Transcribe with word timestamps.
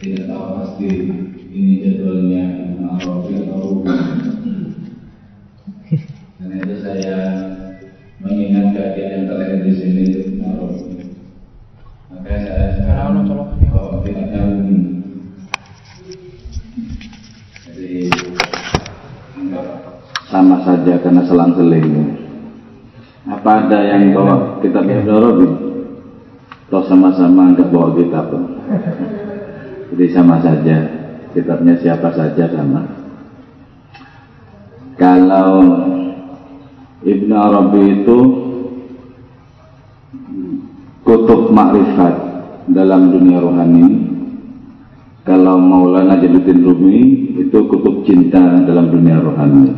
tidak 0.00 0.32
tahu 0.32 0.44
pasti 0.56 0.88
ini 1.52 1.84
jadwalnya 1.84 2.44
Arabi 2.88 3.32
atau 3.44 3.84
karena 6.40 6.56
itu 6.56 6.76
saya 6.80 7.16
mengingat 8.24 8.72
keadaan 8.72 9.12
yang 9.12 9.24
terlihat 9.28 9.60
di 9.60 9.72
sini 9.76 10.02
itu 10.08 10.20
Arabi 10.40 11.04
maka 12.08 12.32
saya 12.32 12.66
sekarang 12.80 13.28
bahwa 13.28 14.00
tidak 14.00 14.26
tahu 14.32 14.52
jadi 17.68 18.00
sama 20.32 20.56
saja 20.64 20.92
karena 21.04 21.22
selang-seling 21.28 21.88
apa 23.28 23.68
ada 23.68 23.78
yang 23.84 24.16
bawa 24.16 24.64
kitab 24.64 24.88
Ibnu 24.88 25.12
Arabi? 25.12 25.48
Toh 26.72 26.88
sama-sama 26.88 27.52
nggak 27.52 27.68
bawa 27.68 27.92
kitab 28.00 28.32
jadi 29.90 30.06
sama 30.14 30.38
saja. 30.38 30.78
Kitabnya 31.30 31.78
siapa 31.78 32.10
saja 32.14 32.46
sama. 32.50 32.82
Kalau 34.98 35.50
Ibnu 37.06 37.34
Arabi 37.34 37.82
itu 38.02 38.18
kutub 41.06 41.50
makrifat 41.50 42.14
dalam 42.70 43.14
dunia 43.14 43.42
rohani. 43.42 43.86
Kalau 45.26 45.58
Maulana 45.58 46.18
Jalaluddin 46.18 46.60
Rumi 46.66 46.98
itu 47.38 47.58
kutub 47.70 48.02
cinta 48.06 48.42
dalam 48.66 48.90
dunia 48.90 49.18
rohani. 49.22 49.70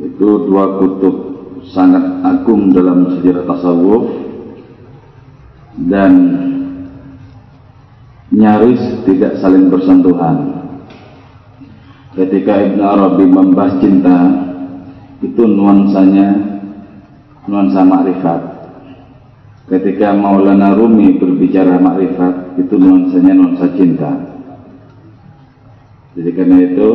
Itu 0.00 0.48
dua 0.48 0.80
kutub 0.80 1.16
sangat 1.72 2.20
agung 2.24 2.76
dalam 2.76 3.18
sejarah 3.18 3.44
tasawuf 3.48 4.04
dan 5.88 6.12
nyaris 8.34 9.06
tidak 9.06 9.38
saling 9.38 9.70
bersentuhan. 9.70 10.66
Ketika 12.14 12.62
Ibn 12.62 12.78
Arabi 12.82 13.26
membahas 13.26 13.78
cinta, 13.82 14.18
itu 15.22 15.42
nuansanya 15.46 16.34
nuansa 17.46 17.82
makrifat. 17.82 18.40
Ketika 19.64 20.12
Maulana 20.12 20.76
Rumi 20.76 21.16
berbicara 21.18 21.80
makrifat, 21.80 22.58
itu 22.60 22.74
nuansanya 22.78 23.32
nuansa 23.34 23.66
cinta. 23.74 24.12
Jadi 26.14 26.30
karena 26.30 26.58
itu 26.62 26.88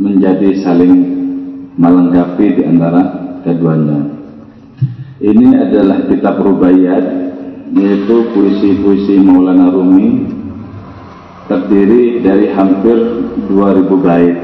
menjadi 0.00 0.48
saling 0.64 0.92
melengkapi 1.76 2.56
di 2.56 2.62
antara 2.64 3.02
keduanya. 3.44 4.00
Ini 5.20 5.48
adalah 5.60 6.08
kitab 6.08 6.40
Rubaiyat 6.40 7.23
yaitu 7.74 8.30
puisi-puisi 8.30 9.18
Maulana 9.18 9.66
Rumi 9.74 10.30
terdiri 11.50 12.22
dari 12.22 12.46
hampir 12.54 12.96
2000 13.50 13.98
bait. 13.98 14.36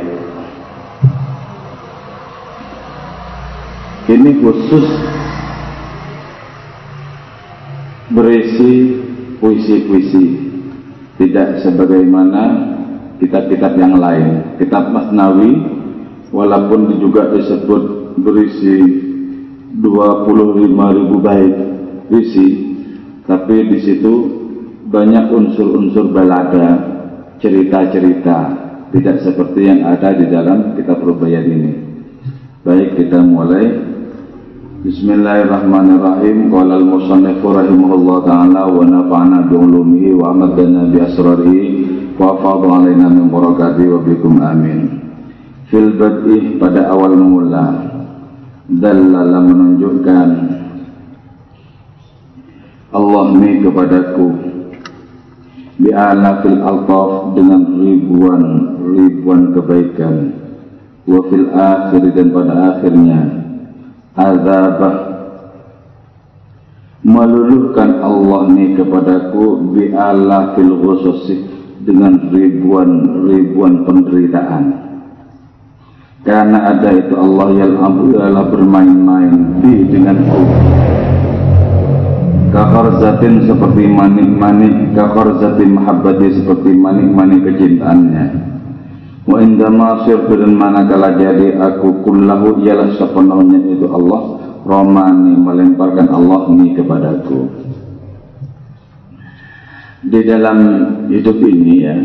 Ini 4.11 4.31
khusus 4.43 4.87
berisi 8.11 8.99
puisi-puisi, 9.39 10.25
tidak 11.23 11.63
sebagaimana 11.63 12.43
kitab-kitab 13.23 13.79
yang 13.79 13.95
lain. 14.03 14.59
Kitab 14.59 14.91
Masnawi 14.91 15.55
walaupun 16.35 16.99
juga 16.99 17.31
disebut 17.31 18.19
berisi 18.19 19.07
25.000 19.79 21.23
bait 21.23 21.55
puisi 22.11 22.70
tapi 23.25 23.69
di 23.69 23.79
situ 23.85 24.15
banyak 24.91 25.31
unsur-unsur 25.31 26.11
balada, 26.11 26.83
cerita-cerita, 27.39 28.39
tidak 28.91 29.17
seperti 29.23 29.71
yang 29.71 29.87
ada 29.87 30.13
di 30.17 30.27
dalam 30.27 30.75
kitab 30.75 31.01
Rubaiyat 31.05 31.47
ini. 31.47 31.73
Baik, 32.67 32.99
kita 32.99 33.23
mulai. 33.23 33.71
Bismillahirrahmanirrahim. 34.81 36.49
Qala 36.49 36.81
al-musannif 36.81 37.45
rahimahullah 37.45 38.17
taala 38.25 38.63
wa 38.69 38.85
nafa'ana 38.85 39.49
bi 39.49 39.55
ulumihi 39.57 40.17
wa 40.17 40.33
amadana 40.33 40.89
bi 40.89 40.99
asrarihi 41.05 41.65
wa 42.17 42.37
fadha 42.41 42.69
alaina 42.81 43.13
min 43.13 43.29
barakatihi 43.29 43.89
wa 43.93 44.01
bikum 44.01 44.41
amin. 44.41 44.81
Fil 45.69 45.95
bad'i 45.95 46.57
pada 46.59 46.91
awal 46.91 47.15
mula 47.15 47.67
dallala 48.67 49.39
menunjukkan 49.45 50.29
Allah 52.91 53.25
ini 53.39 53.63
kepadaku. 53.63 54.27
Bi'alafil 55.81 56.61
altaf 56.61 57.39
dengan 57.39 57.63
ribuan 57.79 58.43
ribuan 58.99 59.55
kebaikan. 59.55 60.15
Wa 61.07 61.23
fil 61.31 61.49
akhir 61.55 62.03
dan 62.19 62.35
pada 62.35 62.55
akhirnya 62.75 63.21
azabah. 64.19 64.97
Meluluhkan 67.01 68.03
Allah 68.03 68.41
ini 68.53 68.77
kepadaku 68.77 69.71
bi'alafil 69.73 70.75
ghususi 70.83 71.47
dengan 71.87 72.29
ribuan 72.35 73.23
ribuan 73.25 73.87
penderitaan. 73.87 74.65
Karena 76.27 76.77
ada 76.77 76.91
itu 76.93 77.17
Allah 77.17 77.49
yang 77.55 77.81
adalah 77.81 78.45
bermain-main 78.53 79.63
di 79.65 79.89
denganku 79.89 80.43
zatin 82.51 83.47
seperti 83.47 83.87
manik-manik 83.87 84.95
zatin 85.39 85.71
mahabbati 85.71 86.27
seperti 86.43 86.71
manik-manik 86.75 87.47
kecintaannya. 87.47 88.25
Wa 89.31 89.39
indama 89.39 90.03
sirtu 90.03 90.35
dan 90.35 90.59
manakala 90.59 91.15
jadi 91.15 91.55
aku 91.55 92.03
kullahu 92.03 92.59
ialah 92.67 92.91
sepenuhnya 92.99 93.63
itu 93.71 93.87
Allah 93.87 94.43
romani 94.67 95.39
melemparkan 95.39 96.11
Allah 96.11 96.51
ini 96.51 96.75
kepadaku. 96.75 97.41
Di 100.01 100.21
dalam 100.25 100.59
hidup 101.13 101.39
ini 101.45 101.75
ya 101.85 101.97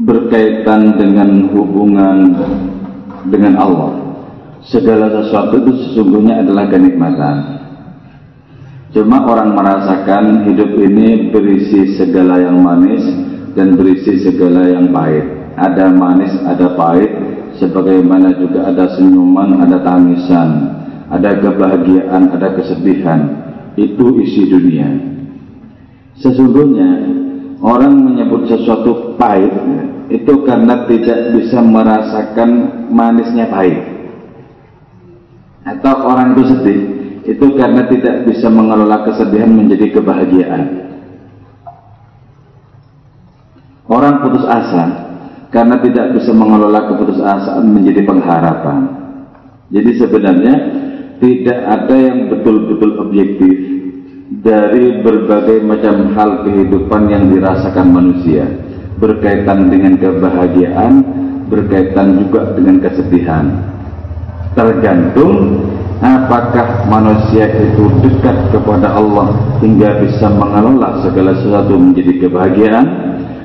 berkaitan 0.00 0.96
dengan 0.96 1.52
hubungan 1.52 2.18
dengan 3.28 3.54
Allah 3.60 3.92
segala 4.64 5.12
sesuatu 5.20 5.60
itu 5.60 5.72
sesungguhnya 5.84 6.40
adalah 6.40 6.72
kenikmatan 6.72 7.61
Cuma 8.92 9.24
orang 9.24 9.56
merasakan 9.56 10.44
hidup 10.44 10.76
ini 10.76 11.32
berisi 11.32 11.96
segala 11.96 12.44
yang 12.44 12.60
manis 12.60 13.00
dan 13.56 13.72
berisi 13.72 14.20
segala 14.20 14.68
yang 14.68 14.92
pahit. 14.92 15.24
Ada 15.56 15.88
manis, 15.88 16.32
ada 16.44 16.76
pahit, 16.76 17.08
sebagaimana 17.56 18.36
juga 18.36 18.68
ada 18.68 18.92
senyuman, 18.92 19.64
ada 19.64 19.80
tangisan, 19.80 20.48
ada 21.08 21.40
kebahagiaan, 21.40 22.36
ada 22.36 22.52
kesedihan. 22.52 23.20
Itu 23.80 24.20
isi 24.20 24.52
dunia. 24.52 24.92
Sesungguhnya 26.20 27.08
orang 27.64 27.96
menyebut 27.96 28.44
sesuatu 28.44 29.16
pahit 29.16 29.56
itu 30.12 30.44
karena 30.44 30.84
tidak 30.84 31.32
bisa 31.32 31.64
merasakan 31.64 32.50
manisnya 32.92 33.48
pahit. 33.48 33.80
Atau 35.64 35.96
orang 36.04 36.36
itu 36.36 36.44
sedih 36.52 37.01
itu 37.22 37.46
karena 37.54 37.86
tidak 37.86 38.26
bisa 38.26 38.50
mengelola 38.50 39.06
kesedihan 39.06 39.50
menjadi 39.50 39.94
kebahagiaan. 39.94 40.62
Orang 43.86 44.24
putus 44.24 44.46
asa 44.48 44.84
karena 45.52 45.78
tidak 45.84 46.16
bisa 46.16 46.32
mengelola 46.32 46.88
keputusasaan 46.90 47.66
menjadi 47.68 48.02
pengharapan. 48.08 48.78
Jadi 49.68 49.90
sebenarnya 50.00 50.54
tidak 51.22 51.58
ada 51.60 51.96
yang 51.96 52.18
betul-betul 52.32 52.98
objektif 53.04 53.54
dari 54.42 55.04
berbagai 55.04 55.60
macam 55.62 56.16
hal 56.16 56.42
kehidupan 56.42 57.02
yang 57.12 57.30
dirasakan 57.30 57.86
manusia 57.92 58.48
berkaitan 58.96 59.68
dengan 59.68 59.98
kebahagiaan, 60.00 60.92
berkaitan 61.52 62.22
juga 62.22 62.54
dengan 62.56 62.80
kesedihan. 62.80 63.44
Tergantung 64.56 65.62
apakah 66.02 66.90
manusia 66.90 67.46
itu 67.46 67.86
dekat 68.02 68.50
kepada 68.50 68.98
Allah 68.98 69.30
hingga 69.62 70.02
bisa 70.02 70.26
mengelola 70.34 70.98
segala 71.06 71.38
sesuatu 71.38 71.78
menjadi 71.78 72.26
kebahagiaan? 72.26 72.86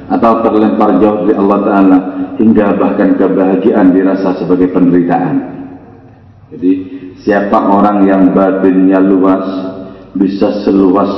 Atau 0.08 0.40
terlempar 0.40 1.04
jauh 1.04 1.28
dari 1.28 1.36
Allah 1.36 1.60
Ta'ala 1.68 1.98
hingga 2.40 2.80
bahkan 2.80 3.20
kebahagiaan 3.20 3.92
dirasa 3.92 4.40
sebagai 4.40 4.72
penderitaan? 4.72 5.36
Jadi 6.48 6.72
siapa 7.22 7.60
orang 7.60 8.08
yang 8.08 8.32
batinnya 8.32 9.04
luas 9.04 9.44
bisa 10.16 10.64
seluas 10.64 11.12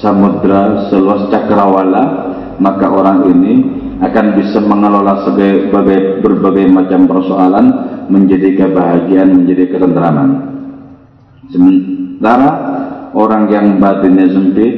samudra 0.00 0.88
seluas 0.88 1.28
cakrawala 1.28 2.32
maka 2.56 2.88
orang 2.88 3.28
ini 3.28 3.54
akan 4.00 4.26
bisa 4.40 4.64
mengelola 4.64 5.28
sebagai 5.28 5.68
berbagai 6.24 6.64
macam 6.72 7.04
persoalan 7.04 7.66
menjadi 8.08 8.56
kebahagiaan 8.56 9.44
menjadi 9.44 9.76
Sementara 11.50 12.50
orang 13.10 13.50
yang 13.50 13.66
batinnya 13.82 14.30
sempit 14.30 14.72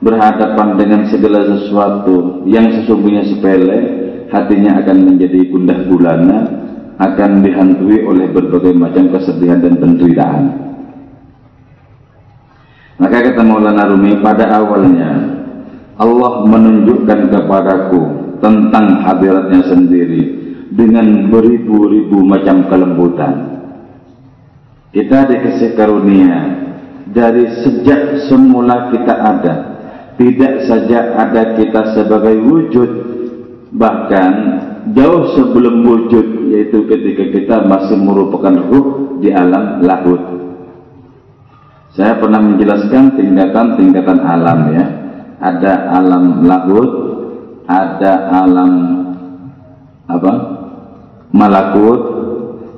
berhadapan 0.00 0.74
dengan 0.74 1.00
segala 1.06 1.46
sesuatu 1.46 2.42
yang 2.48 2.66
sesungguhnya 2.74 3.22
sepele, 3.30 3.78
hatinya 4.32 4.80
akan 4.82 4.98
menjadi 5.06 5.40
gundah 5.52 5.78
gulana, 5.86 6.38
akan 7.00 7.30
dihantui 7.44 8.04
oleh 8.04 8.28
berbagai 8.28 8.76
macam 8.76 9.08
kesedihan 9.14 9.60
dan 9.60 9.78
penderitaan. 9.78 10.44
Maka 13.00 13.16
kata 13.32 13.40
Maulana 13.40 13.88
Rumi 13.88 14.20
pada 14.20 14.60
awalnya 14.60 15.40
Allah 15.96 16.44
menunjukkan 16.44 17.32
kepadaku 17.32 18.02
tentang 18.44 19.04
hadiratnya 19.04 19.60
sendiri 19.68 20.22
dengan 20.72 21.28
beribu-ribu 21.32 22.20
macam 22.24 22.68
kelembutan. 22.68 23.49
Kita 24.90 25.22
dikasih 25.30 25.78
karunia 25.78 26.38
dari 27.14 27.46
sejak 27.62 28.26
semula 28.26 28.90
kita 28.90 29.14
ada. 29.14 29.54
Tidak 30.18 30.66
saja 30.66 31.14
ada 31.14 31.54
kita 31.54 31.94
sebagai 31.94 32.42
wujud, 32.42 32.90
bahkan 33.70 34.32
jauh 34.92 35.32
sebelum 35.38 35.86
wujud, 35.86 36.50
yaitu 36.50 36.84
ketika 36.90 37.24
kita 37.30 37.56
masih 37.70 37.96
merupakan 38.02 38.52
ruh 38.66 39.16
di 39.22 39.30
alam 39.30 39.78
lahut. 39.80 40.20
Saya 41.94 42.18
pernah 42.18 42.42
menjelaskan 42.42 43.14
tingkatan-tingkatan 43.14 44.18
alam 44.20 44.60
ya. 44.74 44.84
Ada 45.40 45.72
alam 45.96 46.44
lahut, 46.44 46.90
ada 47.64 48.12
alam 48.44 48.72
apa? 50.10 50.32
Malakut, 51.30 52.00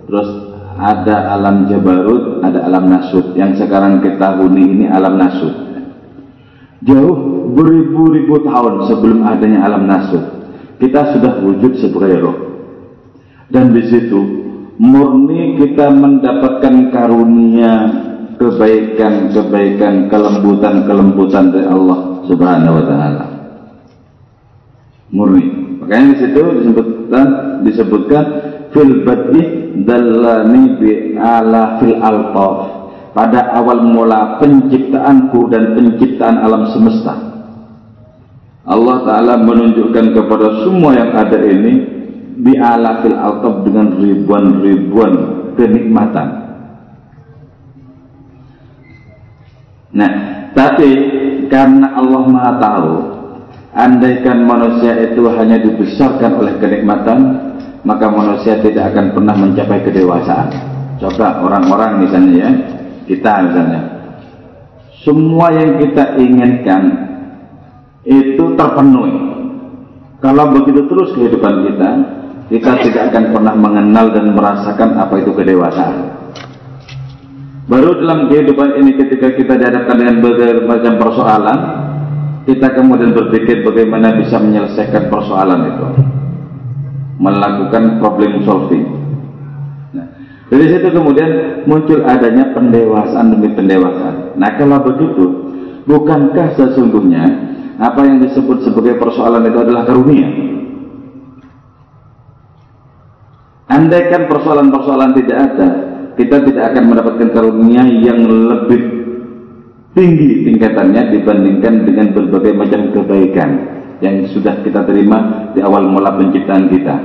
terus 0.06 0.51
ada 0.78 1.36
alam 1.36 1.68
jabarut, 1.68 2.40
ada 2.40 2.64
alam 2.64 2.88
nasut. 2.88 3.36
Yang 3.36 3.64
sekarang 3.64 4.00
kita 4.00 4.40
huni 4.40 4.64
ini 4.64 4.86
alam 4.88 5.20
nasut. 5.20 5.54
Jauh 6.82 7.14
beribu-ribu 7.54 8.42
tahun 8.42 8.90
sebelum 8.90 9.22
adanya 9.22 9.62
alam 9.68 9.86
nasut, 9.86 10.24
kita 10.82 11.14
sudah 11.14 11.38
wujud 11.38 11.78
sebagai 11.78 12.18
roh. 12.18 12.38
Dan 13.52 13.70
di 13.70 13.86
situ 13.86 14.20
murni 14.82 15.60
kita 15.62 15.92
mendapatkan 15.94 16.90
karunia 16.90 17.72
kebaikan-kebaikan, 18.40 20.10
kelembutan-kelembutan 20.10 21.54
dari 21.54 21.68
Allah 21.70 21.98
Subhanahu 22.26 22.74
wa 22.80 22.84
taala. 22.88 23.24
Murni. 25.12 25.44
Makanya 25.78 26.06
di 26.08 26.16
situ 26.18 26.42
disebutkan 26.62 27.26
disebutkan 27.62 28.24
fil 28.74 29.06
dallani 29.84 30.76
bi 30.76 30.90
ala 31.16 31.80
fil 31.80 31.96
altaf 32.00 32.56
pada 33.12 33.52
awal 33.56 33.84
mula 33.84 34.40
penciptaanku 34.40 35.48
dan 35.52 35.76
penciptaan 35.76 36.40
alam 36.40 36.68
semesta. 36.72 37.14
Allah 38.62 39.02
Ta'ala 39.02 39.34
menunjukkan 39.42 40.16
kepada 40.16 40.62
semua 40.64 40.94
yang 40.96 41.10
ada 41.12 41.38
ini 41.44 41.72
bi 42.40 42.56
ala 42.56 43.04
fil 43.04 43.16
altaf 43.16 43.64
dengan 43.66 43.96
ribuan-ribuan 44.00 45.12
kenikmatan. 45.56 46.28
Nah 49.92 50.12
tapi 50.56 50.90
karena 51.52 51.96
Allah 51.96 52.22
Maha 52.28 52.52
Tahu 52.60 52.92
andaikan 53.72 54.44
manusia 54.44 54.96
itu 55.00 55.24
hanya 55.32 55.60
dibesarkan 55.60 56.32
oleh 56.40 56.54
kenikmatan 56.60 57.51
maka 57.82 58.06
manusia 58.06 58.62
tidak 58.62 58.94
akan 58.94 59.14
pernah 59.14 59.34
mencapai 59.34 59.82
kedewasaan. 59.82 60.48
Coba 61.02 61.42
orang-orang 61.42 62.06
misalnya 62.06 62.34
ya, 62.38 62.50
kita 63.10 63.30
misalnya, 63.50 63.80
semua 65.02 65.50
yang 65.50 65.82
kita 65.82 66.14
inginkan 66.14 66.82
itu 68.06 68.54
terpenuhi. 68.54 69.18
Kalau 70.22 70.54
begitu 70.54 70.86
terus 70.86 71.10
kehidupan 71.18 71.54
kita, 71.66 71.90
kita 72.54 72.72
tidak 72.86 73.02
akan 73.10 73.24
pernah 73.34 73.54
mengenal 73.58 74.14
dan 74.14 74.30
merasakan 74.30 74.90
apa 75.02 75.14
itu 75.18 75.34
kedewasaan. 75.34 76.22
Baru 77.66 77.98
dalam 77.98 78.30
kehidupan 78.30 78.78
ini 78.78 78.94
ketika 78.94 79.34
kita 79.34 79.58
dihadapkan 79.58 79.98
dengan 79.98 80.22
berbagai 80.22 80.66
macam 80.70 80.94
persoalan, 81.02 81.58
kita 82.46 82.74
kemudian 82.78 83.10
berpikir 83.10 83.66
bagaimana 83.66 84.14
bisa 84.18 84.38
menyelesaikan 84.38 85.10
persoalan 85.10 85.60
itu 85.66 85.86
melakukan 87.22 88.02
problem 88.02 88.42
solving. 88.42 88.84
Nah, 89.94 90.06
dari 90.50 90.66
situ 90.66 90.90
kemudian 90.90 91.62
muncul 91.70 92.02
adanya 92.02 92.50
pendewasaan 92.50 93.30
demi 93.30 93.54
pendewasaan. 93.54 94.34
Nah, 94.34 94.50
kalau 94.58 94.82
begitu, 94.82 95.24
bukankah 95.86 96.58
sesungguhnya 96.58 97.24
apa 97.78 98.00
yang 98.02 98.18
disebut 98.26 98.66
sebagai 98.66 98.98
persoalan 98.98 99.46
itu 99.46 99.58
adalah 99.62 99.86
karunia? 99.86 100.28
Andaikan 103.70 104.28
persoalan-persoalan 104.28 105.16
tidak 105.16 105.38
ada, 105.38 105.68
kita 106.18 106.44
tidak 106.44 106.64
akan 106.74 106.84
mendapatkan 106.92 107.28
karunia 107.32 107.86
yang 107.88 108.20
lebih 108.28 108.82
tinggi 109.96 110.44
tingkatannya 110.44 111.16
dibandingkan 111.16 111.88
dengan 111.88 112.06
berbagai 112.12 112.52
macam 112.52 112.80
kebaikan 112.92 113.71
yang 114.02 114.26
sudah 114.34 114.60
kita 114.66 114.82
terima 114.82 115.48
di 115.54 115.62
awal 115.62 115.86
mula 115.86 116.18
penciptaan 116.18 116.66
kita. 116.66 116.96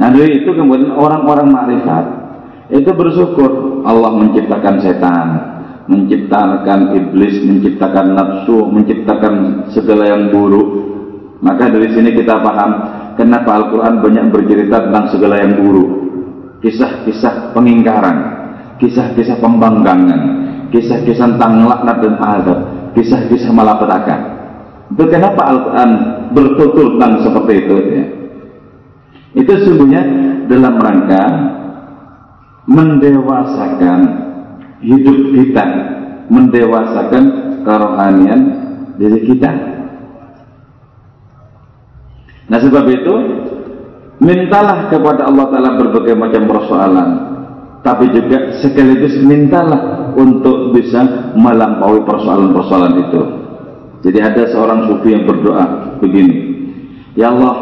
Nah 0.00 0.08
dari 0.08 0.40
itu 0.40 0.50
kemudian 0.54 0.96
orang-orang 0.96 1.50
makrifat 1.50 2.04
itu 2.70 2.90
bersyukur 2.94 3.82
Allah 3.82 4.14
menciptakan 4.16 4.78
setan, 4.80 5.28
menciptakan 5.90 6.94
iblis, 6.94 7.42
menciptakan 7.42 8.14
nafsu, 8.14 8.70
menciptakan 8.70 9.66
segala 9.74 10.08
yang 10.08 10.30
buruk. 10.30 10.88
Maka 11.42 11.68
dari 11.68 11.90
sini 11.90 12.14
kita 12.14 12.38
paham 12.40 12.70
kenapa 13.18 13.60
Al-Quran 13.60 14.00
banyak 14.00 14.24
bercerita 14.30 14.88
tentang 14.88 15.10
segala 15.10 15.42
yang 15.42 15.58
buruk. 15.58 15.90
Kisah-kisah 16.62 17.50
pengingkaran, 17.56 18.18
kisah-kisah 18.78 19.42
pembanggangan, 19.42 20.20
kisah-kisah 20.70 21.36
tentang 21.36 21.66
laknat 21.66 21.98
dan 22.04 22.14
azab, 22.20 22.58
kisah-kisah 22.94 23.50
malapetaka. 23.52 24.39
Itu 24.90 25.04
kenapa 25.06 25.42
Al-Quran 25.46 25.90
bertutur 26.34 26.98
tentang 26.98 27.22
seperti 27.22 27.52
itu 27.62 27.74
ya? 27.94 28.04
Itu 29.38 29.50
sesungguhnya 29.54 30.02
dalam 30.50 30.74
rangka 30.82 31.24
mendewasakan 32.66 34.00
hidup 34.82 35.18
kita, 35.30 35.66
mendewasakan 36.26 37.24
kerohanian 37.62 38.40
diri 38.98 39.20
kita. 39.30 39.50
Nah 42.50 42.58
sebab 42.58 42.84
itu 42.90 43.14
mintalah 44.18 44.90
kepada 44.90 45.30
Allah 45.30 45.46
Ta'ala 45.54 45.70
berbagai 45.78 46.18
macam 46.18 46.50
persoalan 46.50 47.08
tapi 47.80 48.12
juga 48.12 48.60
sekaligus 48.60 49.16
mintalah 49.24 50.12
untuk 50.12 50.76
bisa 50.76 51.32
melampaui 51.32 52.04
persoalan-persoalan 52.04 52.94
itu 53.08 53.39
jadi 54.00 54.18
ada 54.32 54.42
seorang 54.48 54.88
sufi 54.88 55.12
yang 55.12 55.28
berdoa 55.28 55.96
begini, 56.00 56.36
Ya 57.12 57.28
Allah, 57.28 57.56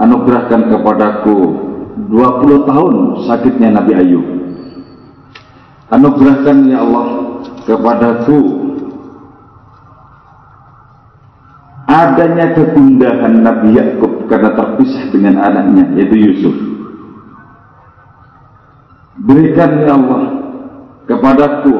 anugerahkan 0.00 0.72
kepadaku 0.72 1.36
20 2.08 2.68
tahun 2.68 2.94
sakitnya 3.28 3.68
Nabi 3.76 3.92
Ayub. 3.92 4.26
Anugerahkan 5.92 6.56
ya 6.66 6.80
Allah 6.82 7.06
kepadaku 7.68 8.38
adanya 11.86 12.52
kegundahan 12.56 13.40
Nabi 13.40 13.78
Yakub 13.78 14.26
karena 14.26 14.50
terpisah 14.56 15.04
dengan 15.14 15.44
anaknya 15.44 15.84
yaitu 15.94 16.16
Yusuf. 16.18 16.56
Berikan 19.16 19.70
ya 19.86 19.92
Allah 19.94 20.22
kepadaku 21.06 21.74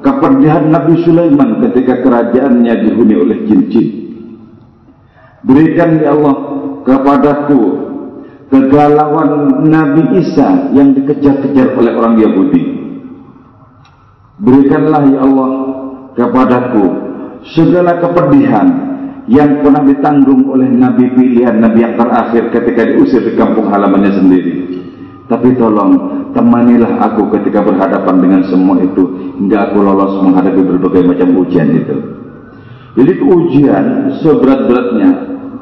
kepedihan 0.00 0.68
Nabi 0.68 1.04
Sulaiman 1.04 1.60
ketika 1.68 2.00
kerajaannya 2.04 2.74
dihuni 2.88 3.14
oleh 3.16 3.38
jin-jin. 3.46 3.88
Berikan 5.40 6.00
ya 6.00 6.12
Allah 6.12 6.36
kepadaku 6.84 7.62
kegalauan 8.52 9.64
Nabi 9.68 10.20
Isa 10.20 10.72
yang 10.76 10.92
dikejar-kejar 10.92 11.76
oleh 11.76 11.92
orang 11.96 12.14
Yahudi. 12.20 12.62
Berikanlah 14.40 15.02
ya 15.08 15.20
Allah 15.24 15.50
kepadaku 16.16 16.84
segala 17.56 18.00
kepedihan 18.00 18.68
yang 19.30 19.62
pernah 19.62 19.84
ditanggung 19.84 20.48
oleh 20.48 20.66
Nabi 20.66 21.12
pilihan 21.12 21.60
Nabi 21.60 21.86
yang 21.86 21.94
terakhir 21.94 22.50
ketika 22.50 22.82
diusir 22.88 23.22
di 23.22 23.32
kampung 23.36 23.68
halamannya 23.68 24.12
sendiri. 24.16 24.79
Tapi 25.30 25.54
tolong 25.54 25.92
temanilah 26.34 26.98
aku 27.06 27.30
ketika 27.38 27.62
berhadapan 27.62 28.18
dengan 28.18 28.42
semua 28.50 28.82
itu 28.82 29.30
hingga 29.38 29.70
aku 29.70 29.78
lolos 29.78 30.18
menghadapi 30.26 30.58
berbagai 30.58 31.06
macam 31.06 31.28
ujian 31.38 31.70
itu. 31.70 31.96
Jadi 32.98 33.12
ujian 33.22 33.84
seberat-beratnya 34.18 35.10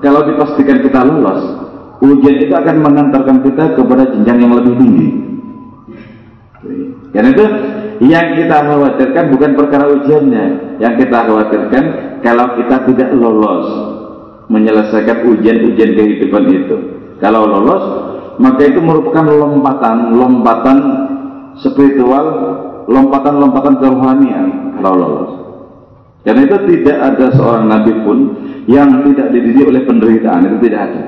kalau 0.00 0.24
dipastikan 0.24 0.80
kita 0.80 1.04
lolos, 1.04 1.42
ujian 2.00 2.48
itu 2.48 2.54
akan 2.56 2.80
mengantarkan 2.80 3.44
kita 3.44 3.76
kepada 3.76 4.08
jenjang 4.16 4.48
yang 4.48 4.52
lebih 4.56 4.74
tinggi. 4.80 5.08
Karena 7.12 7.28
itu 7.36 7.46
Yang 7.98 8.46
kita 8.46 8.62
khawatirkan 8.62 9.24
bukan 9.34 9.50
perkara 9.58 9.84
ujiannya. 9.90 10.78
Yang 10.78 10.94
kita 11.02 11.18
khawatirkan 11.26 11.84
kalau 12.22 12.54
kita 12.54 12.76
tidak 12.86 13.10
lolos 13.10 13.66
menyelesaikan 14.46 15.26
ujian-ujian 15.26 15.98
kehidupan 15.98 16.44
itu. 16.46 16.76
Kalau 17.18 17.50
lolos, 17.50 17.84
maka 18.38 18.62
itu 18.64 18.78
merupakan 18.78 19.26
lompatan, 19.26 20.14
lompatan 20.14 20.78
spiritual, 21.58 22.26
lompatan-lompatan 22.86 23.74
kerohanian 23.82 24.46
kalau 24.78 24.94
lolos. 24.94 25.32
Karena 26.22 26.46
itu 26.46 26.56
tidak 26.70 26.98
ada 26.98 27.26
seorang 27.34 27.66
nabi 27.66 27.92
pun 28.02 28.18
yang 28.70 29.02
tidak 29.10 29.34
dididik 29.34 29.70
oleh 29.70 29.82
penderitaan, 29.86 30.46
itu 30.46 30.58
tidak 30.66 30.80
ada. 30.90 31.02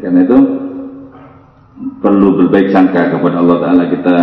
Karena 0.00 0.20
itu 0.26 0.38
perlu 2.00 2.28
berbaik 2.44 2.72
sangka 2.72 3.14
kepada 3.14 3.40
Allah 3.40 3.56
Ta'ala 3.62 3.84
kita 3.88 4.16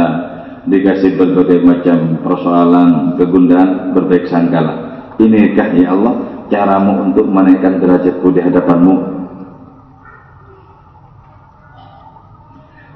dikasih 0.67 1.15
berbagai 1.15 1.63
macam 1.63 2.21
persoalan, 2.21 3.15
kegundahan, 3.17 3.95
berbaik 3.95 4.27
sangkalah. 4.29 4.77
Inikah 5.17 5.73
ya 5.73 5.95
Allah 5.97 6.45
caramu 6.53 7.09
untuk 7.09 7.25
menaikkan 7.25 7.81
derajatku 7.81 8.29
di 8.35 8.41
hadapanmu. 8.45 9.16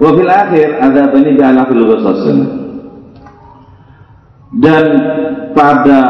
Wabil 0.02 0.32
akhir 0.34 0.82
ada 0.82 1.14
bani 1.14 1.38
bi'ala 1.38 1.70
fil 1.70 1.86
Dan 4.58 4.86
pada 5.54 6.02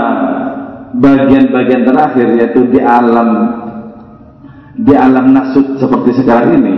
bagian-bagian 0.96 1.84
terakhir 1.88 2.28
yaitu 2.40 2.68
di 2.72 2.80
alam 2.80 3.30
di 4.76 4.94
alam 4.96 5.32
nasut 5.32 5.80
seperti 5.80 6.24
sekarang 6.24 6.60
ini 6.60 6.76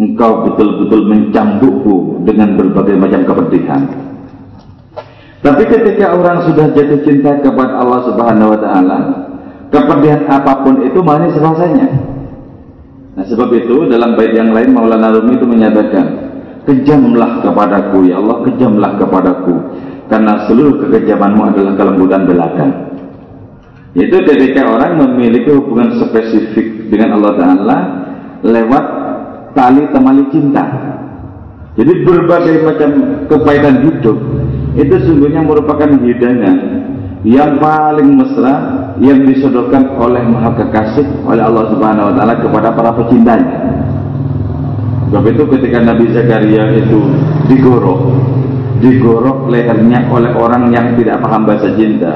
engkau 0.00 0.48
betul-betul 0.48 1.06
mencambukku 1.06 2.24
dengan 2.26 2.58
berbagai 2.58 2.96
macam 2.98 3.22
kepedihan 3.26 3.82
tapi 5.40 5.62
ketika 5.70 6.12
orang 6.12 6.44
sudah 6.50 6.66
jatuh 6.74 7.00
cinta 7.06 7.38
kepada 7.40 7.78
Allah 7.78 8.00
Subhanahu 8.10 8.52
wa 8.54 8.58
taala 8.58 8.98
kepedihan 9.70 10.26
apa 10.26 10.66
pun 10.66 10.82
itu 10.82 10.98
manis 10.98 11.36
rasanya 11.38 11.88
nah 13.20 13.24
sebab 13.28 13.52
itu 13.52 13.84
dalam 13.92 14.16
bait 14.16 14.32
yang 14.32 14.56
lain 14.56 14.72
Maulana 14.72 15.12
Rumi 15.12 15.36
itu 15.36 15.44
menyatakan 15.44 16.06
kejamlah 16.64 17.44
kepadaku 17.44 18.08
ya 18.08 18.16
Allah 18.16 18.40
kejamlah 18.48 18.96
kepadaku 18.96 19.54
karena 20.08 20.48
seluruh 20.48 20.80
kekejamanmu 20.80 21.52
adalah 21.52 21.72
kelembutan 21.76 22.24
belakang 22.24 22.90
itu 23.90 24.16
ketika 24.22 24.70
orang 24.70 25.02
memiliki 25.02 25.50
hubungan 25.50 25.98
spesifik 25.98 26.86
dengan 26.94 27.18
Allah 27.18 27.32
Ta'ala 27.34 27.78
lewat 28.46 28.84
tali 29.50 29.82
temali 29.90 30.24
cinta. 30.30 30.62
Jadi 31.74 31.92
berbagai 32.06 32.66
macam 32.66 32.90
kepahitan 33.26 33.82
hidup 33.82 34.18
itu 34.78 34.94
sungguhnya 35.06 35.42
merupakan 35.42 35.90
hidangan 35.90 36.56
yang 37.26 37.58
paling 37.58 38.14
mesra 38.14 38.79
yang 39.00 39.24
disodorkan 39.24 39.96
oleh 39.96 40.20
Maha 40.28 40.52
Kekasih 40.60 41.24
oleh 41.24 41.40
Allah 41.40 41.72
Subhanahu 41.72 42.12
wa 42.12 42.14
taala 42.14 42.34
kepada 42.36 42.68
para 42.76 42.92
pecintanya. 43.00 43.56
Sebab 45.08 45.24
itu 45.26 45.42
ketika 45.56 45.78
Nabi 45.82 46.04
Zakaria 46.12 46.70
itu 46.76 47.00
digorok, 47.50 48.00
digorok 48.78 49.50
lehernya 49.50 50.06
oleh 50.12 50.30
orang 50.36 50.70
yang 50.70 50.94
tidak 51.00 51.18
paham 51.24 51.48
bahasa 51.48 51.74
cinta, 51.74 52.14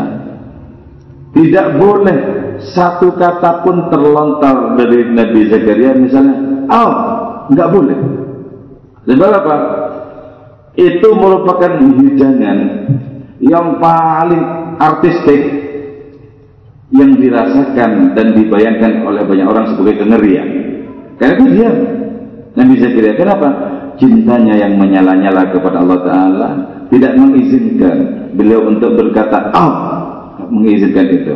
tidak 1.34 1.66
boleh 1.80 2.18
satu 2.76 3.16
kata 3.16 3.66
pun 3.66 3.90
terlontar 3.90 4.78
dari 4.78 5.08
Nabi 5.10 5.40
Zakaria 5.50 5.96
misalnya, 5.96 6.36
oh, 6.68 6.92
nggak 7.50 7.70
boleh. 7.72 7.98
Sebab 9.08 9.30
apa? 9.40 9.56
Itu 10.76 11.16
merupakan 11.16 11.80
hidangan 11.80 12.58
yang 13.40 13.78
paling 13.80 14.42
artistik 14.78 15.63
yang 16.94 17.18
dirasakan 17.18 18.14
dan 18.14 18.26
dibayangkan 18.38 19.02
oleh 19.02 19.26
banyak 19.26 19.46
orang 19.50 19.66
sebagai 19.74 20.06
kengerian. 20.06 20.48
Karena 21.18 21.32
itu 21.34 21.46
dia 21.50 21.70
Nabi 22.54 22.74
Zakaria. 22.78 23.18
Kenapa? 23.18 23.48
Cintanya 23.98 24.54
yang 24.58 24.78
menyala-nyala 24.78 25.54
kepada 25.54 25.82
Allah 25.82 25.98
Ta'ala 26.02 26.50
tidak 26.90 27.14
mengizinkan 27.18 28.30
beliau 28.34 28.66
untuk 28.70 28.94
berkata, 28.94 29.50
oh, 29.54 29.72
mengizinkan 30.50 31.06
itu. 31.10 31.34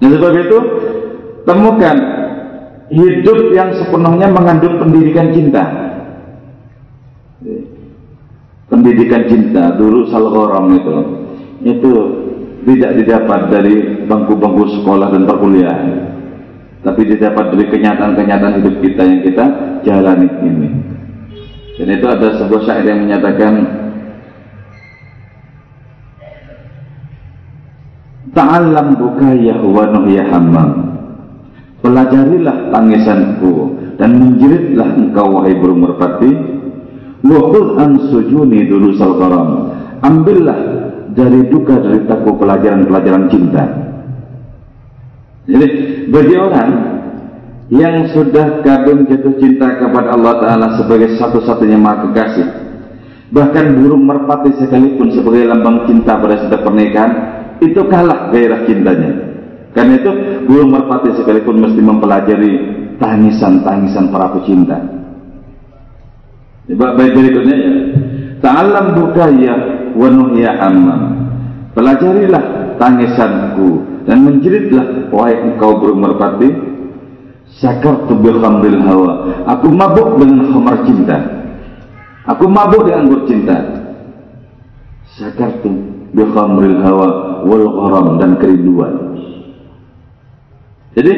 Dan 0.00 0.08
sebab 0.12 0.32
itu 0.36 0.58
temukan 1.48 1.96
hidup 2.92 3.38
yang 3.56 3.72
sepenuhnya 3.72 4.28
mengandung 4.28 4.76
pendidikan 4.80 5.32
cinta. 5.32 5.64
Pendidikan 8.68 9.24
cinta 9.28 9.72
dulu 9.76 10.08
salgoram 10.08 10.72
itu 10.76 11.23
itu 11.64 11.92
tidak 12.64 12.92
didapat 13.00 13.40
dari 13.48 13.74
bangku-bangku 14.04 14.80
sekolah 14.80 15.08
dan 15.12 15.24
perkuliahan 15.24 15.92
tapi 16.84 17.08
didapat 17.08 17.56
dari 17.56 17.64
kenyataan-kenyataan 17.72 18.60
hidup 18.60 18.76
kita 18.84 19.02
yang 19.02 19.20
kita 19.24 19.44
jalani 19.82 20.28
ini 20.44 20.68
dan 21.80 21.88
itu 21.90 22.06
ada 22.06 22.28
sebuah 22.38 22.62
syair 22.68 22.86
yang 22.86 23.08
menyatakan 23.08 23.84
Ta'allam 28.34 28.98
bukaya 28.98 29.62
wa 29.62 29.84
nuhya 29.94 30.26
hammam. 30.26 30.70
Pelajarilah 31.86 32.74
tangisanku 32.74 33.78
dan 33.94 34.18
menjeritlah 34.18 34.90
engkau 34.98 35.38
wahai 35.38 35.54
burung 35.54 35.86
merpati. 35.86 36.32
Khudh 37.24 37.78
an 37.78 38.10
sujuni 38.10 38.66
durusal 38.66 39.16
karam. 39.22 39.48
Ambillah 40.02 40.73
dari 41.14 41.46
duka 41.48 41.78
dari 41.78 42.04
takut 42.10 42.34
pelajaran-pelajaran 42.36 43.24
cinta. 43.30 43.64
Jadi 45.46 45.66
bagi 46.10 46.34
orang 46.36 46.70
yang 47.72 48.10
sudah 48.12 48.60
kadung 48.60 49.08
jatuh 49.08 49.34
cinta 49.40 49.80
kepada 49.80 50.12
Allah 50.12 50.34
Ta'ala 50.42 50.66
sebagai 50.76 51.16
satu-satunya 51.16 51.80
maha 51.80 52.10
kekasih 52.10 52.64
bahkan 53.34 53.74
burung 53.74 54.06
merpati 54.06 54.54
sekalipun 54.62 55.10
sebagai 55.10 55.50
lambang 55.50 55.90
cinta 55.90 56.14
pada 56.14 56.38
setiap 56.38 56.62
pernikahan 56.62 57.12
itu 57.58 57.80
kalah 57.90 58.30
gairah 58.30 58.62
cintanya. 58.62 59.10
Karena 59.74 59.98
itu 59.98 60.10
burung 60.46 60.70
merpati 60.70 61.18
sekalipun 61.18 61.58
mesti 61.58 61.80
mempelajari 61.82 62.52
tangisan-tangisan 63.02 64.14
para 64.14 64.30
pecinta. 64.38 64.78
Baik 66.70 67.10
berikutnya 67.10 67.56
ya. 67.58 67.72
Ta'alam 68.38 68.86
bukaya 68.94 69.54
wa 69.94 70.08
nuhya 70.10 70.58
amma. 70.60 70.96
Pelajarilah 71.74 72.76
tangisanku 72.78 73.82
dan 74.06 74.22
menjeritlah 74.22 75.10
wahai 75.10 75.38
engkau 75.42 75.80
burung 75.80 76.04
merpati 76.04 76.48
sakar 77.58 78.06
bi 78.10 78.30
khamril 78.30 78.80
hawa. 78.84 79.12
Aku 79.56 79.70
mabuk 79.70 80.20
dengan 80.20 80.52
khamar 80.52 80.84
cinta. 80.86 81.18
Aku 82.30 82.46
mabuk 82.46 82.86
dengan 82.86 83.08
anggur 83.08 83.20
cinta. 83.26 83.56
Sakar 85.18 85.62
bi 85.64 86.22
khamril 86.22 86.78
hawa 86.82 87.42
wal 87.42 87.66
gharam 87.66 88.06
dan 88.18 88.30
kerinduan. 88.38 88.92
Jadi 90.94 91.14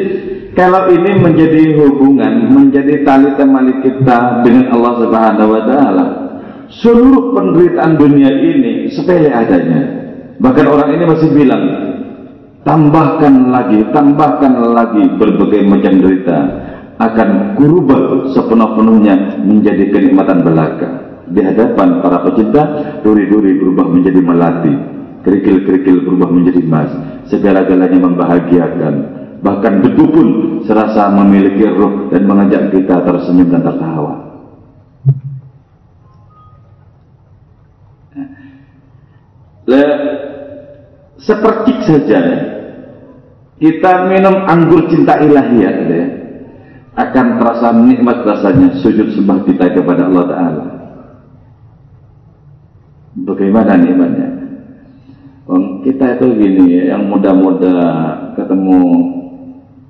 kalau 0.57 0.89
ini 0.89 1.21
menjadi 1.21 1.77
hubungan, 1.77 2.49
menjadi 2.49 3.05
tali 3.05 3.29
temali 3.37 3.77
kita 3.85 4.41
dengan 4.41 4.73
Allah 4.73 4.93
Subhanahu 5.05 5.53
wa 5.53 5.63
taala, 5.69 6.05
seluruh 6.71 7.35
penderitaan 7.35 7.99
dunia 7.99 8.31
ini 8.31 8.91
sepele 8.91 9.31
adanya. 9.31 9.81
Bahkan 10.37 10.67
orang 10.69 10.91
ini 10.93 11.05
masih 11.09 11.29
bilang, 11.33 11.63
tambahkan 12.63 13.49
lagi, 13.49 13.81
tambahkan 13.91 14.53
lagi 14.75 15.05
berbagai 15.17 15.65
macam 15.65 15.93
derita 16.03 16.39
akan 16.97 17.57
kurubah 17.57 18.33
sepenuh-penuhnya 18.33 19.45
menjadi 19.45 19.85
kenikmatan 19.93 20.45
belaka. 20.45 20.89
Di 21.27 21.43
hadapan 21.43 22.01
para 22.05 22.23
pecinta, 22.23 22.63
duri-duri 23.03 23.59
berubah 23.59 23.87
menjadi 23.91 24.21
melati 24.23 24.97
kerikil-kerikil 25.27 26.07
berubah 26.07 26.31
menjadi 26.31 26.63
emas 26.63 26.91
segala-galanya 27.27 27.99
membahagiakan 27.99 28.95
bahkan 29.43 29.83
debu 29.83 30.05
pun 30.07 30.29
serasa 30.63 31.11
memiliki 31.11 31.67
roh 31.67 32.07
dan 32.15 32.23
mengajak 32.31 32.71
kita 32.71 33.03
tersenyum 33.03 33.51
dan 33.51 33.67
tertawa 33.67 34.15
Le, 39.67 39.85
sepercik 41.19 41.79
saja 41.83 42.21
kita 43.57 44.07
minum 44.07 44.47
anggur 44.47 44.87
cinta 44.87 45.19
ilahiyah 45.19 45.75
ya, 45.91 46.05
akan 46.95 47.27
terasa 47.41 47.73
nikmat 47.73 48.23
rasanya 48.23 48.79
sujud 48.79 49.11
sembah 49.17 49.43
kita 49.49 49.75
kepada 49.75 50.07
Allah 50.07 50.25
Ta'ala. 50.29 50.65
Bagaimana 53.27 53.81
nikmatnya? 53.81 54.29
Kita 55.87 56.19
itu 56.19 56.27
gini 56.37 56.65
ya, 56.75 56.83
yang 56.95 57.09
muda-muda 57.09 57.75
ketemu 58.35 58.81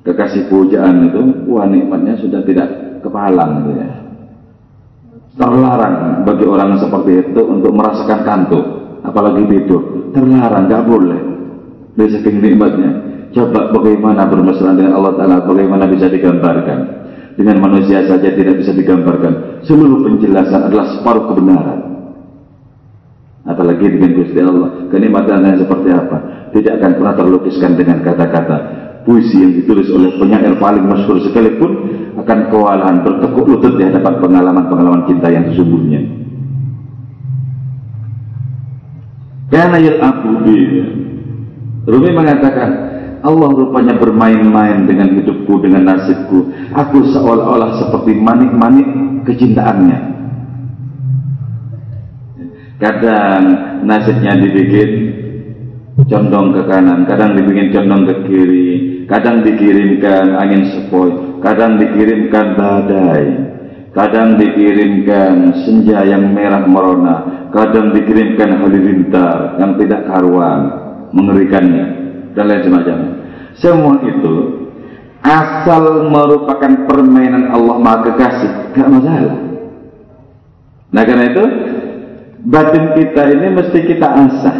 kekasih 0.04 0.46
pujaan 0.52 1.10
itu, 1.10 1.20
wah 1.50 1.66
nikmatnya 1.66 2.20
sudah 2.22 2.44
tidak 2.46 3.00
kepalang 3.02 3.66
ya. 3.74 3.88
Terlarang 5.36 6.22
bagi 6.22 6.46
orang 6.46 6.78
seperti 6.78 7.28
itu 7.28 7.40
untuk 7.44 7.72
merasakan 7.74 8.20
kantuk, 8.24 8.64
apalagi 9.06 9.46
tidur. 9.46 10.10
Terlarang, 10.10 10.66
nggak 10.66 10.84
boleh. 10.84 11.20
Dari 11.96 12.10
saking 12.12 12.42
nikmatnya. 12.42 12.90
Coba 13.32 13.70
bagaimana 13.70 14.26
bermesra 14.26 14.74
dengan 14.74 14.98
Allah 14.98 15.14
Ta'ala, 15.16 15.36
bagaimana 15.44 15.84
bisa 15.86 16.10
digambarkan. 16.10 16.78
Dengan 17.36 17.60
manusia 17.60 18.00
saja 18.08 18.32
tidak 18.32 18.64
bisa 18.64 18.72
digambarkan. 18.72 19.62
Seluruh 19.68 20.02
penjelasan 20.08 20.72
adalah 20.72 20.88
separuh 20.96 21.30
kebenaran. 21.32 21.80
Apalagi 23.44 23.92
dengan 23.92 24.16
Gusti 24.16 24.40
Allah. 24.40 24.88
Kenikmatannya 24.88 25.60
seperti 25.60 25.88
apa? 25.92 26.18
Tidak 26.56 26.72
akan 26.80 26.92
pernah 26.96 27.14
terlukiskan 27.14 27.76
dengan 27.76 28.00
kata-kata 28.00 28.86
puisi 29.06 29.38
yang 29.38 29.54
ditulis 29.54 29.86
oleh 29.94 30.18
penyair 30.18 30.58
paling 30.58 30.82
masyhur 30.82 31.22
sekalipun 31.22 31.72
akan 32.18 32.38
kewalahan 32.50 33.06
bertekuk 33.06 33.46
lutut 33.46 33.78
di 33.78 33.86
hadapan 33.86 34.18
pengalaman-pengalaman 34.18 35.06
cinta 35.06 35.30
yang 35.30 35.46
sesungguhnya. 35.46 36.25
Karena 39.46 39.78
yang 39.78 39.98
aku 40.02 40.30
Rumi 41.86 42.10
mengatakan 42.10 42.70
Allah 43.22 43.48
rupanya 43.54 43.94
bermain-main 43.94 44.86
dengan 44.86 45.14
hidupku, 45.18 45.62
dengan 45.62 45.86
nasibku. 45.86 46.50
Aku 46.74 47.06
seolah-olah 47.14 47.78
seperti 47.78 48.18
manik-manik 48.18 48.86
kecintaannya. 49.26 49.98
Kadang 52.76 53.42
nasibnya 53.86 54.36
dibikin 54.36 54.90
condong 56.04 56.52
ke 56.52 56.62
kanan, 56.68 57.08
kadang 57.08 57.32
dibikin 57.34 57.72
condong 57.72 58.04
ke 58.04 58.14
kiri, 58.28 58.68
kadang 59.08 59.40
dikirimkan 59.40 60.36
angin 60.36 60.62
sepoi, 60.70 61.40
kadang 61.40 61.80
dikirimkan 61.80 62.52
badai, 62.52 63.24
kadang 63.96 64.36
dikirimkan 64.36 65.64
senja 65.64 66.04
yang 66.04 66.36
merah 66.36 66.68
merona, 66.68 67.48
kadang 67.48 67.96
dikirimkan 67.96 68.60
halilintar 68.60 69.56
yang 69.56 69.80
tidak 69.80 70.04
karuan, 70.04 70.60
mengerikannya, 71.16 71.86
dan 72.36 72.44
lain 72.44 72.60
semacamnya. 72.60 73.12
Semua 73.56 73.96
itu 74.04 74.34
asal 75.24 76.12
merupakan 76.12 76.84
permainan 76.84 77.48
Allah 77.48 77.76
Maha 77.80 78.04
Kekasih, 78.04 78.76
gak 78.76 78.90
masalah. 78.92 79.38
Nah 80.92 81.02
karena 81.02 81.24
itu 81.32 81.44
batin 82.44 82.84
kita 83.00 83.22
ini 83.32 83.46
mesti 83.48 83.78
kita 83.80 84.06
asah 84.12 84.56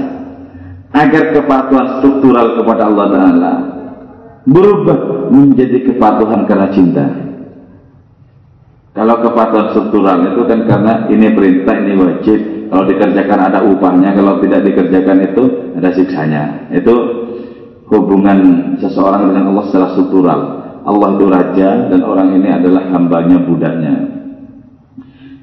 agar 0.97 1.37
kepatuhan 1.37 2.00
struktural 2.00 2.57
kepada 2.57 2.88
Allah 2.88 3.07
Taala 3.12 3.55
berubah 4.49 5.28
menjadi 5.28 5.93
kepatuhan 5.93 6.49
karena 6.49 6.73
cinta. 6.73 7.25
Kalau 8.97 9.21
kepatuhan 9.21 9.76
struktural 9.76 10.25
itu 10.25 10.41
kan 10.49 10.65
karena 10.65 11.05
ini 11.12 11.29
perintah, 11.37 11.76
ini 11.76 11.93
wajib. 12.00 12.38
Kalau 12.73 12.85
dikerjakan 12.88 13.41
ada 13.53 13.61
upahnya, 13.61 14.17
kalau 14.17 14.41
tidak 14.41 14.65
dikerjakan 14.65 15.21
itu 15.21 15.43
ada 15.76 15.93
siksanya. 15.93 16.73
Itu 16.73 16.95
hubungan 17.93 18.73
seseorang 18.81 19.29
dengan 19.29 19.53
Allah 19.53 19.65
secara 19.69 19.87
struktural. 19.93 20.41
Allah 20.88 21.09
itu 21.12 21.26
raja 21.29 21.69
dan 21.93 22.00
orang 22.09 22.41
ini 22.41 22.49
adalah 22.49 22.88
hambanya, 22.88 23.37
budaknya. 23.45 23.95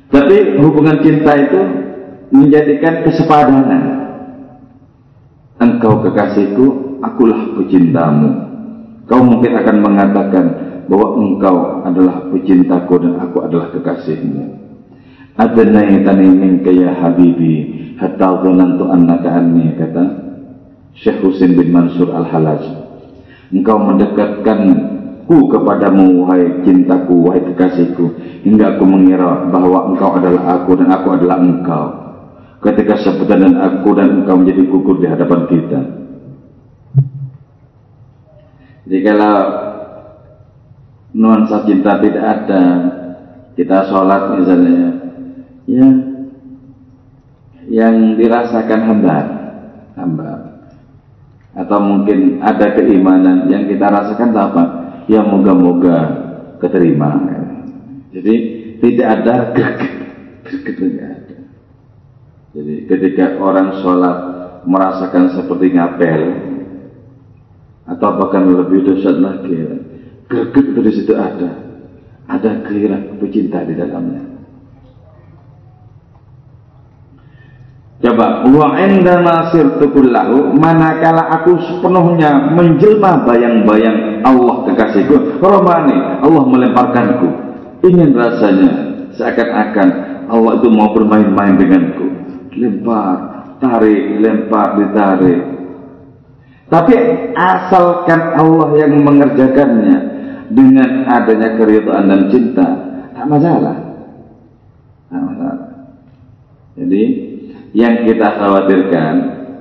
Tapi 0.09 0.57
hubungan 0.57 0.97
cinta 1.05 1.37
itu 1.37 1.61
menjadikan 2.33 3.05
kesepadanan. 3.05 3.83
Engkau 5.61 6.01
kekasihku, 6.01 6.97
akulah 7.05 7.53
pecintamu. 7.61 8.29
Kau 9.05 9.21
mungkin 9.21 9.61
akan 9.61 9.77
mengatakan 9.77 10.45
bahwa 10.93 11.17
engkau 11.17 11.57
adalah 11.89 12.29
pecintaku 12.29 13.01
dan 13.01 13.17
aku 13.17 13.41
adalah 13.41 13.73
kekasihmu. 13.73 14.61
Adnaitani 15.33 16.29
minka 16.29 16.69
ya 16.69 16.93
habibi 16.93 17.97
hatta 17.97 18.45
dhanantu 18.45 18.93
annaka 18.93 19.41
anni 19.41 19.73
kata 19.73 20.05
Syekh 20.93 21.25
Husin 21.25 21.57
bin 21.57 21.73
Mansur 21.73 22.13
Al-Halaj. 22.13 22.61
Engkau 23.49 23.81
mendekatkanku 23.81 25.37
kepadamu 25.49 26.29
wahai 26.29 26.61
cintaku 26.61 27.25
wahai 27.25 27.41
kekasihku 27.41 28.13
hingga 28.45 28.77
aku 28.77 28.85
mengira 28.85 29.49
bahwa 29.49 29.89
engkau 29.89 30.13
adalah 30.13 30.61
aku 30.61 30.77
dan 30.77 30.93
aku 30.93 31.07
adalah 31.09 31.41
engkau. 31.41 31.85
Ketika 32.61 33.01
sebutan 33.01 33.41
dan 33.41 33.53
aku 33.57 33.97
dan 33.97 34.21
engkau 34.21 34.37
menjadi 34.37 34.61
gugur 34.69 35.01
di 35.01 35.09
hadapan 35.09 35.41
kita. 35.49 35.79
Jadi 38.85 38.99
nuansa 41.13 41.63
cinta 41.69 42.01
tidak 42.01 42.25
ada, 42.25 42.63
kita 43.53 43.85
sholat 43.87 44.21
misalnya, 44.33 44.89
ya 45.69 45.87
yang 47.69 48.19
dirasakan 48.19 48.81
hamba, 48.83 49.17
hamba, 49.95 50.31
atau 51.53 51.79
mungkin 51.79 52.43
ada 52.43 52.75
keimanan 52.75 53.47
yang 53.47 53.69
kita 53.69 53.87
rasakan 53.87 54.35
apa? 54.35 54.63
Ya 55.07 55.23
moga-moga 55.23 55.97
keterima. 56.59 57.11
Jadi 58.13 58.35
tidak 58.81 59.07
ada 59.21 59.35
tidak 59.53 61.07
ada. 61.07 61.37
Jadi 62.53 62.73
ketika 62.85 63.25
orang 63.39 63.81
sholat 63.81 64.17
merasakan 64.67 65.33
seperti 65.33 65.75
ngapel, 65.75 66.21
atau 67.83 68.09
bahkan 68.15 68.47
lebih 68.47 68.87
dahsyat 68.87 69.17
lagi 69.19 69.53
greget 70.27 70.67
dari 70.75 70.91
situ 70.93 71.13
ada. 71.15 71.51
Ada 72.27 72.63
gairah 72.63 73.19
pecinta 73.19 73.61
di 73.67 73.75
dalamnya. 73.75 74.33
Coba 78.03 78.43
wa 78.51 78.75
indama 78.83 79.47
sirtu 79.55 79.87
kullahu 79.87 80.51
manakala 80.59 81.23
aku 81.39 81.55
sepenuhnya 81.55 82.51
menjelma 82.51 83.23
bayang-bayang 83.23 84.19
Allah 84.27 84.67
kekasihku. 84.67 85.39
Romani 85.39 86.19
Allah 86.19 86.43
melemparkanku. 86.43 87.27
Ingin 87.87 88.11
rasanya 88.11 88.71
seakan-akan 89.15 89.89
Allah 90.27 90.51
itu 90.59 90.67
mau 90.67 90.91
bermain-main 90.91 91.55
denganku. 91.55 92.07
Lempar 92.59 93.15
tarik 93.63 94.19
lempar 94.19 94.75
ditarik 94.75 95.39
tapi 96.71 96.95
asalkan 97.35 98.39
Allah 98.39 98.69
yang 98.79 99.03
mengerjakannya 99.03 99.97
dengan 100.53 101.05
adanya 101.09 101.59
keridhaan 101.59 102.07
dan 102.07 102.21
cinta, 102.31 102.67
tak 103.11 103.25
masalah. 103.27 103.77
Tak 105.11 105.21
masalah. 105.21 105.67
Jadi 106.79 107.03
yang 107.73 108.05
kita 108.07 108.27
khawatirkan 108.39 109.13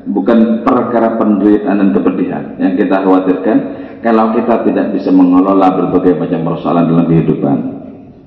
bukan 0.08 0.62
perkara 0.62 1.18
penderitaan 1.18 1.80
dan 1.80 1.90
kepedihan. 1.90 2.44
Yang 2.58 2.86
kita 2.86 2.96
khawatirkan 3.02 3.56
kalau 4.02 4.34
kita 4.34 4.66
tidak 4.66 4.86
bisa 4.94 5.10
mengelola 5.14 5.68
berbagai 5.78 6.18
macam 6.18 6.40
persoalan 6.54 6.90
dalam 6.90 7.06
kehidupan. 7.06 7.58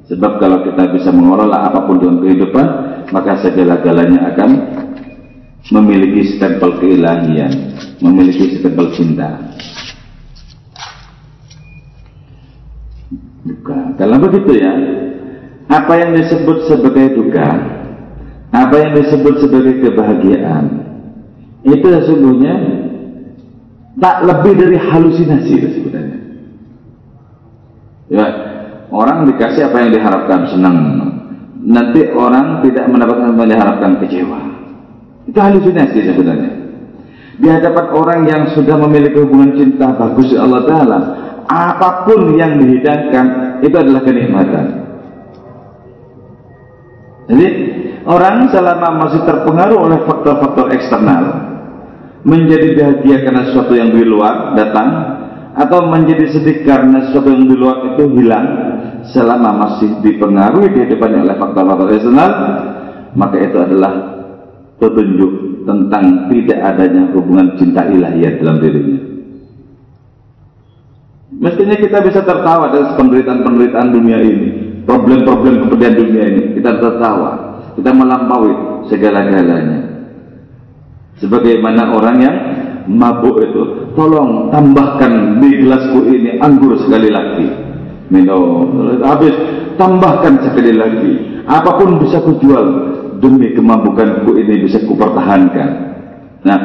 Sebab 0.05 0.37
kalau 0.37 0.61
kita 0.61 0.93
bisa 0.93 1.09
mengelola 1.09 1.65
apa 1.65 1.81
pun 1.89 1.97
dalam 1.97 2.21
kehidupan, 2.21 2.67
maka 3.09 3.41
segala-galanya 3.41 4.29
akan 4.33 4.49
memiliki 5.73 6.37
stempel 6.37 6.77
keilahian 6.77 7.73
memiliki 8.03 8.59
stempel 8.59 8.93
cinta. 8.93 9.39
Duka. 13.45 13.93
Kalau 13.97 14.17
begitu 14.25 14.51
ya, 14.57 14.73
apa 15.69 15.93
yang 16.01 16.11
disebut 16.17 16.65
sebagai 16.65 17.13
duka, 17.17 17.49
apa 18.53 18.75
yang 18.77 18.91
disebut 18.97 19.41
sebagai 19.41 19.85
kebahagiaan, 19.85 20.65
itu 21.65 21.85
sesungguhnya 21.85 22.55
tak 24.01 24.25
lebih 24.25 24.53
dari 24.57 24.77
halusinasi 24.81 25.53
sebenarnya. 25.77 26.19
Ya, 28.05 28.25
orang 28.89 29.29
dikasih 29.29 29.69
apa 29.69 29.77
yang 29.81 29.91
diharapkan 29.93 30.41
senang, 30.49 30.77
nanti 31.65 32.05
orang 32.13 32.61
tidak 32.65 32.85
mendapatkan 32.89 33.33
apa 33.33 33.39
yang 33.45 33.51
diharapkan 33.53 33.93
kecewa. 34.01 34.54
Itu 35.25 35.37
halusinasi 35.41 35.99
sebenarnya. 36.05 36.51
Di 37.35 37.47
hadapan 37.51 37.85
orang 37.91 38.19
yang 38.29 38.43
sudah 38.55 38.79
memiliki 38.79 39.19
hubungan 39.19 39.57
cinta 39.59 39.91
bagus 39.91 40.31
di 40.31 40.37
Allah 40.39 40.63
Ta'ala 40.63 40.99
apa 41.45 42.07
pun 42.07 42.33
yang 42.39 42.57
dihidangkan 42.57 43.59
itu 43.61 43.75
adalah 43.75 44.01
kenikmatan. 44.01 44.65
Jadi 47.25 47.47
orang 48.05 48.47
selama 48.53 48.87
masih 49.05 49.21
terpengaruh 49.25 49.77
oleh 49.81 49.99
faktor-faktor 50.05 50.71
eksternal 50.71 51.23
menjadi 52.25 52.67
bahagia 52.77 53.17
karena 53.25 53.41
sesuatu 53.49 53.73
yang 53.73 53.93
di 53.93 54.05
luar 54.05 54.53
datang 54.57 54.89
atau 55.57 55.89
menjadi 55.89 56.29
sedih 56.29 56.63
karena 56.63 57.09
sesuatu 57.09 57.33
yang 57.33 57.45
di 57.49 57.55
luar 57.57 57.93
itu 57.93 58.03
hilang 58.15 58.47
selama 59.09 59.49
masih 59.53 60.01
dipengaruhi 60.01 60.71
kehidupannya 60.73 61.19
oleh 61.25 61.35
faktor-faktor 61.37 61.87
eksternal 61.93 62.31
maka 63.13 63.37
itu 63.41 63.57
adalah 63.57 64.14
petunjuk 64.77 65.63
tentang 65.65 66.29
tidak 66.29 66.59
adanya 66.61 67.09
hubungan 67.15 67.55
cinta 67.57 67.87
ilahiyah 67.87 68.37
dalam 68.41 68.57
dirinya. 68.61 68.99
Mestinya 71.35 71.75
kita 71.75 71.99
bisa 72.05 72.21
tertawa 72.23 72.71
dari 72.71 72.95
penderitaan-penderitaan 72.95 73.89
dunia 73.91 74.19
ini. 74.23 74.65
problem-problem 74.85 75.65
kemudian 75.67 75.97
dunia 75.97 76.23
ini 76.29 76.41
kita 76.55 76.77
tertawa 76.77 77.59
kita 77.73 77.91
melampaui 77.91 78.85
segala-galanya 78.87 79.81
sebagaimana 81.19 81.89
orang 81.91 82.17
yang 82.21 82.37
mabuk 82.85 83.41
itu 83.41 83.91
tolong 83.97 84.53
tambahkan 84.53 85.41
di 85.41 85.65
gelasku 85.65 86.05
ini 86.05 86.37
anggur 86.37 86.77
sekali 86.77 87.09
lagi 87.09 87.49
minum 88.13 88.93
habis 89.01 89.33
tambahkan 89.75 90.45
sekali 90.45 90.77
lagi 90.77 91.11
apa 91.49 91.81
pun 91.81 91.97
bisa 91.97 92.21
kujual 92.21 92.94
demi 93.19 93.55
kemabukanku 93.55 94.35
ini 94.37 94.65
bisa 94.65 94.83
kupertahankan 94.85 95.69
nah 96.45 96.59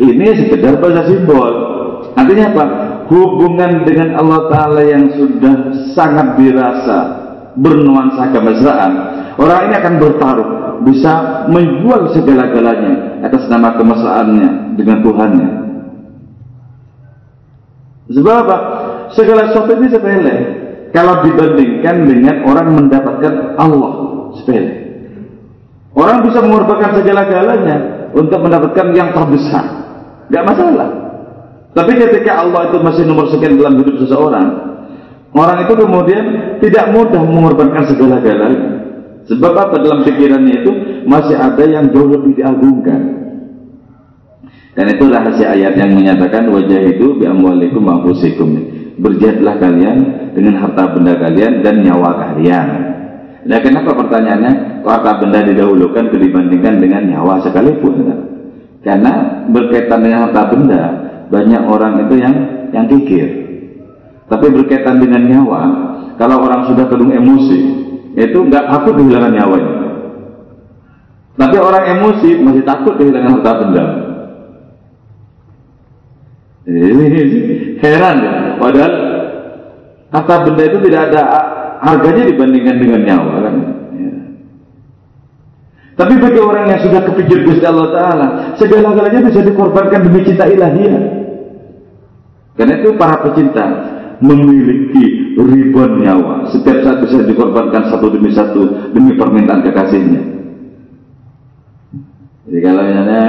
ini 0.00 0.26
sekedar 0.34 0.80
bahasa 0.80 1.04
simbol. 1.04 1.52
Artinya 2.16 2.46
apa? 2.52 2.64
Hubungan 3.12 3.84
dengan 3.84 4.16
Allah 4.16 4.48
Ta'ala 4.48 4.82
yang 4.88 5.12
sudah 5.12 5.56
sangat 5.92 6.40
dirasa 6.40 6.98
bernuansa 7.52 8.32
kemesraan 8.32 8.92
orang 9.36 9.68
ini 9.68 9.74
akan 9.76 9.94
bertaruh 10.00 10.48
bisa 10.88 11.44
menjual 11.52 12.08
segala-galanya 12.16 13.20
atas 13.20 13.44
nama 13.52 13.76
kemesraannya 13.76 14.80
dengan 14.80 15.04
Tuhannya. 15.04 15.48
Sebab 18.16 18.34
apa? 18.48 18.58
segala 19.12 19.52
sesuatu 19.52 19.76
ini 19.76 19.88
sepele. 19.92 20.36
Kalau 20.92 21.24
dibandingkan 21.24 22.04
dengan 22.08 22.44
orang 22.48 22.68
mendapatkan 22.76 23.56
Allah 23.60 23.92
sepele 24.40 24.81
orang 25.96 26.24
bisa 26.24 26.38
mengorbankan 26.40 27.00
segala-galanya 27.00 27.76
untuk 28.12 28.38
mendapatkan 28.40 28.86
yang 28.96 29.12
terbesar 29.12 29.64
gak 30.28 30.44
masalah 30.44 31.02
tapi 31.72 31.96
ketika 31.96 32.44
Allah 32.44 32.68
itu 32.68 32.78
masih 32.84 33.08
nomor 33.08 33.32
sekian 33.32 33.56
dalam 33.56 33.80
hidup 33.80 33.96
seseorang, 34.04 34.48
orang 35.32 35.58
itu 35.64 35.72
kemudian 35.72 36.24
tidak 36.60 36.92
mudah 36.92 37.22
mengorbankan 37.24 37.88
segala-galanya. 37.88 38.70
Sebab 39.22 39.52
apa 39.56 39.76
dalam 39.80 40.04
pikirannya 40.04 40.54
itu 40.60 40.72
masih 41.08 41.38
ada 41.38 41.64
yang 41.64 41.88
jauh 41.88 42.12
lebih 42.12 42.36
diagungkan. 42.36 43.00
Dan 44.72 44.86
itu 44.88 45.04
rahasia 45.08 45.56
ayat 45.56 45.76
yang 45.80 45.96
menyatakan 45.96 46.52
wajah 46.52 46.80
itu 46.92 47.16
bi 47.16 47.24
amwalikum. 47.24 47.88
Berjihadlah 48.92 49.56
kalian 49.56 49.98
dengan 50.36 50.60
harta 50.60 50.92
benda 50.92 51.16
kalian 51.16 51.64
dan 51.64 51.80
nyawa 51.80 52.10
kalian. 52.20 52.68
Nah, 53.42 53.58
kenapa 53.58 53.90
pertanyaannya 53.98 54.86
harta 54.86 55.18
benda 55.18 55.42
didahulukan 55.42 56.14
dibandingkan 56.14 56.78
dengan 56.78 57.02
nyawa 57.10 57.42
sekalipun? 57.42 58.06
Karena 58.86 59.42
berkaitan 59.50 60.02
dengan 60.02 60.30
harta 60.30 60.42
benda, 60.50 60.82
banyak 61.26 61.62
orang 61.66 62.06
itu 62.06 62.14
yang 62.22 62.34
yang 62.70 62.86
kikir. 62.86 63.28
Tapi 64.30 64.46
berkaitan 64.46 65.02
dengan 65.02 65.26
nyawa, 65.26 65.62
kalau 66.18 66.38
orang 66.46 66.70
sudah 66.70 66.86
kedung 66.86 67.10
emosi, 67.10 67.60
itu 68.14 68.38
nggak 68.38 68.70
takut 68.70 68.94
kehilangan 68.94 69.32
nyawanya. 69.34 69.74
Tapi 71.34 71.56
orang 71.58 71.84
emosi 71.98 72.30
masih 72.38 72.62
takut 72.62 72.94
kehilangan 72.94 73.42
harta 73.42 73.52
benda. 73.58 73.84
Heran 77.82 78.16
ya. 78.22 78.34
Padahal 78.62 78.94
harta 80.14 80.34
benda 80.46 80.62
itu 80.62 80.78
tidak 80.86 81.02
ada 81.10 81.22
harganya 81.82 82.30
dibandingkan 82.30 82.76
dengan 82.78 83.00
nyawa 83.02 83.34
kan. 83.42 83.54
Ya. 83.98 84.12
Tapi 85.98 86.14
bagi 86.22 86.40
orang 86.40 86.64
yang 86.70 86.80
sudah 86.86 87.02
kepikir 87.10 87.42
Gusti 87.42 87.66
Allah 87.66 87.90
Taala, 87.90 88.28
segala-galanya 88.54 89.26
bisa 89.26 89.42
dikorbankan 89.42 90.06
demi 90.06 90.22
cinta 90.22 90.46
ilahiyah. 90.46 91.02
Karena 92.54 92.78
itu 92.78 92.94
para 92.94 93.18
pecinta 93.26 93.66
memiliki 94.22 95.34
ribuan 95.34 95.98
nyawa. 95.98 96.46
Setiap 96.54 96.86
saat 96.86 97.02
bisa 97.02 97.26
dikorbankan 97.26 97.90
satu 97.90 98.06
demi 98.14 98.30
satu 98.30 98.94
demi 98.94 99.18
permintaan 99.18 99.66
kekasihnya. 99.66 100.22
Jadi 102.46 102.58
kalau 102.62 102.82
misalnya 102.84 103.24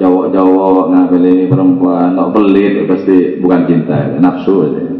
cowok-cowok 0.00 0.86
ngambil 0.94 1.24
perempuan, 1.50 2.16
nggak 2.16 2.30
pelit, 2.32 2.72
pasti 2.88 3.16
bukan 3.42 3.60
cinta, 3.68 4.16
nafsu 4.16 4.54
aja. 4.70 4.99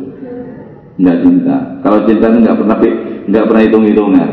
Nggak 1.00 1.18
cinta. 1.24 1.56
Kalau 1.80 2.04
cinta 2.04 2.26
nggak 2.28 2.58
pernah 2.60 2.76
nggak 3.30 3.46
pernah 3.48 3.62
hitung-hitungan, 3.64 4.28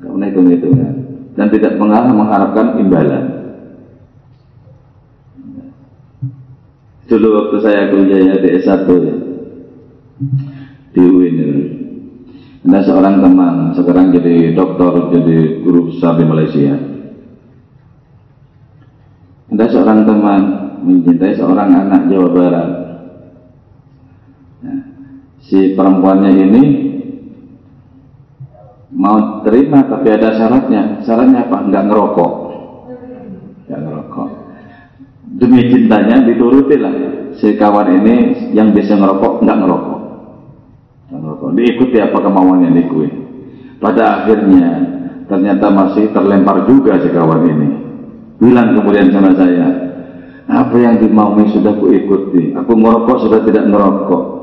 nggak 0.00 0.12
pernah 0.12 0.28
hitung-hitungan, 0.32 0.92
dan 1.36 1.46
tidak 1.52 1.76
mengarah 1.76 2.12
mengharapkan 2.16 2.80
imbalan. 2.80 3.42
dulu 7.12 7.28
waktu 7.36 7.56
saya 7.60 7.92
kuliahnya 7.92 8.40
di 8.40 8.48
S1 8.56 8.88
ya, 8.88 9.16
di 10.96 11.02
UIN. 11.04 11.38
Ada 12.62 12.88
seorang 12.88 13.20
teman 13.20 13.74
sekarang 13.76 14.14
jadi 14.16 14.56
dokter, 14.56 15.12
jadi 15.12 15.60
guru 15.60 15.92
besar 15.92 16.16
di 16.16 16.24
Malaysia. 16.24 16.72
Ada 19.52 19.66
seorang 19.68 20.08
teman 20.08 20.42
mencintai 20.86 21.36
seorang 21.36 21.68
anak 21.68 22.08
Jawa 22.08 22.28
Barat. 22.32 22.68
Nah, 24.62 24.91
si 25.52 25.76
perempuannya 25.76 26.32
ini 26.32 26.62
mau 28.96 29.44
terima 29.44 29.84
tapi 29.84 30.08
ada 30.08 30.32
syaratnya. 30.32 31.04
Syaratnya 31.04 31.44
apa? 31.44 31.68
Enggak 31.68 31.92
ngerokok. 31.92 32.32
Enggak 33.68 33.80
ngerokok. 33.84 34.28
Demi 35.36 35.60
cintanya 35.68 36.24
dituruti 36.24 36.76
lah. 36.80 36.94
Si 37.36 37.52
kawan 37.60 38.00
ini 38.00 38.16
yang 38.56 38.72
bisa 38.72 38.96
ngerokok 38.96 39.44
nggak 39.44 39.58
ngerokok. 39.60 40.00
Nggak 41.12 41.20
ngerokok. 41.20 41.48
Diikuti 41.52 41.96
apa 42.00 42.16
kemauannya 42.16 42.72
diikuti 42.72 43.10
pada 43.76 44.22
akhirnya 44.24 44.68
ternyata 45.28 45.66
masih 45.68 46.08
terlempar 46.16 46.64
juga 46.64 46.96
si 47.04 47.12
kawan 47.12 47.44
ini. 47.44 47.68
Bilang 48.40 48.72
kemudian 48.72 49.12
sama 49.12 49.36
saya 49.36 49.68
apa 50.48 50.76
yang 50.76 50.98
dimaui 50.98 51.48
sudah 51.54 51.76
ku 51.78 51.88
ikuti 51.94 52.52
aku 52.52 52.74
ngerokok 52.74 53.16
sudah 53.24 53.40
tidak 53.46 53.70
ngerokok 53.70 54.41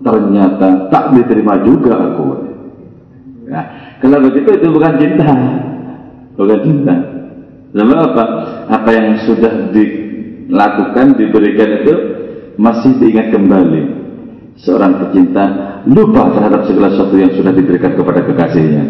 ternyata 0.00 0.88
tak 0.88 1.12
diterima 1.16 1.60
juga 1.64 1.92
aku. 1.96 2.26
Nah, 3.50 3.64
kalau 4.00 4.18
begitu 4.30 4.56
itu 4.56 4.66
bukan 4.72 4.94
cinta? 4.96 5.30
Bukan 6.36 6.60
cinta. 6.64 6.94
Sebab 7.70 7.98
apa? 8.12 8.24
Apa 8.70 8.90
yang 8.90 9.18
sudah 9.26 9.70
di 9.70 9.84
lakukan 10.50 11.14
diberikan 11.14 11.84
itu 11.84 11.94
masih 12.58 12.98
diingat 12.98 13.30
kembali. 13.30 13.82
Seorang 14.60 15.00
pecinta 15.00 15.78
lupa 15.88 16.36
terhadap 16.36 16.68
segala 16.68 16.92
sesuatu 16.92 17.16
yang 17.16 17.32
sudah 17.32 17.52
diberikan 17.54 17.96
kepada 17.96 18.20
kekasihnya. 18.26 18.84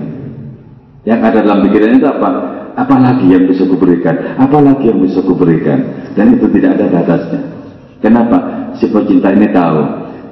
Yang 1.07 1.21
ada 1.21 1.39
dalam 1.47 1.61
pikirannya 1.69 1.99
itu 2.03 2.09
apa? 2.11 2.31
Apalagi 2.75 3.27
yang 3.29 3.45
bisa 3.47 3.67
kuberikan? 3.69 4.37
Apalagi 4.41 4.91
yang 4.91 5.01
bisa 5.05 5.21
kuberikan? 5.23 5.79
Dan 6.15 6.39
itu 6.39 6.47
tidak 6.51 6.81
ada 6.81 6.87
batasnya 6.91 7.61
kenapa? 8.01 8.39
Si 8.81 8.89
pecinta 8.89 9.29
ini 9.31 9.53
tahu 9.53 9.81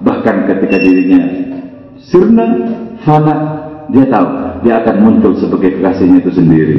bahkan 0.03 0.47
ketika 0.47 0.77
dirinya 0.79 1.21
sirna 1.99 2.47
fana 3.03 3.37
dia 3.91 4.07
tahu 4.07 4.29
dia 4.63 4.75
akan 4.85 4.97
muncul 5.01 5.33
sebagai 5.39 5.79
kekasihnya 5.79 6.23
itu 6.23 6.31
sendiri 6.35 6.79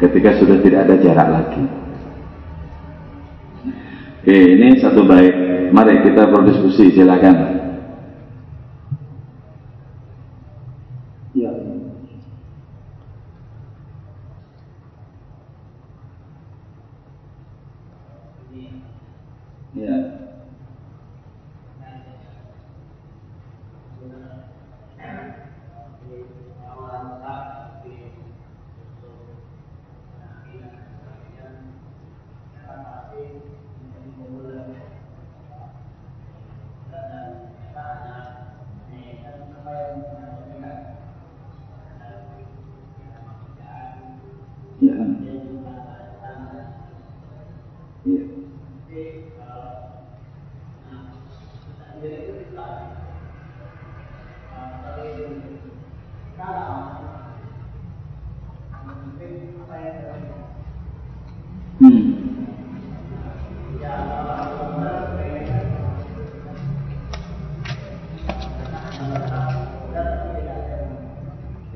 ketika 0.00 0.40
sudah 0.40 0.58
tidak 0.64 0.80
ada 0.88 0.94
jarak 0.98 1.28
lagi 1.28 1.62
Oke, 4.20 4.36
ini 4.36 4.76
satu 4.76 5.08
baik. 5.08 5.32
Mari 5.72 6.04
kita 6.04 6.28
berdiskusi, 6.28 6.92
silakan. 6.92 7.69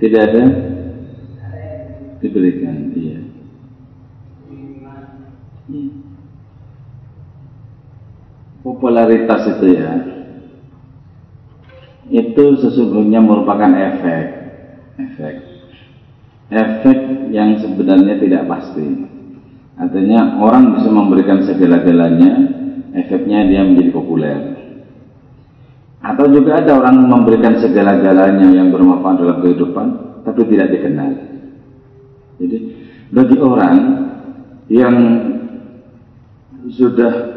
tidak 0.05 0.20
ada 0.20 0.44
diberikan 2.20 2.92
iya. 2.92 3.24
Hmm. 5.64 6.04
Popularitas 8.64 9.44
itu 9.44 9.77
ya, 9.77 9.92
itu 12.09 12.44
sesungguhnya 12.64 13.20
merupakan 13.20 13.68
efek, 13.68 14.24
efek, 15.05 15.35
efek 16.48 16.98
yang 17.29 17.61
sebenarnya 17.61 18.16
tidak 18.16 18.48
pasti. 18.48 18.88
Artinya 19.77 20.40
orang 20.40 20.81
bisa 20.81 20.88
memberikan 20.88 21.44
segala-galanya, 21.44 22.33
efeknya 22.96 23.44
dia 23.53 23.68
menjadi 23.68 23.90
populer. 23.92 24.38
Atau 26.00 26.33
juga 26.33 26.64
ada 26.64 26.81
orang 26.81 27.05
memberikan 27.05 27.61
segala-galanya 27.61 28.48
yang 28.48 28.72
bermanfaat 28.72 29.20
dalam 29.20 29.38
kehidupan, 29.44 29.87
tapi 30.24 30.40
tidak 30.48 30.72
dikenal. 30.72 31.11
Jadi 32.40 32.59
bagi 33.12 33.37
orang 33.40 33.77
yang 34.72 34.96
sudah 36.72 37.34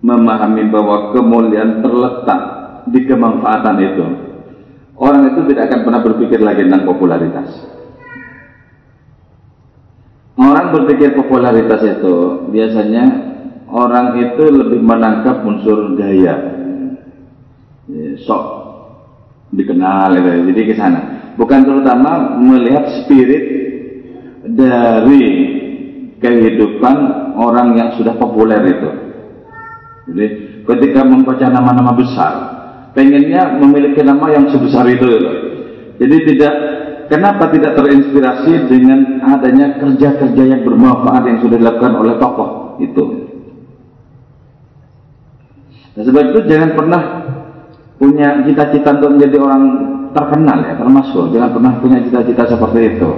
memahami 0.00 0.70
bahwa 0.70 1.10
kemuliaan 1.14 1.82
terletak 1.82 2.40
di 2.88 3.00
kemanfaatan 3.04 3.76
itu, 3.82 4.06
orang 4.96 5.34
itu 5.34 5.40
tidak 5.50 5.62
akan 5.70 5.80
pernah 5.84 6.00
berpikir 6.04 6.40
lagi 6.40 6.62
tentang 6.66 6.86
popularitas. 6.86 7.48
Orang 10.38 10.70
berpikir 10.70 11.18
popularitas 11.18 11.82
itu 11.82 12.46
biasanya 12.54 13.04
orang 13.68 14.16
itu 14.22 14.44
lebih 14.48 14.80
menangkap 14.80 15.44
unsur 15.44 15.98
gaya 15.98 16.58
sok 18.24 18.44
dikenal 19.52 20.12
gitu. 20.12 20.28
jadi 20.52 20.60
ke 20.68 20.74
sana 20.76 21.00
bukan 21.40 21.64
terutama 21.64 22.36
melihat 22.36 22.84
spirit 23.04 23.44
dari 24.44 25.24
kehidupan 26.20 26.96
orang 27.36 27.76
yang 27.76 27.88
sudah 27.96 28.16
populer 28.20 28.60
itu 28.68 28.90
jadi 30.08 30.26
ketika 30.64 31.00
membaca 31.04 31.46
nama-nama 31.48 31.92
besar 31.94 32.32
pengennya 32.96 33.60
memiliki 33.60 34.00
nama 34.02 34.26
yang 34.32 34.48
sebesar 34.48 34.88
itu 34.88 35.04
gitu. 35.06 35.30
jadi 36.00 36.16
tidak 36.32 36.54
kenapa 37.12 37.52
tidak 37.52 37.76
terinspirasi 37.76 38.68
dengan 38.68 39.22
adanya 39.24 39.76
kerja-kerja 39.78 40.42
yang 40.44 40.62
bermanfaat 40.64 41.22
yang 41.28 41.38
sudah 41.44 41.56
dilakukan 41.60 41.94
oleh 41.94 42.14
tokoh 42.16 42.80
itu 42.80 43.04
nah, 45.94 46.02
sebab 46.02 46.22
itu 46.32 46.40
jangan 46.48 46.70
pernah 46.74 47.02
punya 47.98 48.46
cita-cita 48.46 48.94
untuk 48.94 49.18
menjadi 49.18 49.36
orang 49.42 49.62
terkenal 50.14 50.58
ya, 50.64 50.74
termasuk 50.78 51.24
jangan 51.34 51.50
pernah 51.52 51.72
punya 51.82 51.98
cita-cita 52.06 52.42
seperti 52.46 52.80
itu. 52.94 53.10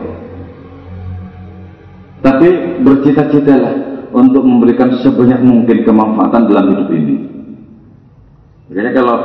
Tapi 2.21 2.49
bercita-citalah 2.85 3.90
untuk 4.11 4.43
memberikan 4.43 4.95
sebanyak 5.01 5.41
mungkin 5.43 5.87
kemanfaatan 5.87 6.51
dalam 6.51 6.65
hidup 6.75 6.89
ini. 6.91 7.17
Makanya 8.71 8.93
kalau 8.95 9.17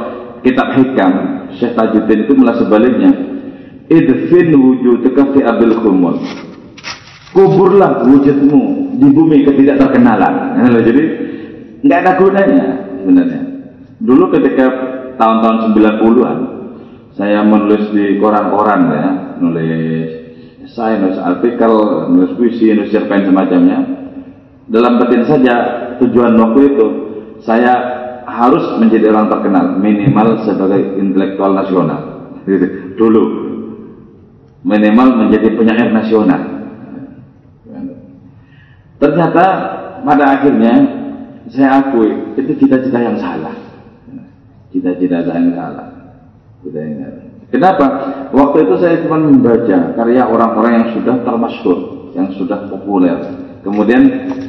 kitab 0.42 0.74
hikam 0.78 1.14
Syekh 1.58 1.74
Tajuddin 1.78 2.26
itu 2.26 2.34
malah 2.38 2.58
sebaliknya. 2.58 3.12
Idfin 3.86 4.50
wujudaka 4.54 5.34
fi 5.34 5.40
abil 5.46 5.78
khumul. 5.78 6.18
Kuburlah 7.36 8.02
wujudmu 8.08 8.96
di 8.98 9.08
bumi 9.12 9.46
ketidakterkenalan. 9.46 10.58
Jadi 10.82 11.04
nggak 11.86 12.00
ada 12.02 12.12
gunanya 12.18 12.66
sebenarnya. 13.02 13.42
Dulu 14.02 14.24
ketika 14.34 14.66
tahun-tahun 15.22 15.76
90-an 15.76 16.38
saya 17.16 17.46
menulis 17.46 17.94
di 17.96 18.20
koran-koran 18.20 18.82
ya, 18.92 19.06
nulis 19.40 20.10
saya 20.74 21.00
nulis 21.00 21.20
artikel, 21.22 21.74
nulis 22.12 22.34
puisi, 22.36 22.74
nulis 22.74 22.90
cerpen 22.90 23.30
semacamnya. 23.30 24.05
Dalam 24.66 24.98
batin 24.98 25.24
saja 25.30 25.56
tujuan 26.02 26.34
waktu 26.42 26.60
itu 26.74 26.86
saya 27.46 27.74
harus 28.26 28.82
menjadi 28.82 29.14
orang 29.14 29.30
terkenal 29.30 29.66
minimal 29.78 30.42
sebagai 30.44 30.98
intelektual 30.98 31.54
nasional 31.54 32.34
dulu 33.00 33.24
minimal 34.66 35.24
menjadi 35.24 35.54
penyair 35.54 35.94
nasional 35.94 36.42
ternyata 38.98 39.46
pada 40.02 40.26
akhirnya 40.42 40.74
saya 41.54 41.86
akui 41.86 42.34
itu 42.34 42.52
cita-cita 42.58 42.98
yang 42.98 43.22
salah 43.22 43.54
cita-cita 44.76 45.32
yang 45.32 45.56
salah. 45.56 45.88
Cita. 46.60 46.82
Kenapa? 47.48 47.86
Waktu 48.36 48.58
itu 48.68 48.76
saya 48.84 49.00
cuma 49.06 49.22
membaca 49.22 49.96
karya 49.96 50.24
orang-orang 50.28 50.72
yang 50.76 50.88
sudah 51.00 51.16
termasyhur, 51.24 52.12
yang 52.12 52.28
sudah 52.36 52.68
populer. 52.68 53.16
Kemudian 53.66 54.04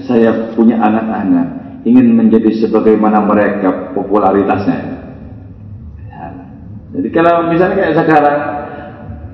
saya 0.04 0.52
punya 0.52 0.76
anak-anak, 0.76 1.80
ingin 1.88 2.12
menjadi 2.12 2.52
sebagaimana 2.60 3.24
mereka 3.24 3.96
popularitasnya. 3.96 4.76
Ya. 6.04 6.24
Jadi 6.92 7.08
kalau 7.16 7.48
misalnya 7.48 7.80
kayak 7.80 7.96
sekarang, 7.96 8.38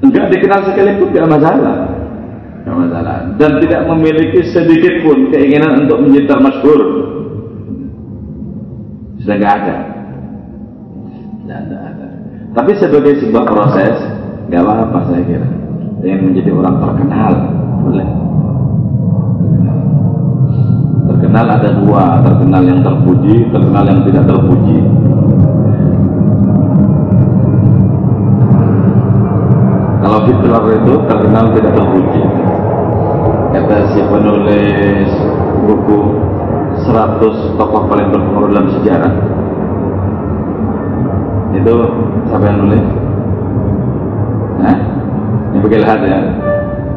enggak 0.06 0.30
dikenal 0.30 0.60
sekalipun 0.70 1.10
enggak 1.10 1.30
masalah. 1.34 1.76
Enggak 2.62 2.76
masalah. 2.78 3.16
Dan 3.42 3.50
tidak 3.58 3.82
memiliki 3.90 4.40
sedikit 4.54 4.94
pun 5.02 5.34
keinginan 5.34 5.82
untuk 5.82 5.98
menjadi 5.98 6.30
termasyhur. 6.30 6.80
Sudah 9.18 9.34
enggak 9.34 9.54
ada. 9.66 9.76
Tidak 11.42 11.58
ada. 11.58 12.06
Tapi 12.54 12.70
sebagai 12.78 13.18
sebuah 13.18 13.50
proses, 13.50 13.96
nggak 14.46 14.62
apa-apa 14.62 14.98
saya 15.10 15.26
kira. 15.26 15.48
Ingin 16.06 16.30
menjadi 16.30 16.50
orang 16.54 16.76
terkenal, 16.78 17.32
boleh. 17.82 18.31
Terkenal 21.32 21.64
ada 21.64 21.70
dua, 21.80 22.20
terkenal 22.20 22.60
yang 22.60 22.84
terpuji, 22.84 23.48
terkenal 23.48 23.88
yang 23.88 24.04
tidak 24.04 24.28
terpuji. 24.28 24.84
Kalau 30.04 30.18
Hitler 30.28 30.64
itu 30.76 30.92
terkenal 31.08 31.44
tidak 31.56 31.72
terpuji. 31.72 32.22
Kata 33.48 33.76
si 33.96 34.00
penulis 34.12 35.08
buku 35.64 36.00
100 36.84 37.56
tokoh 37.56 37.82
paling 37.88 38.12
berpengaruh 38.12 38.48
dalam 38.52 38.68
sejarah, 38.76 39.12
itu 41.56 41.74
siapa 42.28 42.44
yang 42.44 42.58
nulis? 42.60 42.84
Nah, 44.60 44.76
ini 45.48 45.58
begilhat 45.64 46.00
ya. 46.04 46.20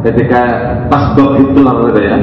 Ketika 0.04 0.42
pas 0.92 1.16
Hitler 1.16 1.78
gitu 1.88 2.02
ya, 2.04 2.20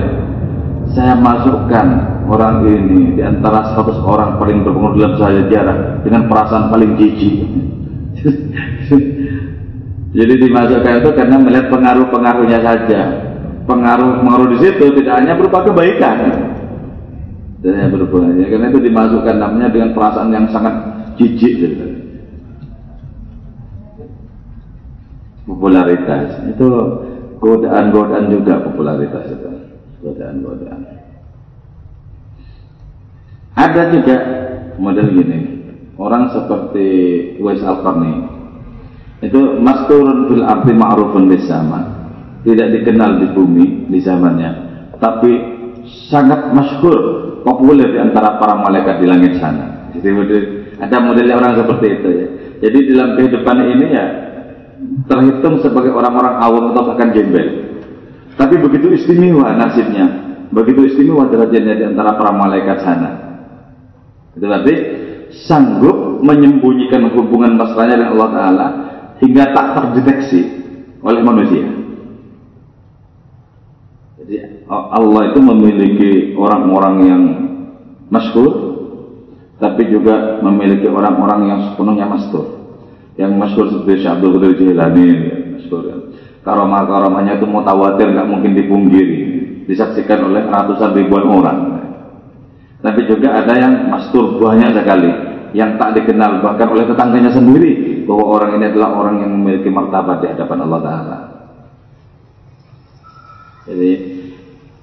saya 0.92 1.16
masukkan 1.16 1.86
orang 2.28 2.68
ini 2.68 3.16
di 3.16 3.22
antara 3.24 3.72
100 3.72 4.04
orang 4.04 4.36
paling 4.36 4.60
berpengaruh 4.60 4.96
dalam 4.96 5.16
sejarah 5.16 5.76
dengan 6.04 6.28
perasaan 6.28 6.68
paling 6.68 6.96
jijik. 7.00 7.36
Jadi 10.12 10.34
dimasukkan 10.44 10.94
itu 11.00 11.10
karena 11.16 11.36
melihat 11.40 11.72
pengaruh-pengaruhnya 11.72 12.60
saja. 12.60 13.00
Pengaruh-pengaruh 13.64 14.48
di 14.52 14.58
situ 14.60 14.84
tidak 15.00 15.14
hanya 15.22 15.38
berupa 15.38 15.64
kebaikan, 15.64 16.18
dan 17.62 17.72
yang 17.78 17.94
berupa 17.94 18.26
ya, 18.34 18.46
karena 18.50 18.74
itu 18.74 18.80
dimasukkan 18.82 19.36
namanya 19.38 19.70
dengan 19.70 19.94
perasaan 19.94 20.34
yang 20.34 20.50
sangat 20.50 20.74
jijik. 21.14 21.54
Gitu. 21.62 22.02
popularitas 25.42 26.38
itu 26.46 26.68
godaan-godaan 27.42 28.30
juga 28.30 28.62
popularitas 28.62 29.26
itu 29.30 29.50
godaan-godaan. 30.02 30.82
Ada 33.52 33.82
juga 33.94 34.16
model 34.76 35.06
gini. 35.14 35.38
Orang 35.96 36.34
seperti 36.34 36.88
Wes 37.38 37.62
al 37.62 37.78
itu 39.22 39.40
masturun 39.62 40.26
fil 40.26 40.42
arti 40.42 40.74
ma'rufun 40.74 41.30
di 41.30 41.38
sama 41.46 41.80
tidak 42.42 42.74
dikenal 42.74 43.22
di 43.22 43.26
bumi 43.30 43.86
di 43.86 44.02
zamannya. 44.02 44.50
Tapi 44.98 45.32
sangat 46.10 46.50
masyhur 46.50 46.98
populer 47.46 47.94
di 47.94 47.98
antara 48.02 48.42
para 48.42 48.58
malaikat 48.58 48.98
di 48.98 49.06
langit 49.06 49.38
sana. 49.38 49.94
Jadi 49.94 50.10
ada 50.82 50.96
modelnya 50.98 51.38
orang 51.38 51.54
seperti 51.54 51.86
itu 51.86 52.08
ya. 52.10 52.26
Jadi 52.66 52.78
dalam 52.94 53.10
kehidupan 53.18 53.56
ini 53.62 53.86
ya 53.94 54.06
terhitung 55.06 55.62
sebagai 55.62 55.94
orang-orang 55.94 56.34
awam 56.42 56.74
atau 56.74 56.82
bahkan 56.90 57.14
gembel. 57.14 57.71
Tapi 58.42 58.58
begitu 58.58 58.90
istimewa 58.90 59.54
nasibnya, 59.54 60.34
begitu 60.50 60.90
istimewa 60.90 61.30
derajatnya 61.30 61.78
di 61.78 61.84
antara 61.94 62.18
para 62.18 62.34
malaikat 62.34 62.82
sana. 62.82 63.10
Itu 64.34 64.42
berarti 64.50 64.74
sanggup 65.46 66.18
menyembunyikan 66.26 67.06
hubungan 67.14 67.54
mesranya 67.54 68.02
dengan 68.02 68.18
Allah 68.18 68.30
Ta'ala 68.34 68.66
hingga 69.22 69.44
tak 69.54 69.66
terdeteksi 69.78 70.40
oleh 71.06 71.22
manusia. 71.22 71.70
Jadi 74.18 74.66
Allah 74.66 75.22
itu 75.30 75.38
memiliki 75.38 76.10
orang-orang 76.34 76.96
yang 77.06 77.22
masyhur, 78.10 78.50
tapi 79.62 79.86
juga 79.86 80.42
memiliki 80.42 80.90
orang-orang 80.90 81.40
yang 81.46 81.60
sepenuhnya 81.70 82.10
mastur 82.10 82.58
yang 83.14 83.38
masyhur 83.38 83.70
seperti 83.70 84.02
Syekh 84.02 84.18
Qadir 84.18 84.52
Jilani 84.58 85.04
ya, 85.06 85.14
masyhur. 85.54 85.84
Karomah-karomahnya 86.42 87.38
itu 87.38 87.46
mutawatir 87.46 88.10
nggak 88.10 88.28
mungkin 88.28 88.52
dipungkiri 88.54 89.18
disaksikan 89.66 90.26
oleh 90.26 90.42
ratusan 90.46 90.90
ribuan 90.94 91.26
orang. 91.30 91.58
Tapi 92.82 93.00
juga 93.06 93.38
ada 93.38 93.54
yang 93.54 93.86
mastur 93.86 94.42
banyak 94.42 94.74
sekali 94.74 95.10
yang 95.54 95.78
tak 95.78 95.94
dikenal 95.94 96.42
bahkan 96.42 96.66
oleh 96.72 96.82
tetangganya 96.88 97.30
sendiri 97.30 98.02
bahwa 98.02 98.24
orang 98.40 98.58
ini 98.58 98.64
adalah 98.74 98.90
orang 98.98 99.16
yang 99.22 99.30
memiliki 99.38 99.70
martabat 99.70 100.18
di 100.18 100.26
hadapan 100.34 100.58
Allah 100.66 100.80
Ta'ala. 100.82 101.18
Jadi 103.70 103.90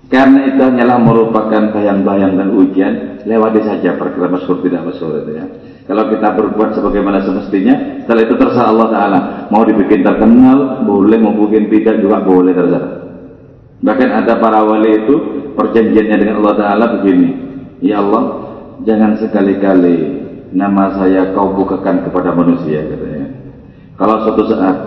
karena 0.07 0.39
itu 0.47 0.61
hanyalah 0.63 0.97
merupakan 1.03 1.63
bayang-bayang 1.75 2.39
dan 2.39 2.49
ujian 2.55 2.93
lewati 3.27 3.61
saja 3.61 3.99
perkara 3.99 4.31
masyhur 4.31 4.63
tidak 4.63 4.87
masyhur 4.87 5.21
itu 5.21 5.31
ya 5.37 5.45
kalau 5.89 6.05
kita 6.05 6.37
berbuat 6.37 6.77
sebagaimana 6.77 7.25
semestinya, 7.25 8.05
setelah 8.05 8.21
itu 8.21 8.37
terserah 8.37 8.69
Allah 8.69 8.87
Ta'ala. 8.93 9.19
Mau 9.49 9.65
dibikin 9.65 10.05
terkenal, 10.05 10.85
boleh, 10.85 11.17
mau 11.17 11.33
bikin 11.33 11.65
tidak 11.73 11.97
juga 11.97 12.21
boleh 12.21 12.53
terserah. 12.53 12.93
Bahkan 13.81 14.09
ada 14.13 14.37
para 14.37 14.61
wali 14.61 15.01
itu, 15.01 15.15
perjanjiannya 15.57 16.15
dengan 16.21 16.45
Allah 16.45 16.55
Ta'ala 16.61 16.85
begini. 16.93 17.29
Ya 17.81 18.05
Allah, 18.05 18.21
jangan 18.85 19.17
sekali-kali 19.17 19.97
nama 20.53 20.93
saya 20.93 21.33
kau 21.33 21.57
bukakan 21.57 22.05
kepada 22.05 22.37
manusia. 22.37 22.85
Katanya. 22.85 23.27
Kalau 23.97 24.15
suatu 24.29 24.43
saat 24.45 24.77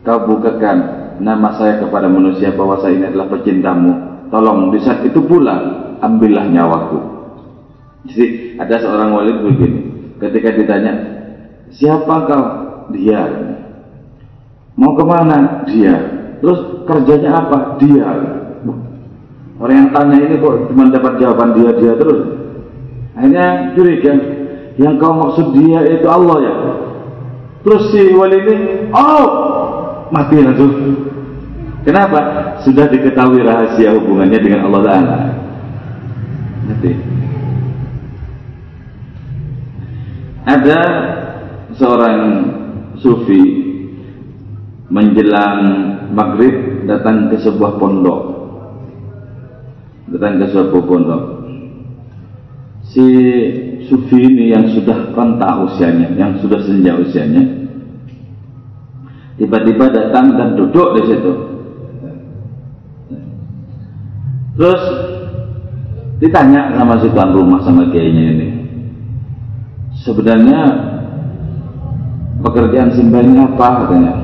kau 0.00 0.24
bukakan 0.24 0.76
nama 1.20 1.60
saya 1.60 1.76
kepada 1.76 2.08
manusia 2.08 2.56
bahwa 2.56 2.80
saya 2.80 2.96
ini 2.96 3.04
adalah 3.04 3.28
pecintamu, 3.36 3.92
tolong 4.32 4.72
di 4.72 4.80
saat 4.80 5.04
itu 5.04 5.20
pula 5.20 5.60
ambillah 6.00 6.48
nyawaku. 6.48 6.98
Jadi 8.08 8.56
ada 8.56 8.80
seorang 8.80 9.12
wali 9.12 9.32
begini, 9.44 9.89
ketika 10.20 10.52
ditanya 10.52 10.92
siapa 11.72 12.14
kau 12.28 12.44
dia? 12.92 13.24
Mau 14.76 14.92
ke 14.96 15.04
mana 15.04 15.64
dia? 15.64 15.96
Terus 16.40 16.84
kerjanya 16.84 17.44
apa? 17.44 17.80
Dia. 17.80 18.08
Orang 19.60 19.76
yang 19.76 19.90
tanya 19.92 20.16
ini 20.24 20.40
kok 20.40 20.72
cuma 20.72 20.88
dapat 20.88 21.20
jawaban 21.20 21.52
dia 21.52 21.70
dia 21.76 21.92
terus. 22.00 22.20
Akhirnya 23.12 23.76
curiga 23.76 24.12
yang 24.80 24.96
kau 24.96 25.12
maksud 25.12 25.52
dia 25.52 25.84
itu 25.84 26.06
Allah 26.08 26.36
ya? 26.40 26.54
Terus 27.60 27.92
si 27.92 28.16
wali 28.16 28.40
ini 28.40 28.56
oh 28.96 29.28
mati 30.08 30.40
langsung 30.40 30.72
kenapa? 31.84 32.20
Sudah 32.64 32.88
diketahui 32.88 33.44
rahasia 33.44 33.92
hubungannya 33.92 34.38
dengan 34.40 34.60
Allah 34.68 34.80
Taala. 34.88 35.16
Mati 36.72 37.09
ada 40.50 40.80
seorang 41.78 42.20
sufi 42.98 43.42
menjelang 44.90 45.58
maghrib 46.10 46.86
datang 46.90 47.30
ke 47.30 47.38
sebuah 47.38 47.78
pondok. 47.78 48.20
Datang 50.10 50.42
ke 50.42 50.46
sebuah 50.50 50.84
pondok. 50.90 51.22
Si 52.90 53.06
sufi 53.86 54.18
ini 54.18 54.50
yang 54.50 54.66
sudah 54.74 55.14
renta 55.14 55.62
usianya 55.62 56.18
yang 56.18 56.42
sudah 56.42 56.58
senja 56.66 56.98
usianya 56.98 57.42
tiba-tiba 59.38 59.88
datang 59.94 60.34
dan 60.34 60.58
duduk 60.58 60.98
di 60.98 61.02
situ. 61.06 61.32
Terus 64.58 64.82
ditanya 66.18 66.74
sama 66.76 66.98
si 67.00 67.08
tuan 67.14 67.30
rumah 67.32 67.62
sama 67.64 67.88
kiainya 67.88 68.24
ini 68.36 68.49
sebenarnya 70.04 70.60
pekerjaan 72.40 72.90
Simba 72.96 73.20
ini 73.20 73.36
apa 73.40 73.66
katanya? 73.84 74.14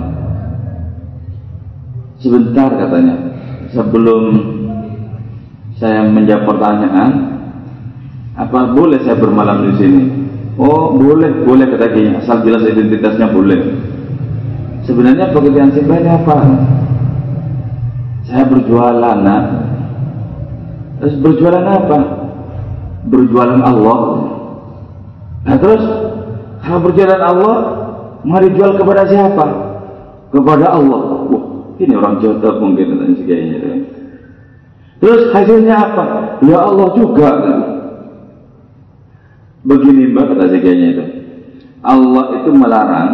Sebentar 2.20 2.70
katanya. 2.74 3.14
Sebelum 3.74 4.22
saya 5.76 6.08
menjawab 6.08 6.48
pertanyaan 6.48 7.10
apa 8.36 8.72
boleh 8.72 9.00
saya 9.04 9.20
bermalam 9.20 9.68
di 9.68 9.72
sini? 9.76 10.02
Oh 10.56 10.96
boleh 10.96 11.44
boleh 11.44 11.68
kata 11.68 11.92
dia 11.92 12.16
asal 12.16 12.40
jelas 12.40 12.64
identitasnya 12.64 13.28
boleh. 13.28 13.60
Sebenarnya 14.88 15.34
pekerjaan 15.34 15.74
Simba 15.76 16.00
ini 16.00 16.08
apa? 16.08 16.36
Saya 18.24 18.44
berjualan 18.48 19.18
nak. 19.20 19.44
Terus 21.02 21.14
berjualan 21.20 21.66
apa? 21.68 21.98
Berjualan 23.06 23.60
Allah 23.60 23.98
Nah 25.46 25.56
terus 25.62 25.82
kalau 26.66 26.82
berjalan 26.82 27.22
Allah 27.22 27.56
mau 28.26 28.42
dijual 28.42 28.74
kepada 28.74 29.06
siapa? 29.06 29.46
Kepada 30.34 30.74
Allah. 30.74 31.30
Wah, 31.30 31.44
ini 31.78 31.94
orang 31.94 32.18
jodoh 32.18 32.58
mungkin 32.58 32.98
dan 32.98 33.14
sebagainya. 33.14 33.58
Terus 34.98 35.30
hasilnya 35.30 35.74
apa? 35.78 36.04
Ya 36.42 36.58
Allah 36.58 36.88
juga. 36.98 37.30
Begini 39.62 40.10
mbak 40.10 40.34
kata 40.34 40.50
sebagainya 40.50 40.86
itu. 40.98 41.04
Allah 41.86 42.42
itu 42.42 42.50
melarang 42.50 43.10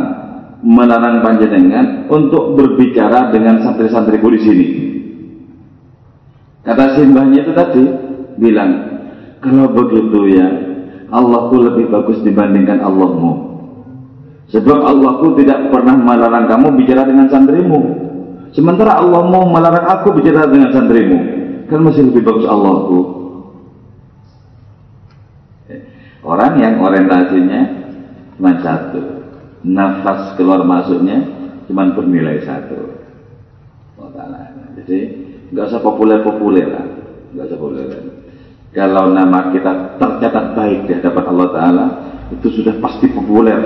melarang 0.62 1.20
panjenengan 1.20 2.06
untuk 2.06 2.54
berbicara 2.54 3.34
dengan 3.34 3.60
santri-santriku 3.66 4.30
di 4.30 4.40
sini. 4.40 4.66
Kata 6.62 6.94
simbahnya 6.94 7.42
itu 7.42 7.52
tadi 7.52 7.84
bilang, 8.38 8.70
kalau 9.42 9.66
begitu 9.74 10.30
ya 10.30 10.71
Allahku 11.12 11.60
lebih 11.60 11.92
bagus 11.92 12.24
dibandingkan 12.24 12.80
Allahmu. 12.80 13.52
Sebab 14.48 14.80
Allahku 14.80 15.36
tidak 15.36 15.68
pernah 15.68 15.92
melarang 15.92 16.48
kamu 16.48 16.72
bicara 16.80 17.04
dengan 17.04 17.28
santrimu. 17.28 17.80
Sementara 18.56 19.00
Allah 19.00 19.20
mau 19.28 19.44
melarang 19.44 19.92
aku 19.92 20.16
bicara 20.16 20.48
dengan 20.48 20.72
santrimu. 20.72 21.18
Kan 21.68 21.84
masih 21.84 22.08
lebih 22.08 22.24
bagus 22.24 22.48
Allahku. 22.48 23.00
Orang 26.24 26.56
yang 26.60 26.80
orientasinya 26.80 27.60
cuma 28.40 28.56
satu. 28.64 29.00
Nafas 29.62 30.34
keluar 30.40 30.64
masuknya 30.64 31.22
cuma 31.68 31.92
bernilai 31.92 32.40
satu. 32.40 33.04
Jadi 34.80 34.98
nggak 35.52 35.64
usah 35.68 35.80
populer-populer 35.84 36.66
lah. 36.72 36.86
Nggak 37.36 37.46
usah 37.52 37.58
populer. 37.60 37.84
-populer 37.84 38.11
kalau 38.72 39.12
nama 39.12 39.52
kita 39.52 40.00
tercatat 40.00 40.56
baik 40.56 40.88
di 40.88 40.92
hadapan 40.96 41.24
Allah 41.28 41.48
Ta'ala 41.52 41.86
itu 42.32 42.48
sudah 42.48 42.80
pasti 42.80 43.12
populer 43.12 43.60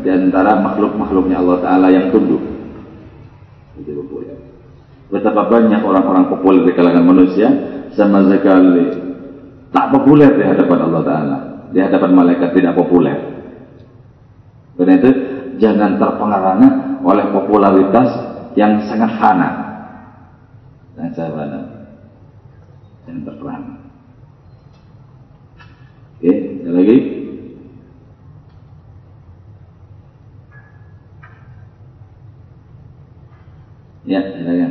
di 0.00 0.08
antara 0.08 0.56
makhluk-makhluknya 0.64 1.36
Allah 1.36 1.58
Ta'ala 1.60 1.86
yang 1.92 2.08
tunduk. 2.08 2.40
Itu 3.76 3.92
populer. 4.00 4.32
Betapa 5.12 5.52
banyak 5.52 5.84
orang-orang 5.84 6.32
populer 6.32 6.64
di 6.64 6.72
kalangan 6.72 7.04
manusia 7.04 7.48
sama 7.92 8.24
sekali 8.32 9.06
tak 9.76 9.92
populer 9.92 10.32
di 10.32 10.44
hadapan 10.48 10.78
Allah 10.88 11.02
Ta'ala. 11.04 11.36
Di 11.76 11.78
hadapan 11.84 12.10
malaikat 12.16 12.56
tidak 12.56 12.72
populer. 12.80 13.16
Karena 14.80 14.92
itu 14.96 15.10
jangan 15.60 16.00
terpengaruh 16.00 16.60
oleh 17.04 17.26
popularitas 17.28 18.08
yang 18.56 18.80
sangat 18.88 19.20
fana. 19.20 19.50
Dan 20.96 21.12
saya 21.12 21.28
fana 21.28 21.60
ada 23.06 23.75
lagi? 26.74 26.96
Ya, 34.06 34.26
silakan. 34.34 34.65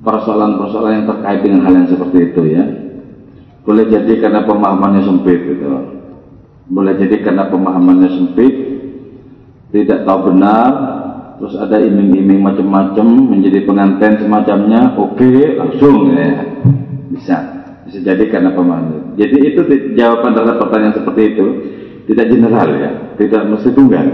persoalan-persoalan 0.00 0.92
yang 0.96 1.06
terkait 1.06 1.40
dengan 1.44 1.60
hal 1.68 1.74
yang 1.76 1.88
seperti 1.92 2.18
itu 2.32 2.42
ya. 2.56 2.64
Boleh 3.60 3.84
jadi 3.86 4.12
karena 4.18 4.48
pemahamannya 4.48 5.02
sempit 5.04 5.38
gitu. 5.44 5.68
Boleh 6.72 6.96
jadi 6.96 7.16
karena 7.20 7.52
pemahamannya 7.52 8.08
sempit 8.08 8.54
tidak 9.70 10.02
tahu 10.08 10.34
benar 10.34 10.70
terus 11.40 11.56
ada 11.56 11.80
iming-iming 11.80 12.40
macam-macam 12.40 13.06
menjadi 13.06 13.64
pengantin 13.64 14.20
semacamnya 14.20 14.96
oke 14.96 15.20
okay, 15.20 15.60
langsung 15.60 16.16
ya. 16.16 16.48
Bisa. 17.12 17.36
Bisa 17.84 17.98
jadi 18.00 18.24
karena 18.32 18.56
pemahaman. 18.56 19.20
Jadi 19.20 19.38
itu 19.52 19.60
jawaban 19.98 20.32
terhadap 20.32 20.56
pertanyaan 20.64 20.96
seperti 20.96 21.22
itu 21.36 21.46
tidak 22.08 22.26
general 22.32 22.68
ya, 22.72 22.90
tidak 23.20 23.42
mesti 23.46 23.68
tunggal. 23.76 24.06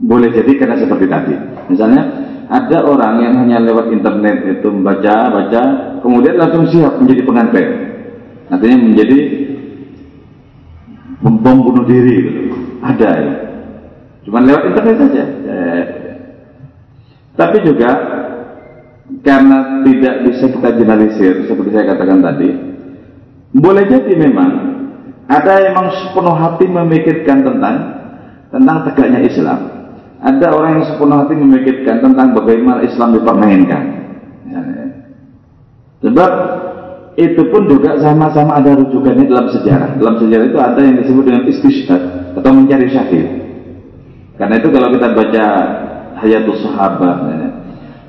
Boleh 0.00 0.32
jadi 0.32 0.56
karena 0.56 0.80
seperti 0.80 1.06
tadi. 1.06 1.34
Misalnya 1.68 2.02
ada 2.48 2.82
orang 2.82 3.20
yang 3.20 3.34
hanya 3.36 3.60
lewat 3.62 3.92
internet 3.92 4.58
itu 4.58 4.68
membaca, 4.72 5.28
baca, 5.28 5.62
kemudian 6.00 6.40
langsung 6.40 6.66
siap 6.72 6.96
menjadi 6.98 7.22
pengantin. 7.22 7.68
Artinya 8.50 8.76
menjadi 8.80 9.18
bom 11.20 11.58
bunuh 11.62 11.84
diri 11.84 12.16
gitu. 12.26 12.40
Ada 12.80 13.10
ya. 13.12 13.34
Cuma 14.24 14.40
lewat 14.40 14.62
internet 14.72 14.96
saja. 14.98 15.24
Ya. 15.46 15.84
Tapi 17.36 17.56
juga 17.64 17.90
karena 19.20 19.84
tidak 19.84 20.14
bisa 20.28 20.44
kita 20.48 20.70
generalisir 20.80 21.34
seperti 21.44 21.70
saya 21.76 21.92
katakan 21.92 22.20
tadi, 22.24 22.50
boleh 23.52 23.84
jadi 23.84 24.12
memang 24.16 24.50
ada 25.30 25.62
yang 25.62 25.76
memang 25.76 25.88
sepenuh 25.94 26.34
hati 26.34 26.66
memikirkan 26.66 27.46
tentang 27.46 27.76
tentang 28.50 28.76
tegaknya 28.90 29.22
Islam. 29.22 29.79
Ada 30.20 30.46
orang 30.52 30.70
yang 30.76 30.84
sepenuh 30.84 31.16
hati 31.16 31.32
memikirkan 31.32 31.96
tentang 32.04 32.36
bagaimana 32.36 32.84
Islam 32.84 33.16
dipermainkan. 33.16 33.82
Ya. 34.52 34.62
Sebab 36.04 36.30
itu 37.16 37.42
pun 37.48 37.64
juga 37.68 37.96
sama-sama 38.00 38.60
ada 38.60 38.76
rujukannya 38.76 39.24
dalam 39.24 39.48
sejarah. 39.48 39.96
Dalam 39.96 40.20
sejarah 40.20 40.44
itu 40.44 40.58
ada 40.60 40.80
yang 40.80 40.96
disebut 41.00 41.24
dengan 41.24 41.42
istishhad 41.48 42.02
atau 42.36 42.50
mencari 42.52 42.86
syahid. 42.92 43.26
Karena 44.36 44.60
itu 44.60 44.68
kalau 44.68 44.88
kita 44.92 45.08
baca 45.12 45.46
Hayatul 46.20 46.58
Sahabat, 46.64 47.16
ya, 47.28 47.48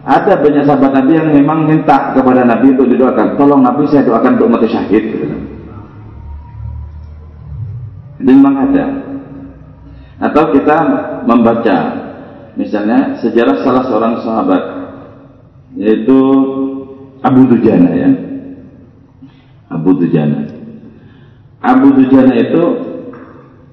ada 0.02 0.34
banyak 0.42 0.66
sahabat 0.66 0.92
Nabi 0.98 1.12
yang 1.14 1.30
memang 1.30 1.70
minta 1.70 2.10
kepada 2.18 2.42
Nabi 2.42 2.74
untuk 2.74 2.90
didoakan. 2.90 3.38
Tolong 3.38 3.62
Nabi 3.62 3.86
saya 3.86 4.02
doakan 4.02 4.34
untuk 4.40 4.50
mati 4.50 4.68
syahid. 4.68 5.04
Gitu. 5.14 5.26
Itu 8.18 8.32
memang 8.34 8.56
ada. 8.66 9.11
Atau 10.22 10.54
kita 10.54 10.78
membaca, 11.26 11.78
misalnya 12.54 13.18
sejarah 13.18 13.66
salah 13.66 13.84
seorang 13.90 14.14
sahabat, 14.22 14.64
yaitu 15.74 16.20
Abu 17.26 17.50
Dujana 17.50 17.90
ya. 17.90 18.10
Abu 19.74 19.98
Dujana. 19.98 20.46
Abu 21.62 21.88
Dujana 21.98 22.34
itu 22.38 22.64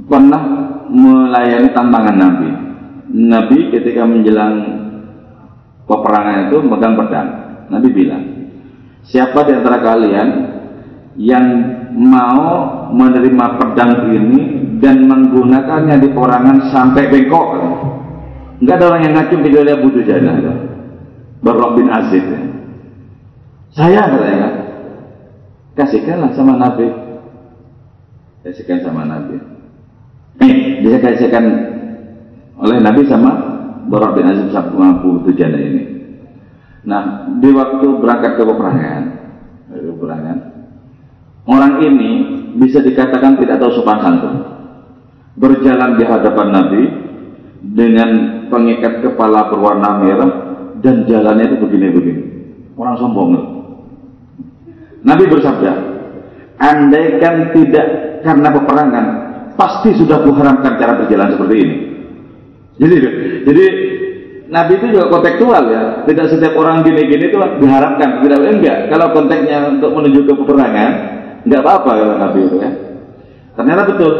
pernah 0.09 0.42
melayani 0.88 1.68
tantangan 1.76 2.16
Nabi. 2.16 2.51
Nabi 3.12 3.59
ketika 3.72 4.09
menjelang 4.09 4.57
peperangan 5.84 6.49
itu 6.49 6.57
megang 6.64 6.96
pedang. 6.96 7.28
Nabi 7.68 7.88
bilang, 7.92 8.24
siapa 9.05 9.44
di 9.44 9.53
antara 9.53 9.84
kalian 9.84 10.28
yang 11.20 11.46
mau 11.92 12.88
menerima 12.92 13.46
pedang 13.61 13.92
ini 14.16 14.58
dan 14.79 15.07
menggunakannya 15.07 15.97
di 16.01 16.09
peperangan 16.11 16.70
sampai 16.70 17.11
bengkok? 17.11 17.47
Enggak 18.59 18.76
ada 18.83 18.85
orang 18.91 19.03
yang 19.07 19.14
ngacung 19.14 19.43
kecuali 19.47 19.70
Abu 19.70 19.89
Dujana. 19.95 20.33
Barok 21.39 21.79
bin 21.79 21.87
Aziz. 21.87 22.24
Ya. 22.26 22.43
Saya 23.70 24.11
katanya, 24.11 24.51
kasihkanlah 25.79 26.35
sama 26.35 26.59
Nabi. 26.59 26.91
Kasihkan 28.43 28.83
sama 28.83 29.07
Nabi. 29.07 29.39
Eh, 30.43 30.99
kasihkan 30.99 31.45
oleh 32.59 32.79
Nabi 32.83 33.07
sama 33.07 33.31
Barok 33.87 34.18
bin 34.18 34.26
Aziz 34.26 34.51
sama 34.51 34.99
Abu 34.99 35.22
Dujana 35.22 35.59
ini. 35.62 35.85
Nah, 36.83 37.31
di 37.39 37.51
waktu 37.55 37.87
berangkat 38.03 38.35
ke 38.35 38.43
peperangan, 38.43 39.03
ke 39.70 39.91
peperangan, 39.95 40.39
orang 41.47 41.85
ini 41.85 42.11
bisa 42.59 42.83
dikatakan 42.83 43.39
tidak 43.39 43.62
tahu 43.62 43.70
sopan 43.79 43.99
santun. 44.03 44.58
Berjalan 45.39 45.95
di 45.95 46.05
hadapan 46.05 46.49
Nabi 46.51 46.82
dengan 47.62 48.11
pengikat 48.51 49.07
kepala 49.07 49.47
berwarna 49.51 50.03
merah 50.03 50.30
dan 50.82 51.07
jalannya 51.07 51.55
itu 51.55 51.57
begini-begini. 51.62 52.22
Orang 52.74 52.99
sombong. 52.99 53.30
Nabi 55.07 55.24
bersabda, 55.30 55.72
andaikan 56.59 57.55
tidak 57.55 57.86
karena 58.26 58.51
peperangan, 58.51 59.07
pasti 59.55 59.95
sudah 59.95 60.26
kuharamkan 60.26 60.74
cara 60.74 60.99
berjalan 60.99 61.34
seperti 61.34 61.57
ini. 61.59 61.76
Jadi, 62.78 62.97
jadi 63.47 63.64
Nabi 64.49 64.72
itu 64.80 64.86
juga 64.97 65.12
kontekstual 65.12 65.64
ya. 65.68 65.82
Tidak 66.09 66.26
setiap 66.30 66.55
orang 66.57 66.80
gini-gini 66.80 67.28
itu 67.28 67.36
diharapkan. 67.36 68.22
Tidak 68.24 68.39
enggak. 68.39 68.78
Kalau 68.89 69.12
konteksnya 69.12 69.66
untuk 69.68 69.93
menuju 69.93 70.24
ke 70.24 70.32
peperangan, 70.32 70.91
enggak 71.45 71.61
apa-apa 71.62 71.91
kalau 71.95 72.16
Nabi 72.16 72.39
itu 72.47 72.57
ya. 72.62 72.70
Ternyata 73.59 73.82
betul. 73.93 74.12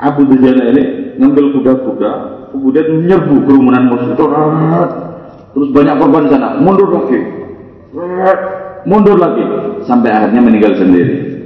Abu 0.00 0.24
Dujana 0.24 0.72
ini 0.72 0.82
ngambil 1.20 1.60
kuda-kuda, 1.60 2.12
kemudian 2.56 2.88
menyerbu 2.88 3.44
kerumunan 3.44 3.84
musuh. 3.92 4.16
Terus 5.50 5.68
banyak 5.76 5.94
korban 6.00 6.24
sana. 6.32 6.56
Mundur 6.56 6.88
lagi. 6.88 7.20
Mundur 8.88 9.16
lagi. 9.20 9.44
Sampai 9.84 10.08
akhirnya 10.08 10.40
meninggal 10.40 10.72
sendiri. 10.78 11.36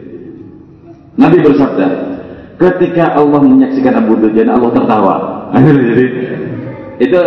Nabi 1.18 1.42
bersabda, 1.42 1.86
ketika 2.58 3.16
Allah 3.18 3.40
menyaksikan 3.42 3.98
Abu 3.98 4.18
Dujana, 4.18 4.54
Allah 4.54 4.70
tertawa. 4.70 5.14
Jadi 5.54 6.06
itu 6.94 7.18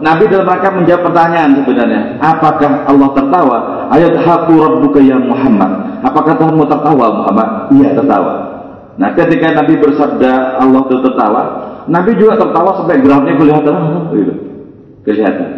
Nabi 0.00 0.24
dalam 0.32 0.48
rangka 0.48 0.70
menjawab 0.72 1.02
pertanyaan 1.12 1.50
sebenarnya. 1.60 2.00
Apakah 2.18 2.88
Allah 2.88 3.08
tertawa? 3.12 3.58
Ayat 3.92 4.14
haku 4.24 4.54
rabbuka 4.56 4.98
ya 5.04 5.20
Muhammad. 5.20 6.00
Apakah 6.00 6.38
Tuhanmu 6.40 6.64
tertawa 6.64 7.06
Muhammad? 7.20 7.48
Iya 7.76 7.92
tertawa. 7.94 8.39
Nah 9.00 9.16
ketika 9.16 9.56
Nabi 9.56 9.80
bersabda 9.80 10.60
Allah 10.60 10.80
itu 10.84 10.96
tertawa, 11.00 11.42
Nabi 11.88 12.12
juga 12.20 12.36
tertawa 12.36 12.76
sampai 12.76 13.00
geramnya 13.00 13.34
kelihatan. 13.40 13.74
Gitu. 14.12 14.34
Kelihatan. 15.08 15.48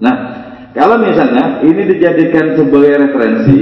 Nah 0.00 0.14
kalau 0.72 0.96
misalnya 1.04 1.60
ini 1.60 1.84
dijadikan 1.84 2.56
sebagai 2.56 2.96
referensi 2.96 3.58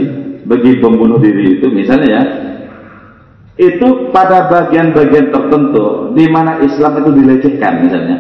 bagi 0.46 0.78
pembunuh 0.78 1.18
diri 1.18 1.58
itu 1.58 1.66
misalnya 1.74 2.06
ya 2.06 2.22
itu 3.56 4.12
pada 4.12 4.46
bagian-bagian 4.52 5.32
tertentu 5.32 6.12
di 6.12 6.28
mana 6.28 6.60
Islam 6.62 7.02
itu 7.02 7.10
dilecehkan 7.18 7.72
misalnya 7.82 8.16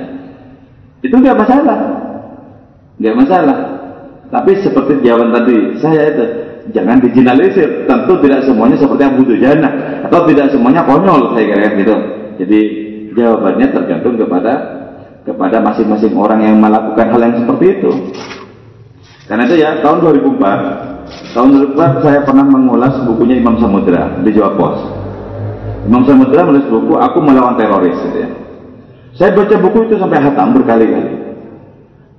itu 1.04 1.12
nggak 1.12 1.38
masalah 1.38 1.78
nggak 2.98 3.16
masalah 3.20 3.58
tapi 4.32 4.58
seperti 4.58 5.06
jawaban 5.06 5.30
tadi 5.38 5.56
saya 5.78 6.02
itu 6.10 6.24
jangan 6.74 6.98
dijinalisir. 7.02 7.86
Tentu 7.86 8.18
tidak 8.24 8.46
semuanya 8.46 8.76
seperti 8.78 9.02
Abu 9.06 9.22
Dujana 9.26 9.68
atau 10.06 10.26
tidak 10.26 10.50
semuanya 10.50 10.82
konyol 10.86 11.34
saya 11.34 11.44
kira 11.46 11.68
gitu. 11.76 11.96
Jadi 12.42 12.60
jawabannya 13.16 13.66
tergantung 13.72 14.14
kepada 14.18 14.54
kepada 15.26 15.58
masing-masing 15.58 16.14
orang 16.14 16.40
yang 16.42 16.56
melakukan 16.62 17.06
hal 17.10 17.20
yang 17.20 17.36
seperti 17.42 17.66
itu. 17.80 17.90
Karena 19.26 19.42
itu 19.50 19.58
ya 19.58 19.82
tahun 19.82 19.98
2004 20.06 21.34
tahun 21.34 21.48
2004 21.74 22.04
saya 22.06 22.20
pernah 22.22 22.46
mengulas 22.46 22.94
bukunya 23.02 23.42
Imam 23.42 23.58
Samudra 23.58 24.22
di 24.22 24.30
Jawa 24.30 24.54
Pos. 24.54 24.78
Imam 25.86 26.02
Samudra 26.06 26.46
menulis 26.46 26.66
buku 26.70 26.94
Aku 26.94 27.18
Melawan 27.22 27.58
Teroris 27.58 27.94
gitu 27.94 28.18
ya. 28.22 28.30
Saya 29.16 29.32
baca 29.32 29.54
buku 29.58 29.78
itu 29.90 29.94
sampai 29.98 30.20
hatam 30.20 30.54
berkali-kali. 30.54 31.14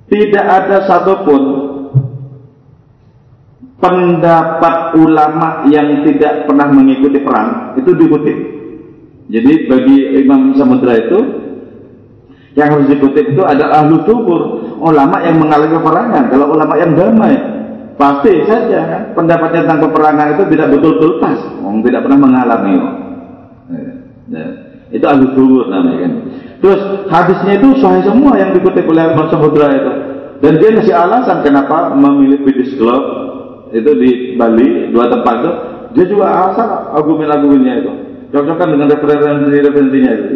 Tidak 0.07 0.45
ada 0.47 0.87
satupun 0.87 1.66
pendapat 3.77 4.97
ulama 4.97 5.69
yang 5.69 6.01
tidak 6.01 6.49
pernah 6.49 6.67
mengikuti 6.73 7.21
perang 7.21 7.77
itu 7.77 7.93
diikuti. 7.93 8.33
Jadi 9.27 9.51
bagi 9.69 9.97
Imam 10.23 10.55
Samudra 10.57 10.97
itu 10.97 11.19
yang 12.57 12.73
harus 12.73 12.89
diikuti 12.89 13.37
itu 13.37 13.41
ada 13.45 13.69
ahlu 13.69 14.01
tubur, 14.07 14.41
ulama 14.81 15.21
yang 15.21 15.37
mengalami 15.37 15.77
peperangan. 15.77 16.23
Kalau 16.33 16.57
ulama 16.57 16.73
yang 16.79 16.97
damai, 16.97 17.37
pasti 18.01 18.41
saja 18.49 18.79
kan 18.87 19.01
pendapatnya 19.13 19.67
tentang 19.67 19.85
peperangan 19.85 20.27
itu 20.33 20.43
tidak 20.57 20.67
betul-betul 20.73 21.11
pas, 21.21 21.37
orang 21.61 21.85
tidak 21.85 22.01
pernah 22.01 22.19
mengalami. 22.19 22.73
Ya, 24.27 24.45
itu 24.89 25.05
ahlu 25.05 25.37
tubur 25.37 25.69
namanya 25.69 26.09
kan. 26.09 26.13
Terus 26.57 26.81
hadisnya 27.13 27.61
itu 27.61 27.77
sahih 27.77 28.01
semua 28.01 28.33
yang 28.41 28.49
dikutip 28.57 28.89
oleh 28.89 29.13
Imam 29.13 29.29
Samudra 29.29 29.69
itu. 29.69 29.93
Dan 30.37 30.57
dia 30.57 30.69
ngasih 30.73 30.93
alasan 30.93 31.45
kenapa 31.45 31.93
memilih 31.93 32.41
British 32.41 32.73
Club 32.77 33.01
itu 33.73 33.91
di 33.97 34.09
Bali 34.39 34.91
dua 34.91 35.09
tempat 35.11 35.35
itu. 35.43 35.51
Dia 35.97 36.05
juga 36.05 36.25
alasan 36.29 36.69
argumen-argumennya 36.93 37.73
itu. 37.81 37.91
Cocokkan 38.35 38.67
dengan 38.75 38.91
referensi-referensinya 38.91 40.11
itu. 40.13 40.27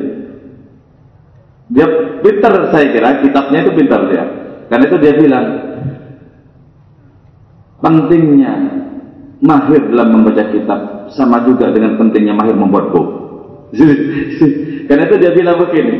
Dia 1.71 1.87
pintar 2.19 2.53
saya 2.71 2.91
kira 2.91 3.19
kitabnya 3.23 3.59
itu 3.63 3.71
pintar 3.75 4.01
dia. 4.07 4.25
Karena 4.71 4.83
itu 4.87 4.97
dia 5.03 5.13
bilang 5.19 5.45
pentingnya 7.83 8.53
mahir 9.41 9.81
dalam 9.89 10.21
membaca 10.21 10.43
kitab 10.53 11.11
sama 11.11 11.43
juga 11.43 11.73
dengan 11.73 11.97
pentingnya 11.97 12.37
mahir 12.37 12.55
membuat 12.55 12.93
buku. 12.93 13.03
Karena 14.87 15.03
itu 15.07 15.15
dia 15.17 15.31
bilang 15.31 15.57
begini, 15.59 15.95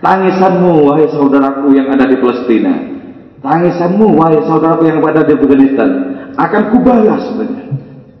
tangisanmu 0.00 0.86
wahai 0.86 1.06
saudaraku 1.10 1.74
yang 1.74 1.90
ada 1.90 2.06
di 2.06 2.16
Palestina, 2.18 2.74
tangisanmu 3.42 4.14
wahai 4.16 4.40
saudaraku 4.46 4.86
yang 4.88 5.02
ada 5.02 5.26
di 5.26 5.34
Afghanistan, 5.34 5.90
akan 6.36 6.62
kubalas 6.72 7.32
sebenarnya. 7.32 7.74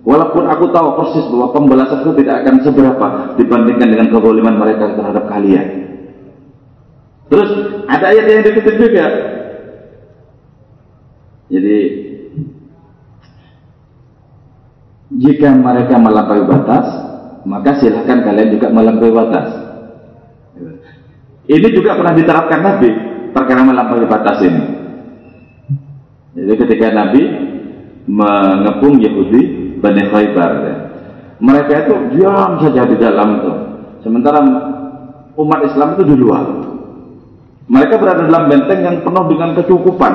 Walaupun 0.06 0.46
aku 0.46 0.70
tahu 0.70 0.88
persis 1.02 1.26
bahwa 1.34 1.50
pembalasan 1.50 2.06
itu 2.06 2.12
tidak 2.22 2.46
akan 2.46 2.54
seberapa 2.62 3.06
dibandingkan 3.34 3.88
dengan 3.90 4.08
kezaliman 4.14 4.54
mereka 4.54 4.94
terhadap 4.94 5.24
kalian. 5.26 5.66
Terus 7.26 7.50
ada 7.90 8.14
ayat 8.14 8.24
yang 8.30 8.46
dikutip 8.46 8.76
juga. 8.78 9.06
Jadi 11.50 11.78
jika 15.10 15.48
mereka 15.58 15.94
melampaui 15.98 16.46
batas, 16.46 16.86
maka 17.42 17.78
silahkan 17.82 18.22
kalian 18.22 18.54
juga 18.54 18.70
melampaui 18.70 19.10
batas. 19.10 19.48
Ini 21.46 21.68
juga 21.74 21.94
pernah 21.98 22.14
diterapkan 22.14 22.60
Nabi 22.62 22.90
perkara 23.30 23.62
melampaui 23.62 24.06
batas 24.06 24.38
ini. 24.42 24.62
Jadi 26.36 26.52
ketika 26.62 26.94
Nabi 26.94 27.22
mengepung 28.06 29.02
Yahudi 29.02 29.74
Bani 29.82 30.02
Khaybar, 30.08 30.52
ya, 30.62 30.74
mereka 31.42 31.72
itu 31.84 31.94
diam 32.16 32.56
saja 32.62 32.82
di 32.88 32.96
dalam 32.96 33.28
itu. 33.42 33.52
Sementara 34.00 34.40
umat 35.36 35.60
Islam 35.66 35.98
itu 35.98 36.04
di 36.08 36.16
luar. 36.16 36.46
Mereka 37.66 37.98
berada 37.98 38.24
dalam 38.24 38.46
benteng 38.46 38.80
yang 38.80 38.96
penuh 39.02 39.24
dengan 39.26 39.50
kecukupan. 39.58 40.14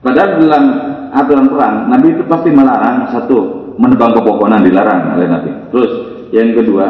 Padahal 0.00 0.40
dalam 0.40 0.64
aturan 1.12 1.46
perang, 1.50 1.76
Nabi 1.90 2.14
itu 2.14 2.22
pasti 2.24 2.48
melarang 2.54 3.10
satu 3.12 3.38
menebang 3.76 4.14
pepohonan 4.16 4.62
dilarang 4.64 5.18
oleh 5.18 5.26
Nabi. 5.26 5.50
Terus 5.74 5.92
yang 6.30 6.54
kedua, 6.54 6.86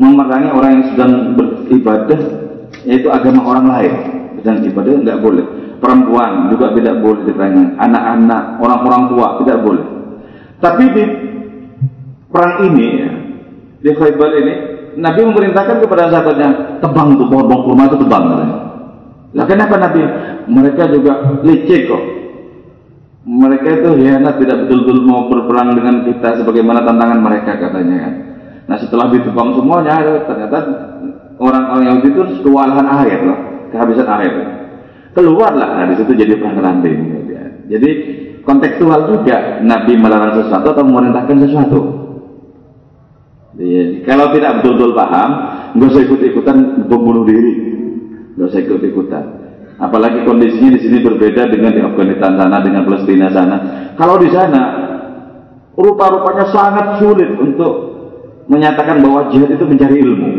memerangi 0.00 0.48
orang 0.50 0.70
yang 0.80 0.84
sedang 0.94 1.12
beribadah 1.36 2.20
yaitu 2.88 3.08
agama 3.12 3.44
orang 3.44 3.66
lain. 3.68 3.94
Sedang 4.40 4.62
ibadah 4.64 4.92
tidak 4.98 5.18
boleh. 5.20 5.46
Perempuan 5.78 6.50
juga 6.50 6.74
tidak 6.74 6.98
boleh 6.98 7.22
diperangi. 7.26 7.78
Anak-anak, 7.78 8.58
orang-orang 8.58 9.02
tua 9.14 9.26
tidak 9.42 9.58
boleh. 9.62 9.86
Tapi 10.58 10.84
di 10.90 11.04
perang 12.28 12.54
ini 12.66 12.86
di 13.78 13.90
Khaybar 13.94 14.30
ini 14.42 14.54
Nabi 14.98 15.22
memerintahkan 15.22 15.78
kepada 15.78 16.10
sahabatnya 16.10 16.82
tebang 16.82 17.14
tuh 17.14 17.30
pohon-pohon 17.30 17.62
kurma 17.62 17.86
itu 17.86 17.98
tebang 18.02 18.24
katanya. 18.34 18.58
Lah 19.38 19.46
kenapa 19.46 19.74
Nabi? 19.78 20.00
Mereka 20.50 20.82
juga 20.90 21.12
licik 21.46 21.86
kok 21.86 22.02
mereka 23.28 23.68
itu 23.68 23.90
hianat 24.00 24.40
tidak 24.40 24.64
betul-betul 24.64 25.04
mau 25.04 25.28
berperang 25.28 25.76
dengan 25.76 26.00
kita 26.08 26.40
sebagaimana 26.40 26.80
tantangan 26.80 27.20
mereka 27.20 27.60
katanya 27.60 28.08
kan. 28.08 28.14
Nah 28.64 28.76
setelah 28.80 29.12
ditebang 29.12 29.52
semuanya 29.52 30.00
ternyata 30.24 30.58
orang-orang 31.36 31.92
Yahudi 31.92 32.08
itu 32.08 32.22
kewalahan 32.40 32.88
air 33.04 33.20
loh, 33.28 33.38
kehabisan 33.68 34.08
air. 34.08 34.32
Keluarlah 35.16 35.82
nah, 35.82 35.86
di 35.88 35.94
situ 36.00 36.12
jadi 36.14 36.36
perang 36.36 36.60
ranting. 36.60 36.98
Ya. 37.28 37.44
Jadi 37.76 37.90
kontekstual 38.44 39.12
juga 39.12 39.60
Nabi 39.60 39.92
melarang 40.00 40.40
sesuatu 40.40 40.72
atau 40.72 40.84
memerintahkan 40.84 41.36
sesuatu. 41.44 41.80
Ya, 43.58 44.06
kalau 44.06 44.30
tidak 44.30 44.62
betul-betul 44.62 44.94
paham, 44.94 45.30
nggak 45.74 45.88
usah 45.90 46.02
ikut-ikutan 46.06 46.56
membunuh 46.86 47.26
diri, 47.26 47.54
nggak 48.38 48.48
usah 48.54 48.62
ikut-ikutan. 48.62 49.24
Apalagi 49.78 50.26
kondisinya 50.26 50.74
di 50.74 50.80
sini 50.82 51.02
berbeda 51.02 51.50
dengan 51.50 51.74
di 51.74 51.82
Afghanistan 51.82 52.38
sana, 52.38 52.62
dengan 52.62 52.82
Palestina 52.86 53.30
sana. 53.30 53.56
Kalau 53.94 54.18
di 54.18 54.30
sana, 54.30 54.62
rupa-rupanya 55.74 56.50
sangat 56.50 56.86
sulit 56.98 57.30
untuk 57.38 57.72
menyatakan 58.50 58.98
bahwa 59.02 59.30
jihad 59.30 59.54
itu 59.54 59.64
mencari 59.66 59.96
ilmu. 60.02 60.30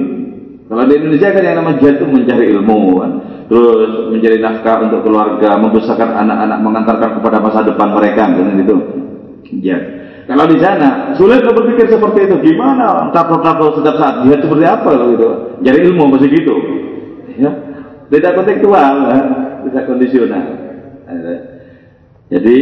Kalau 0.68 0.84
di 0.86 0.94
Indonesia 1.00 1.32
kan 1.32 1.44
yang 1.44 1.58
namanya 1.64 1.78
jihad 1.80 1.96
itu 2.00 2.08
mencari 2.08 2.46
ilmu, 2.52 2.80
kan? 3.00 3.12
Terus 3.50 4.14
mencari 4.14 4.38
nafkah 4.38 4.86
untuk 4.86 5.02
keluarga, 5.10 5.58
membesarkan 5.58 6.14
anak-anak, 6.22 6.60
mengantarkan 6.62 7.10
kepada 7.18 7.38
masa 7.41 7.66
depan 7.66 7.97
mereka, 7.97 8.30
kan 8.30 8.62
itu 8.62 8.76
jihad. 9.60 9.84
Kalau 10.30 10.45
di 10.45 10.62
sana 10.62 11.18
sulit 11.18 11.41
berpikir 11.41 11.89
seperti 11.89 12.30
itu. 12.30 12.54
Gimana? 12.54 13.10
Tato-tato 13.10 13.82
setiap 13.82 13.97
saat 13.97 14.16
jihad 14.22 14.45
seperti 14.45 14.66
apa 14.70 14.89
gitu? 14.93 15.28
Cari 15.66 15.80
ilmu 15.89 16.04
masih 16.14 16.30
gitu. 16.30 16.56
Ya, 17.41 17.50
beda 18.14 18.38
kontekstual, 18.38 18.95
beda 19.66 19.80
kondisional. 19.89 20.45
Jadi 22.30 22.58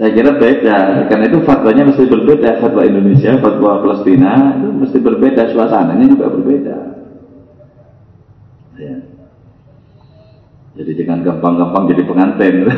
saya 0.00 0.10
kira 0.16 0.32
beda, 0.40 0.78
karena 1.12 1.24
itu 1.28 1.44
fatwanya 1.44 1.92
mesti 1.92 2.08
berbeda. 2.08 2.64
Fatwa 2.64 2.86
Indonesia, 2.86 3.36
fatwa 3.36 3.84
Palestina 3.84 4.56
itu 4.56 4.68
mesti 4.72 4.98
berbeda, 5.04 5.52
suasananya 5.52 6.06
juga 6.08 6.32
berbeda. 6.32 6.76
Ya. 8.78 8.96
Jadi 10.78 10.94
jangan 10.94 11.26
gampang-gampang 11.26 11.90
jadi 11.90 12.02
pengantin. 12.06 12.54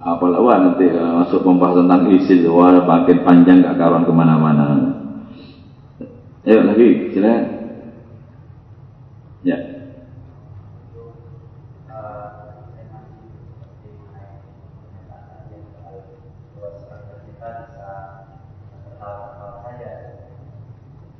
Apalagi 0.00 0.40
wah 0.40 0.56
nanti 0.56 0.88
masuk 0.88 1.44
pembahasan 1.44 1.84
tentang 1.84 2.08
ISIS, 2.08 2.48
wah 2.48 2.72
makin 2.72 3.20
panjang 3.20 3.60
gak 3.60 3.76
karuan 3.76 4.08
ke 4.08 4.12
mana-mana. 4.16 4.96
Ayo 6.48 6.64
lagi, 6.64 7.12
silakan. 7.12 7.60
Ya. 9.44 9.56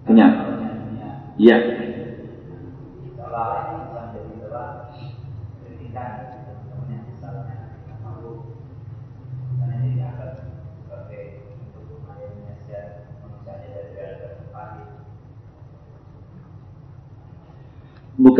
Punya? 0.08 0.26
Iya. 1.40 1.56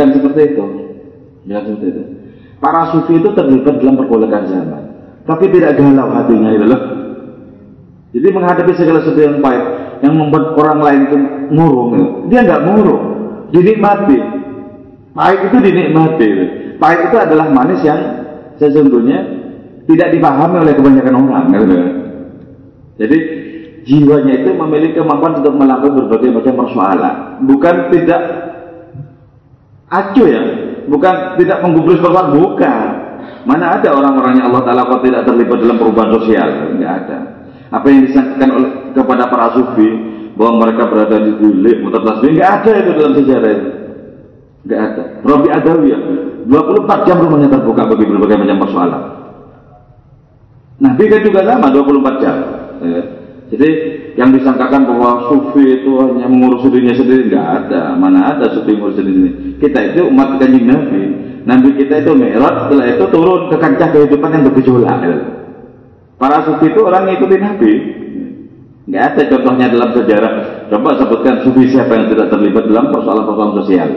Bukan 0.00 0.16
seperti 0.16 0.56
itu. 0.56 0.64
Bukan 1.44 1.62
seperti 1.68 1.86
itu. 1.92 2.02
Para 2.56 2.88
sufi 2.88 3.20
itu 3.20 3.28
terlibat 3.36 3.84
dalam 3.84 4.00
pergolakan 4.00 4.44
zaman. 4.48 4.82
Tapi 5.28 5.44
tidak 5.52 5.76
galau 5.76 6.08
hatinya 6.08 6.48
itu 6.56 6.64
loh. 6.64 6.82
Jadi 8.16 8.28
menghadapi 8.32 8.72
segala 8.80 9.04
sesuatu 9.04 9.20
yang 9.20 9.44
baik, 9.44 9.64
yang 10.00 10.16
membuat 10.16 10.56
orang 10.56 10.80
lain 10.80 11.00
itu 11.06 11.16
murung, 11.52 11.88
dia 12.32 12.42
nggak 12.42 12.64
murung, 12.64 13.02
dinikmati. 13.52 14.18
Pahit 15.12 15.40
itu 15.52 15.56
dinikmati. 15.60 16.28
Pahit 16.80 17.00
itu 17.12 17.16
adalah 17.20 17.52
manis 17.52 17.84
yang 17.84 18.00
sesungguhnya 18.56 19.18
tidak 19.84 20.16
dipahami 20.16 20.56
oleh 20.64 20.74
kebanyakan 20.74 21.14
orang. 21.28 21.44
Gitu. 21.52 21.76
Jadi 22.98 23.18
jiwanya 23.84 24.34
itu 24.42 24.50
memiliki 24.56 24.98
kemampuan 24.98 25.38
untuk 25.44 25.54
melakukan 25.54 25.92
berbagai 26.02 26.30
macam 26.34 26.54
persoalan. 26.66 27.14
Bukan 27.46 27.74
tidak 27.94 28.20
acuh 29.90 30.26
ya. 30.26 30.42
Bukan 30.86 31.14
tidak 31.38 31.58
menggubris 31.62 32.00
persoalan 32.00 32.38
bukan. 32.38 32.88
Mana 33.44 33.78
ada 33.78 33.94
orang-orangnya 33.94 34.48
Allah 34.48 34.62
Ta'ala 34.64 34.88
kok 34.88 35.02
tidak 35.06 35.22
terlibat 35.28 35.58
dalam 35.60 35.78
perubahan 35.78 36.10
sosial? 36.18 36.48
Tidak 36.76 36.90
ada. 36.90 37.18
Apa 37.70 37.86
yang 37.86 38.08
disampaikan 38.08 38.50
oleh 38.58 38.70
kepada 38.90 39.30
para 39.30 39.54
sufi 39.54 39.88
bahwa 40.34 40.66
mereka 40.66 40.90
berada 40.90 41.16
di 41.20 41.32
bilik 41.38 41.84
tasbih 41.84 42.30
nggak 42.34 42.50
ada 42.62 42.72
itu 42.74 42.90
dalam 42.96 43.12
sejarah 43.14 43.50
itu. 43.50 43.70
Nggak 44.66 44.80
ada. 44.80 45.02
Robi 45.24 45.48
Adawiyah 45.52 46.00
24 46.48 47.06
jam 47.06 47.16
rumahnya 47.22 47.48
terbuka 47.52 47.82
bagi 47.86 48.04
berbagai 48.08 48.36
macam 48.40 48.58
persoalan. 48.66 49.02
Nabi 50.80 51.04
kan 51.12 51.20
juga 51.20 51.40
sama 51.44 51.68
24 51.68 52.22
jam. 52.24 52.36
Ya. 52.80 53.02
Jadi 53.50 53.70
yang 54.14 54.30
disangkakan 54.30 54.86
bahwa 54.86 55.26
sufi 55.26 55.82
itu 55.82 55.90
hanya 55.98 56.30
mengurus 56.30 56.70
dirinya 56.70 56.94
sendiri 56.94 57.26
nggak 57.26 57.48
ada. 57.66 57.98
Mana 57.98 58.30
ada 58.30 58.46
sufi 58.54 58.78
mengurus 58.78 59.02
dirinya 59.02 59.58
kita 59.58 59.90
itu 59.90 60.06
umat 60.06 60.38
kanjeng 60.38 60.70
nabi. 60.70 61.02
Nabi 61.42 61.68
kita 61.74 62.06
itu 62.06 62.14
merah 62.14 62.66
setelah 62.66 62.86
itu 62.94 63.04
turun 63.10 63.50
ke 63.50 63.56
kancah 63.58 63.88
kehidupan 63.90 64.30
yang 64.30 64.44
bergejolak 64.46 65.02
para 66.20 66.46
sufi 66.46 66.70
itu 66.70 66.80
orang 66.86 67.10
ngikuti 67.10 67.36
nabi. 67.42 67.72
Nggak 68.86 69.02
ada 69.02 69.22
contohnya 69.34 69.66
dalam 69.66 69.90
sejarah. 69.98 70.32
Coba 70.70 70.90
sebutkan 70.94 71.42
sufi 71.42 71.74
siapa 71.74 71.90
yang 71.98 72.06
tidak 72.06 72.30
terlibat 72.30 72.70
dalam 72.70 72.94
persoalan-persoalan 72.94 73.56
sosial. 73.66 73.88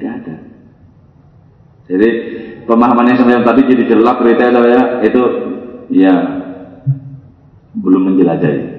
Nggak 0.00 0.12
ada. 0.24 0.34
Jadi 1.92 2.08
pemahaman 2.64 3.12
yang 3.12 3.18
saya 3.20 3.44
tadi 3.44 3.60
jadi 3.68 3.92
jelek 3.92 4.16
cerita 4.24 4.44
saya 4.56 4.80
itu 5.04 5.22
ya 5.92 6.14
belum 7.76 8.02
menjelajahi 8.12 8.75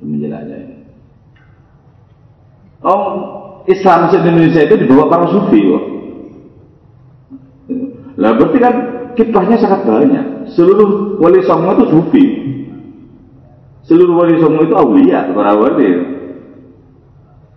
menjelajahi. 0.00 0.76
Oh, 2.84 3.02
Islam 3.66 4.06
masuk 4.06 4.22
Indonesia 4.22 4.62
itu 4.62 4.74
dibawa 4.84 5.10
para 5.10 5.26
sufi 5.32 5.58
kok. 5.58 5.84
Lah 8.16 8.30
berarti 8.38 8.58
kan 8.62 8.74
kiprahnya 9.18 9.56
sangat 9.58 9.84
banyak. 9.84 10.54
Seluruh 10.54 11.18
wali 11.18 11.42
songo 11.44 11.74
itu 11.76 11.86
sufi. 11.90 12.24
Seluruh 13.84 14.14
wali 14.22 14.38
songo 14.38 14.62
itu 14.62 14.74
aulia, 14.76 15.34
para 15.34 15.52
wali. 15.58 16.14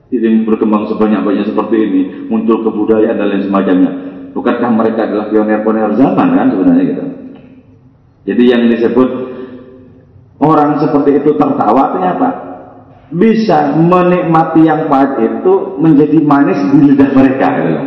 Jadi 0.09 0.41
berkembang 0.41 0.89
sebanyak-banyak 0.89 1.53
seperti 1.53 1.75
ini, 1.77 2.01
muncul 2.25 2.65
kebudayaan 2.65 3.21
dan 3.21 3.27
lain 3.29 3.45
semacamnya. 3.45 3.91
Bukankah 4.33 4.69
mereka 4.73 5.05
adalah 5.05 5.29
pionir-pionir 5.29 5.93
zaman 5.93 6.27
kan 6.33 6.47
sebenarnya 6.49 6.83
gitu. 6.89 7.03
Jadi 8.25 8.43
yang 8.49 8.65
disebut 8.69 9.28
Orang 10.39 10.79
seperti 10.79 11.19
itu 11.19 11.35
tertawa 11.35 11.91
ternyata 11.91 12.29
bisa 13.11 13.75
menikmati 13.75 14.63
yang 14.63 14.87
pahit 14.87 15.19
itu 15.19 15.53
menjadi 15.81 16.17
manis 16.23 16.59
di 16.71 16.77
lidah 16.93 17.09
mereka. 17.11 17.47
Gitu. 17.59 17.83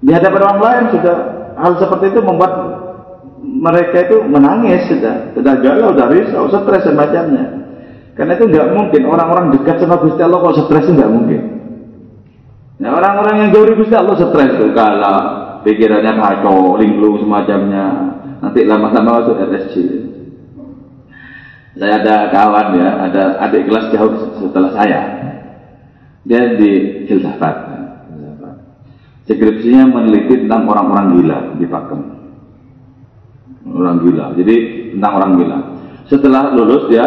Di 0.00 0.10
hadapan 0.16 0.42
orang 0.48 0.60
lain 0.60 0.84
sudah 0.96 1.16
hal 1.60 1.72
seperti 1.76 2.16
itu 2.16 2.20
membuat 2.24 2.52
mereka 3.40 4.08
itu 4.08 4.16
menangis 4.24 4.88
sudah, 4.88 5.36
sudah 5.36 5.54
galau, 5.60 5.92
sudah 5.92 6.08
risau, 6.08 6.48
stres 6.48 6.88
semacamnya. 6.88 7.44
Karena 8.16 8.34
itu 8.34 8.44
nggak 8.48 8.68
mungkin 8.74 9.02
orang-orang 9.06 9.54
dekat 9.54 9.80
sama 9.84 10.00
Gusti 10.00 10.20
Allah 10.24 10.40
kalau 10.40 10.56
stres 10.56 10.84
itu 10.88 10.92
nggak 10.96 11.12
mungkin. 11.12 11.40
Nah 12.80 12.90
orang-orang 12.96 13.34
yang 13.44 13.48
jauh 13.52 13.68
dari 13.68 13.76
Gusti 13.76 13.94
Allah 13.94 14.16
stres 14.16 14.56
tuh 14.56 14.72
kalau 14.72 15.16
pikirannya 15.62 16.12
kacau, 16.16 16.80
linglung 16.80 17.20
semacamnya, 17.20 17.86
nanti 18.40 18.64
lama-lama 18.64 19.20
masuk 19.20 19.36
RSC. 19.36 19.74
Saya 21.80 22.04
ada 22.04 22.28
kawan 22.28 22.76
ya, 22.76 23.08
ada 23.08 23.40
adik 23.48 23.64
kelas 23.64 23.88
jauh 23.88 24.36
setelah 24.36 24.76
saya. 24.76 25.00
Dia 26.28 26.60
di 26.60 27.08
filsafat. 27.08 27.56
Skripsinya 29.24 29.88
meneliti 29.88 30.44
tentang 30.44 30.68
orang-orang 30.68 31.16
gila 31.16 31.56
di 31.56 31.64
Pakem. 31.64 32.04
Orang 33.64 34.04
gila. 34.04 34.36
Jadi 34.36 34.56
tentang 34.92 35.12
orang 35.24 35.40
gila. 35.40 35.56
Setelah 36.04 36.52
lulus 36.52 36.92
dia 36.92 37.06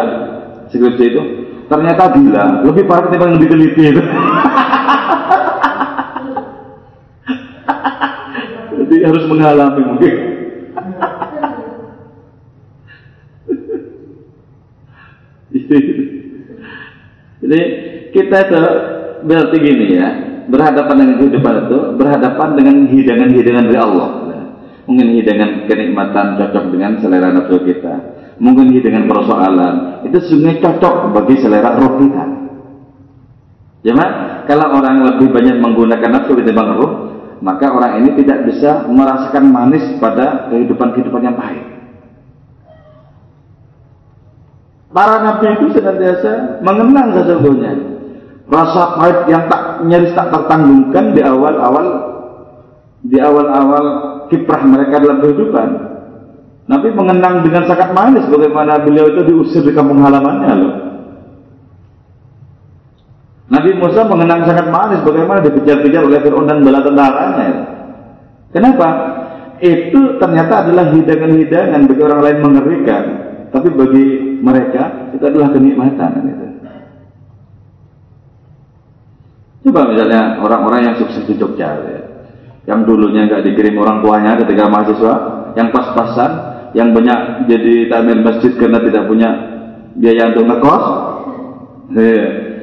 skripsi 0.74 1.04
itu 1.06 1.22
ternyata 1.70 2.10
gila 2.10 2.66
lebih 2.66 2.90
parah 2.90 3.06
ketimbang 3.06 3.38
yang 3.38 3.46
diteliti 3.46 3.94
itu. 3.94 4.02
Jadi 8.74 8.96
harus 9.06 9.22
mengalami 9.30 9.86
mungkin. 9.86 10.33
Jadi 17.44 17.60
kita 18.10 18.36
itu 18.50 18.62
berarti 19.24 19.56
gini 19.62 19.86
ya, 19.94 20.08
berhadapan 20.50 20.96
dengan 20.98 21.16
kehidupan 21.22 21.54
itu, 21.68 21.78
berhadapan 21.98 22.48
dengan 22.58 22.76
hidangan-hidangan 22.90 23.64
dari 23.70 23.78
Allah. 23.78 24.08
Mungkin 24.84 25.16
hidangan 25.16 25.64
kenikmatan 25.64 26.36
cocok 26.36 26.64
dengan 26.68 27.00
selera 27.00 27.32
nafsu 27.32 27.56
kita. 27.64 27.94
Mungkin 28.36 28.74
hidangan 28.76 29.08
persoalan 29.08 29.74
itu 30.04 30.18
sebenarnya 30.28 30.60
cocok 30.60 30.94
bagi 31.16 31.36
selera 31.40 31.70
roh 31.80 31.96
kita. 31.96 32.24
Ya 33.84 33.92
mak, 33.96 34.44
kalau 34.48 34.80
orang 34.80 35.04
lebih 35.04 35.32
banyak 35.32 35.56
menggunakan 35.60 36.10
nafsu 36.20 36.36
ketimbang 36.36 36.76
roh, 36.76 36.92
maka 37.40 37.72
orang 37.72 38.04
ini 38.04 38.16
tidak 38.24 38.48
bisa 38.48 38.84
merasakan 38.88 39.44
manis 39.48 39.84
pada 40.00 40.52
kehidupan-kehidupan 40.52 41.22
yang 41.24 41.36
pahit. 41.36 41.73
Para 44.94 45.18
nabi 45.26 45.58
itu 45.58 45.74
senantiasa 45.74 46.62
mengenang 46.62 47.18
sesungguhnya 47.18 47.72
rasa 48.46 48.94
pahit 48.94 49.26
yang 49.26 49.50
tak 49.50 49.82
nyaris 49.82 50.14
tak 50.14 50.30
tertanggungkan 50.30 51.16
di 51.16 51.20
awal-awal 51.26 51.86
di 53.02 53.18
awal-awal 53.18 53.84
kiprah 54.30 54.62
mereka 54.62 55.02
dalam 55.02 55.18
kehidupan. 55.18 55.68
Nabi 56.64 56.88
mengenang 56.94 57.42
dengan 57.42 57.66
sangat 57.66 57.90
manis 57.92 58.24
bagaimana 58.30 58.80
beliau 58.86 59.10
itu 59.10 59.20
diusir 59.28 59.66
di 59.66 59.74
kampung 59.74 60.00
halamannya 60.00 60.52
loh. 60.56 60.74
Nabi 63.52 63.76
Musa 63.76 64.08
mengenang 64.08 64.48
sangat 64.48 64.72
manis 64.72 65.04
bagaimana 65.04 65.44
dikejar-kejar 65.44 66.06
oleh 66.06 66.22
Fir'aun 66.22 66.48
dan 66.48 66.64
bala 66.64 66.80
tentaranya. 66.80 67.48
Kenapa? 68.54 68.88
Itu 69.58 70.16
ternyata 70.22 70.64
adalah 70.64 70.94
hidangan-hidangan 70.94 71.84
bagi 71.84 72.02
orang 72.02 72.20
lain 72.24 72.38
mengerikan, 72.40 73.02
tapi 73.52 73.68
bagi 73.74 74.06
mereka 74.44 75.08
itu 75.16 75.24
adalah 75.24 75.48
kenikmatan. 75.56 76.10
Gitu. 76.20 76.44
Coba 79.64 79.80
misalnya 79.88 80.44
orang-orang 80.44 80.80
yang 80.92 80.94
sukses 81.00 81.24
di 81.24 81.40
Jogja, 81.40 81.80
ya. 81.80 82.00
yang 82.68 82.84
dulunya 82.84 83.24
nggak 83.24 83.48
dikirim 83.48 83.80
orang 83.80 84.04
tuanya 84.04 84.36
ketika 84.44 84.68
mahasiswa, 84.68 85.14
yang 85.56 85.72
pas-pasan, 85.72 86.32
yang 86.76 86.92
banyak 86.92 87.48
jadi 87.48 87.88
tamir 87.88 88.20
masjid 88.20 88.52
karena 88.60 88.84
tidak 88.84 89.08
punya 89.08 89.30
biaya 89.96 90.36
untuk 90.36 90.44
ngekos. 90.52 90.84
Ya 91.96 92.54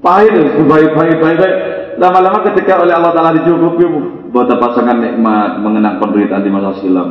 pahit 0.00 0.32
baik 0.64 0.90
baik 0.96 1.16
baik 1.20 1.36
baik 1.38 1.56
lama-lama 2.00 2.40
ketika 2.52 2.80
oleh 2.80 2.96
Allah 2.96 3.12
Taala 3.12 3.36
dicukupi 3.36 3.84
buat 4.32 4.48
pasangan 4.48 4.96
nikmat 4.96 5.60
mengenang 5.60 6.00
penderitaan 6.00 6.44
di 6.44 6.50
masa 6.50 6.80
silam 6.80 7.08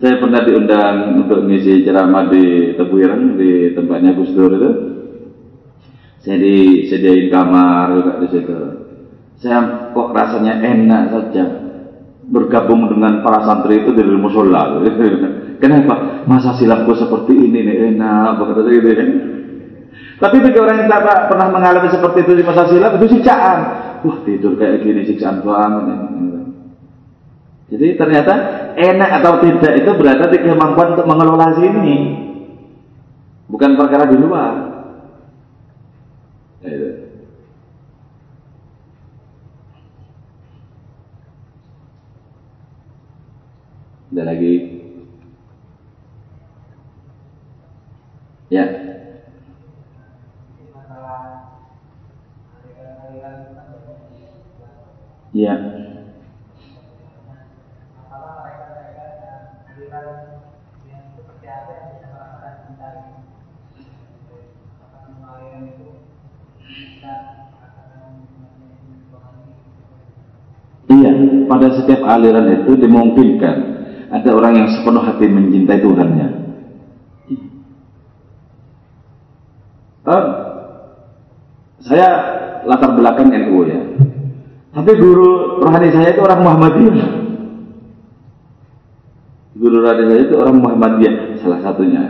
saya 0.00 0.16
pernah 0.16 0.40
diundang 0.42 1.20
untuk 1.20 1.44
mengisi 1.44 1.84
ceramah 1.84 2.32
di 2.32 2.74
Tebuireng 2.74 3.36
di 3.36 3.76
tempatnya 3.76 4.16
Gus 4.16 4.32
Dur 4.32 4.52
itu 4.56 4.70
saya 6.24 6.36
disediain 6.40 7.28
kamar 7.28 8.00
juga 8.00 8.12
di 8.24 8.28
situ 8.32 8.56
saya 9.40 9.88
kok 9.92 10.12
rasanya 10.12 10.60
enak 10.60 11.02
saja 11.12 11.44
bergabung 12.30 12.86
dengan 12.86 13.26
para 13.26 13.42
santri 13.42 13.82
itu 13.82 13.90
dari 13.90 14.14
musola. 14.14 14.78
Kenapa? 15.62 16.24
Masa 16.24 16.56
silapku 16.56 16.94
seperti 16.96 17.36
ini 17.36 17.66
nih 17.66 17.76
enak, 17.92 18.38
begitu 18.40 18.80
gitu 18.80 18.88
kan? 18.96 19.10
Tapi 20.20 20.36
bagi 20.44 20.58
orang 20.60 20.76
yang 20.84 20.88
tak 20.88 21.32
pernah 21.32 21.48
mengalami 21.48 21.88
seperti 21.88 22.18
itu 22.28 22.32
di 22.36 22.44
masa 22.44 22.68
silam 22.68 22.92
itu 23.00 23.06
siksaan. 23.16 23.58
Wah 24.04 24.18
tidur 24.24 24.52
kayak 24.56 24.84
gini 24.84 25.08
siksaan 25.08 25.40
banget. 25.40 26.00
Jadi 27.70 27.94
ternyata 27.94 28.34
enak 28.74 29.10
atau 29.22 29.32
tidak 29.46 29.72
itu 29.78 29.90
berada 29.94 30.26
di 30.26 30.38
kemampuan 30.42 30.98
untuk 30.98 31.06
mengelola 31.06 31.54
sini, 31.54 31.98
bukan 33.46 33.78
perkara 33.78 34.10
di 34.10 34.16
luar. 34.18 34.54
Itu. 36.66 36.88
Ada 44.10 44.22
lagi? 44.26 44.69
Iya, 70.90 71.10
pada 71.46 71.70
setiap 71.70 72.02
aliran 72.02 72.50
itu 72.50 72.74
dimungkinkan 72.74 73.56
ada 74.10 74.30
orang 74.34 74.52
yang 74.58 74.68
sepenuh 74.74 75.06
hati 75.06 75.30
mencintai 75.30 75.78
Tuhannya. 75.78 76.28
Uh, 80.00 80.24
saya 81.86 82.08
latar 82.66 82.98
belakang 82.98 83.30
NU 83.30 83.62
ya. 83.70 83.80
Tapi 84.74 84.90
guru 84.98 85.62
rohani 85.62 85.94
saya 85.94 86.10
itu 86.10 86.20
orang 86.26 86.40
Muhammadiyah. 86.42 87.10
Guru 89.54 89.76
rohani 89.78 90.04
saya 90.10 90.20
itu 90.26 90.34
orang 90.34 90.56
Muhammadiyah 90.58 91.14
salah 91.38 91.60
satunya. 91.62 92.02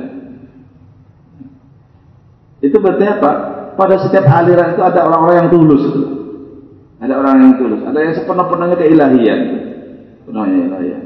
Itu 2.64 2.80
berarti 2.80 3.04
apa? 3.08 3.30
Pada 3.76 3.96
setiap 4.00 4.24
aliran 4.24 4.76
itu 4.76 4.82
ada 4.84 5.04
orang-orang 5.04 5.36
yang 5.44 5.50
tulus. 5.52 5.84
Ada 7.00 7.14
orang 7.16 7.34
yang 7.40 7.52
tulus. 7.56 7.80
Ada 7.88 7.98
yang 7.98 8.14
sepenuh-penuhnya 8.20 8.76
keilahian. 8.76 9.40
Penuhnya 10.28 10.56
ilahian. 10.68 11.02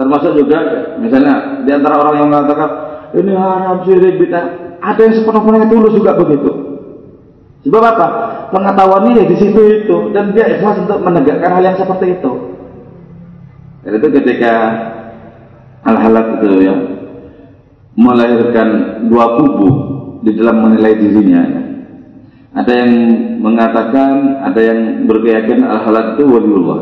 Termasuk 0.00 0.32
juga 0.32 0.58
misalnya 0.96 1.60
di 1.68 1.70
antara 1.76 2.00
orang 2.00 2.14
yang 2.24 2.28
mengatakan 2.32 2.70
ini 3.12 3.36
haram 3.36 3.84
syirik 3.84 4.16
bid'ah, 4.16 4.44
ada 4.80 5.00
yang 5.04 5.14
sepenuh-penuhnya 5.20 5.68
tulus 5.68 5.92
juga 5.92 6.16
begitu. 6.16 6.50
Sebab 7.68 7.82
apa? 7.84 8.06
Pengetahuannya 8.48 9.28
di 9.28 9.36
situ 9.36 9.60
itu 9.84 9.96
dan 10.16 10.32
dia 10.32 10.48
ikhlas 10.56 10.80
untuk 10.80 11.04
menegakkan 11.04 11.52
hal 11.52 11.62
yang 11.62 11.76
seperti 11.76 12.16
itu. 12.16 12.32
Dan 13.84 14.00
itu 14.00 14.08
ketika 14.08 14.54
al-halak 15.84 16.40
itu 16.40 16.50
ya 16.64 16.74
melahirkan 18.00 18.68
dua 19.12 19.36
kubu 19.36 19.68
di 20.24 20.32
dalam 20.40 20.64
menilai 20.64 20.96
dirinya. 20.96 21.69
Ada 22.50 22.72
yang 22.82 22.92
mengatakan, 23.38 24.42
ada 24.42 24.58
yang 24.58 25.06
berkeyakinan 25.06 25.70
al-halak 25.70 26.18
itu 26.18 26.26
waliullah. 26.26 26.80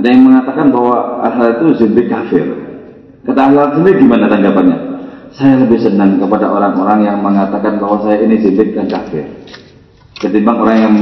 Ada 0.00 0.06
yang 0.08 0.22
mengatakan 0.24 0.72
bahwa 0.72 1.20
hal 1.20 1.60
itu 1.60 1.84
zindik 1.84 2.08
kafir. 2.08 2.48
Kata 3.28 3.52
Allah 3.52 3.76
sendiri 3.76 4.00
gimana 4.00 4.32
tanggapannya? 4.32 4.76
Saya 5.36 5.60
lebih 5.60 5.84
senang 5.84 6.16
kepada 6.16 6.48
orang-orang 6.48 7.04
yang 7.04 7.20
mengatakan 7.20 7.76
bahwa 7.76 8.00
saya 8.08 8.24
ini 8.24 8.40
zindik 8.40 8.72
dan 8.72 8.88
kafir. 8.88 9.28
Ketimbang 10.16 10.56
orang 10.64 10.78
yang 10.80 10.96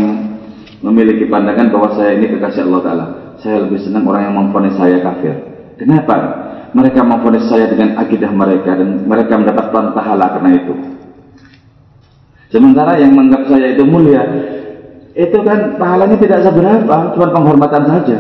memiliki 0.82 1.30
pandangan 1.30 1.70
bahwa 1.70 1.94
saya 1.94 2.18
ini 2.18 2.34
kekasih 2.34 2.66
Allah 2.66 2.82
Ta'ala. 2.82 3.06
Saya 3.38 3.62
lebih 3.62 3.78
senang 3.78 4.02
orang 4.10 4.26
yang 4.26 4.34
memfonis 4.34 4.74
saya 4.74 4.98
kafir. 4.98 5.34
Kenapa? 5.78 6.16
Mereka 6.74 6.98
memfonis 7.06 7.46
saya 7.46 7.70
dengan 7.70 7.94
akidah 7.94 8.34
mereka 8.34 8.74
dan 8.74 9.06
mereka 9.06 9.38
mendapatkan 9.38 9.94
pahala 9.94 10.26
karena 10.34 10.50
itu. 10.58 10.74
Sementara 12.48 12.96
yang 12.96 13.12
menganggap 13.12 13.52
saya 13.52 13.76
itu 13.76 13.84
mulia, 13.84 14.24
itu 15.12 15.38
kan 15.44 15.76
pahalanya 15.76 16.16
tidak 16.16 16.40
seberapa, 16.48 16.96
cuma 17.12 17.28
penghormatan 17.34 17.84
saja. 17.84 18.18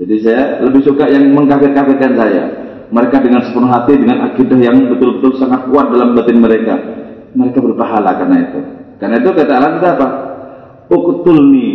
Jadi 0.00 0.14
saya 0.24 0.64
lebih 0.64 0.82
suka 0.82 1.06
yang 1.06 1.28
mengkafir-kafirkan 1.36 2.12
saya. 2.16 2.44
Mereka 2.88 3.20
dengan 3.20 3.42
sepenuh 3.42 3.70
hati, 3.70 3.98
dengan 3.98 4.30
akidah 4.30 4.58
yang 4.60 4.76
betul-betul 4.90 5.36
sangat 5.36 5.66
kuat 5.68 5.90
dalam 5.90 6.14
batin 6.14 6.38
mereka. 6.38 6.74
Mereka 7.34 7.58
berpahala 7.58 8.14
karena 8.16 8.36
itu. 8.46 8.60
Karena 9.02 9.16
itu 9.18 9.30
kata 9.34 9.52
Allah 9.58 9.70
kita 9.78 9.88
apa? 9.98 10.08
Uktulni 10.88 11.68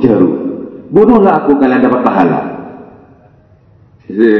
jaru. 0.00 0.30
Bunuhlah 0.88 1.44
aku 1.44 1.60
kalian 1.60 1.84
dapat 1.84 2.00
pahala. 2.00 2.40
Jadi, 4.08 4.32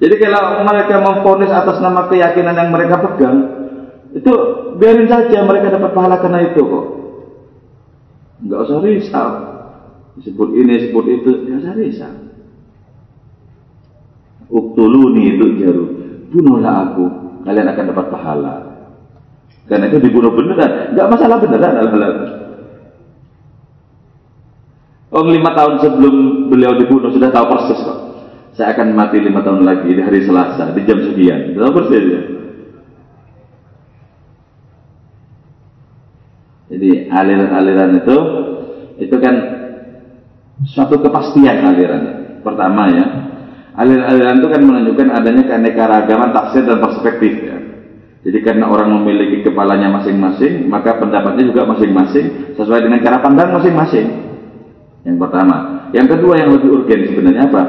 jadi 0.00 0.14
kalau 0.24 0.64
mereka 0.64 0.96
memfonis 1.04 1.52
atas 1.52 1.84
nama 1.84 2.08
keyakinan 2.08 2.56
yang 2.56 2.70
mereka 2.72 2.96
pegang, 3.04 3.63
itu 4.14 4.32
biarin 4.78 5.10
saja 5.10 5.42
mereka 5.42 5.74
dapat 5.74 5.90
pahala 5.90 6.22
karena 6.22 6.46
itu 6.46 6.62
kok. 6.62 6.86
Enggak 8.46 8.60
usah 8.66 8.78
risau. 8.82 9.30
Disebut 10.14 10.48
ini, 10.54 10.74
sebut 10.86 11.04
itu, 11.10 11.30
enggak 11.42 11.58
usah 11.66 11.74
risau. 11.74 12.14
Uktuluni 14.54 15.34
itu 15.34 15.44
jaru. 15.58 15.84
Bunuhlah 16.30 16.74
aku, 16.90 17.04
kalian 17.42 17.70
akan 17.74 17.84
dapat 17.90 18.06
pahala. 18.14 18.54
Karena 19.66 19.88
itu 19.90 19.98
dibunuh 19.98 20.30
beneran, 20.30 20.94
enggak 20.94 21.10
masalah 21.10 21.36
beneran. 21.42 21.74
Alhamdulillah. 21.74 22.44
Oh 25.14 25.22
lima 25.30 25.54
tahun 25.54 25.78
sebelum 25.78 26.14
beliau 26.50 26.74
dibunuh 26.74 27.10
sudah 27.14 27.30
tahu 27.30 27.46
persis 27.46 27.78
kok. 27.86 27.98
Saya 28.54 28.74
akan 28.74 28.98
mati 28.98 29.22
lima 29.22 29.46
tahun 29.46 29.62
lagi 29.62 29.90
di 29.90 30.02
hari 30.02 30.26
Selasa 30.26 30.74
di 30.74 30.82
jam 30.82 30.98
sekian. 31.06 31.54
Tahu 31.54 31.70
persis 31.70 32.02
ya. 32.02 32.22
Jadi 36.74 36.90
aliran-aliran 37.10 38.00
itu 38.04 38.16
itu 39.00 39.16
kan 39.18 39.34
suatu 40.68 41.00
kepastian 41.02 41.64
aliran. 41.66 42.02
Pertama 42.44 42.86
ya, 42.92 43.04
aliran-aliran 43.74 44.36
itu 44.38 44.48
kan 44.52 44.62
menunjukkan 44.62 45.08
adanya 45.10 45.42
keanekaragaman 45.48 46.30
tafsir 46.30 46.62
dan 46.62 46.78
perspektif 46.78 47.32
ya. 47.42 47.56
Jadi 48.24 48.38
karena 48.40 48.72
orang 48.72 48.88
memiliki 48.88 49.44
kepalanya 49.44 50.00
masing-masing, 50.00 50.64
maka 50.64 50.96
pendapatnya 50.96 51.44
juga 51.44 51.68
masing-masing 51.68 52.56
sesuai 52.56 52.80
dengan 52.88 53.04
cara 53.04 53.20
pandang 53.20 53.52
masing-masing. 53.52 54.06
Yang 55.04 55.16
pertama. 55.20 55.56
Yang 55.92 56.16
kedua 56.16 56.34
yang 56.40 56.50
lebih 56.56 56.68
urgen 56.72 57.00
sebenarnya 57.12 57.52
apa? 57.52 57.62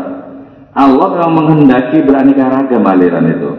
Allah 0.75 1.07
memang 1.11 1.33
menghendaki 1.35 2.03
beraneka 2.07 2.47
ragam 2.47 2.83
aliran 2.87 3.25
itu. 3.27 3.51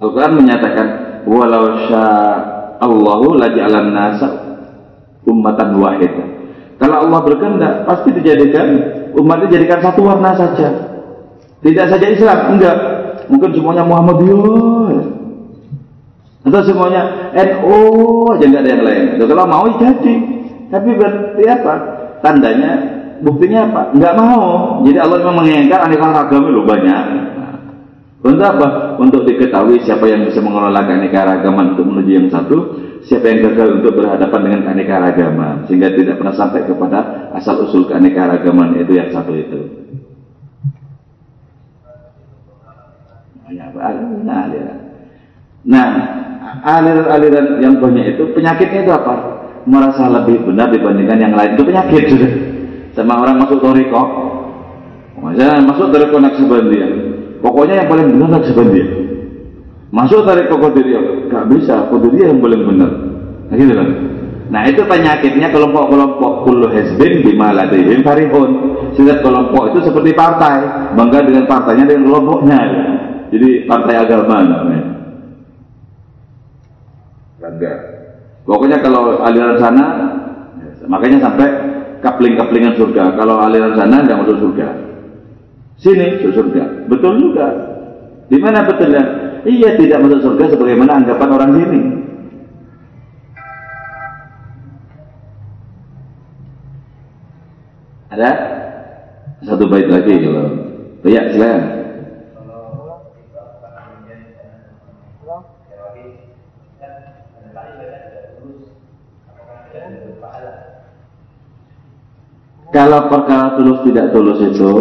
Al-Quran 0.00 0.32
menyatakan, 0.38 0.86
walau 1.26 1.76
Allahu 2.80 3.36
laja'alan 3.36 3.92
nasa 3.92 4.28
ummatan 5.28 5.76
wahid. 5.76 6.12
Kalau 6.80 7.04
Allah 7.04 7.20
berkehendak, 7.20 7.84
pasti 7.84 8.08
dijadikan 8.16 8.66
umat 9.20 9.44
dijadikan 9.44 9.84
satu 9.84 10.00
warna 10.00 10.32
saja. 10.32 10.68
Tidak 11.60 11.86
saja 11.92 12.06
Islam, 12.08 12.56
enggak. 12.56 12.76
Mungkin 13.28 13.52
semuanya 13.52 13.84
Muhammadiyah. 13.84 14.96
Atau 16.40 16.64
semuanya 16.64 17.30
NU 17.36 17.76
aja 18.32 18.44
enggak 18.48 18.62
ada 18.64 18.70
yang 18.72 18.84
lain. 18.88 19.04
Kalau 19.20 19.44
mau 19.44 19.68
jadi. 19.76 20.14
Tapi 20.70 20.88
berarti 20.96 21.44
apa? 21.50 21.74
tandanya 22.20 22.70
buktinya 23.20 23.68
apa? 23.68 23.82
Enggak 23.96 24.14
mau. 24.16 24.44
Jadi 24.84 24.98
Allah 25.00 25.16
memang 25.20 25.36
menginginkan 25.44 25.80
aneka 25.84 26.06
ragam 26.08 26.48
itu 26.48 26.62
banyak. 26.64 27.04
Untuk 28.20 28.44
apa? 28.44 29.00
Untuk 29.00 29.24
diketahui 29.24 29.80
siapa 29.80 30.04
yang 30.04 30.28
bisa 30.28 30.44
mengelola 30.44 30.84
keanekaragaman 30.84 31.72
untuk 31.72 31.88
menuju 31.88 32.10
yang 32.20 32.28
satu, 32.28 32.58
siapa 33.00 33.32
yang 33.32 33.48
gagal 33.48 33.80
untuk 33.80 33.96
berhadapan 33.96 34.40
dengan 34.44 34.60
keanekaragaman, 34.68 35.64
sehingga 35.64 35.88
tidak 35.96 36.20
pernah 36.20 36.36
sampai 36.36 36.68
kepada 36.68 37.32
asal 37.32 37.64
usul 37.64 37.88
keanekaragaman 37.88 38.76
itu 38.76 38.92
yang 38.92 39.08
satu 39.08 39.32
itu. 39.32 39.60
Nah, 44.20 44.46
nah 45.64 45.88
aliran-aliran 46.60 47.56
yang 47.64 47.80
banyak 47.80 48.16
itu 48.16 48.24
penyakitnya 48.36 48.84
itu 48.84 48.92
apa? 48.92 49.14
merasa 49.68 50.08
lebih 50.08 50.44
benar 50.48 50.72
dibandingkan 50.72 51.20
yang 51.20 51.34
lain. 51.36 51.52
Itu 51.52 51.68
penyakit. 51.68 52.04
Sudah 52.08 52.32
sama 52.96 53.20
orang 53.20 53.44
masuk 53.44 53.60
toriko. 53.60 54.02
Masuk 55.20 55.92
toriko 55.92 56.16
naksabandia 56.16 57.09
pokoknya 57.40 57.84
yang 57.84 57.88
paling 57.88 58.06
benar 58.14 58.28
naksabandia 58.38 58.86
masuk 59.90 60.22
toriko 60.22 60.54
kodiriyah 60.56 61.02
gak 61.26 61.44
bisa 61.50 61.90
kodiriyah 61.90 62.30
yang 62.30 62.40
paling 62.42 62.62
benar. 62.62 62.90
Nah, 63.50 63.54
gitu 63.58 63.74
kan? 63.74 63.88
Nah 64.50 64.62
itu 64.66 64.82
penyakitnya 64.82 65.50
kelompok-kelompok 65.54 66.46
kullu 66.46 66.66
hezbin 66.74 67.22
bima 67.22 67.54
ladihim 67.54 68.02
farihun. 68.02 68.50
Sehingga 68.94 69.22
kelompok 69.22 69.74
itu 69.74 69.86
seperti 69.86 70.10
partai 70.14 70.90
bangga 70.98 71.22
dengan 71.22 71.46
partainya 71.46 71.86
dengan 71.86 72.10
kelompoknya. 72.10 72.58
Jadi 73.30 73.70
partai 73.70 73.94
agama 73.94 74.42
namanya. 74.42 74.84
Bangga. 77.38 77.72
Pokoknya 78.42 78.82
kalau 78.82 79.22
aliran 79.22 79.58
sana, 79.62 79.84
makanya 80.90 81.30
sampai 81.30 81.46
kapling-kaplingan 82.02 82.74
surga. 82.74 83.14
Kalau 83.14 83.38
aliran 83.38 83.78
sana 83.78 84.02
nggak 84.02 84.18
masuk 84.18 84.38
surga. 84.42 84.89
Sini 85.80 86.20
masuk 86.20 86.32
surga. 86.36 86.64
Betul 86.92 87.12
juga. 87.24 87.48
Di 88.28 88.36
mana 88.36 88.68
betulnya? 88.68 89.02
Iya 89.48 89.80
tidak 89.80 90.04
masuk 90.04 90.20
surga 90.20 90.44
sebagaimana 90.52 91.00
anggapan 91.00 91.30
orang 91.32 91.50
sini. 91.56 91.80
Ada 98.12 98.30
satu 99.40 99.64
bait 99.72 99.88
lagi 99.88 100.14
kalau. 100.20 100.46
Ya, 101.00 101.32
silakan. 101.32 101.80
Kalau 112.70 113.10
perkara 113.10 113.58
tulus 113.58 113.82
tidak 113.82 114.14
tulus 114.14 114.38
itu, 114.46 114.72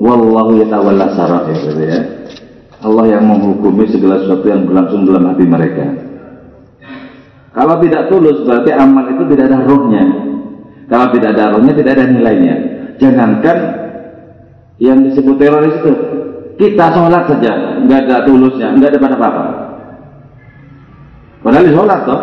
wallahu 0.00 0.56
yatawalla 0.64 1.12
sarair 1.12 1.54
gitu 1.60 1.84
ya. 1.84 2.00
Allah 2.80 3.04
yang 3.12 3.28
menghukumi 3.28 3.84
segala 3.92 4.24
sesuatu 4.24 4.48
yang 4.48 4.64
berlangsung 4.64 5.04
dalam 5.04 5.28
hati 5.28 5.44
mereka. 5.44 5.84
Kalau 7.52 7.76
tidak 7.84 8.08
tulus 8.08 8.40
berarti 8.48 8.72
amal 8.72 9.04
itu 9.12 9.22
tidak 9.36 9.52
ada 9.52 9.58
rohnya. 9.68 10.04
Kalau 10.88 11.06
tidak 11.12 11.36
ada 11.36 11.44
rohnya 11.54 11.72
tidak 11.76 11.92
ada 12.00 12.04
nilainya. 12.08 12.54
Jangankan 12.96 13.58
yang 14.80 15.04
disebut 15.04 15.36
teroris 15.36 15.76
itu, 15.76 15.92
kita 16.56 16.88
sholat 16.96 17.28
saja 17.28 17.84
nggak 17.84 18.00
ada 18.08 18.16
tulusnya, 18.24 18.72
nggak 18.72 18.96
ada 18.96 18.98
apa-apa. 19.12 19.44
Padahal 21.44 21.68
sholat 21.68 22.00
toh, 22.08 22.20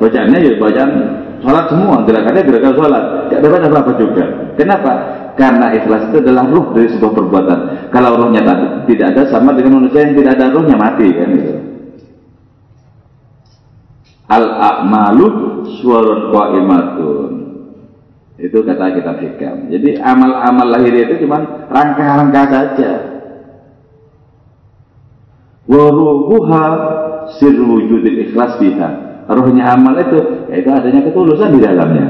bacaannya 0.00 0.38
ya 0.40 0.52
bacaan 0.56 0.90
sholat 1.44 1.64
semua, 1.68 1.96
gerakannya 2.08 2.42
gerakan 2.48 2.74
sholat, 2.76 3.04
nggak 3.28 3.40
dapat 3.44 3.60
apa-apa 3.68 3.92
juga. 4.00 4.24
Kenapa? 4.56 4.92
Karena 5.38 5.70
ikhlas 5.70 6.10
itu 6.10 6.18
adalah 6.18 6.50
ruh 6.50 6.74
dari 6.74 6.90
sebuah 6.90 7.12
perbuatan. 7.14 7.58
Kalau 7.94 8.18
ruhnya 8.18 8.42
tidak 8.90 9.06
ada 9.14 9.22
sama 9.30 9.54
dengan 9.54 9.78
manusia 9.78 10.02
yang 10.02 10.18
tidak 10.18 10.34
ada 10.34 10.50
ruhnya 10.50 10.74
mati 10.74 11.06
kan 11.14 11.28
gitu. 11.30 11.52
Al 14.26 14.44
a'malu 14.44 15.26
suarun 15.78 16.34
qaimatun. 16.34 17.32
Itu 18.34 18.66
kata 18.66 18.98
kita 18.98 19.12
hikam. 19.14 19.56
Jadi 19.70 20.02
amal-amal 20.02 20.74
lahir 20.74 20.94
itu 21.06 21.22
cuma 21.22 21.70
rangka-rangka 21.70 22.42
saja. 22.50 22.90
Waruhuha 25.70 26.64
sirru 27.38 27.78
wujudil 27.78 28.26
ikhlas 28.26 28.58
biha. 28.58 28.90
Ruhnya 29.30 29.70
amal 29.70 29.94
itu 30.02 30.50
yaitu 30.50 30.66
adanya 30.66 31.06
ketulusan 31.06 31.54
di 31.54 31.60
dalamnya. 31.62 32.06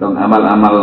Dong 0.00 0.16
amal-amal 0.16 0.76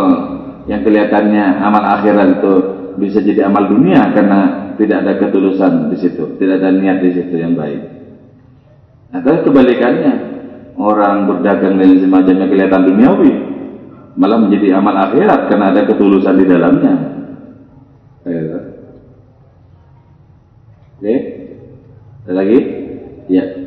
yang 0.70 0.86
kelihatannya 0.86 1.60
amal 1.60 1.84
akhirat 1.98 2.40
itu 2.40 2.54
bisa 3.02 3.20
jadi 3.26 3.50
amal 3.50 3.66
dunia 3.66 4.14
karena 4.14 4.70
tidak 4.78 4.98
ada 5.04 5.14
ketulusan 5.18 5.90
di 5.90 5.98
situ, 5.98 6.38
tidak 6.38 6.62
ada 6.62 6.70
niat 6.70 7.02
di 7.02 7.10
situ 7.18 7.34
yang 7.34 7.58
baik. 7.58 7.82
Atau 9.10 9.50
kebalikannya, 9.50 10.14
orang 10.78 11.26
berdagang 11.26 11.82
dan 11.82 11.98
semacamnya 11.98 12.46
kelihatan 12.46 12.86
duniawi, 12.86 13.32
malah 14.14 14.38
menjadi 14.38 14.78
amal 14.78 14.94
akhirat 14.94 15.50
karena 15.50 15.66
ada 15.74 15.82
ketulusan 15.90 16.36
di 16.38 16.46
dalamnya. 16.46 16.94
Oke, 20.98 21.14
ada 22.26 22.34
lagi? 22.34 22.60
Ya. 23.30 23.67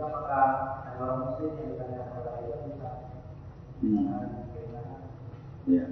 Jadi 0.00 0.08
apakah 0.16 0.48
orang 0.96 1.18
muslim 1.28 1.60
yang 1.60 1.76
ditanya 1.76 2.00
kepada 2.08 2.30
itu 2.40 2.56
bisa 2.72 2.88
Hmm. 3.84 4.08
Ya. 5.68 5.84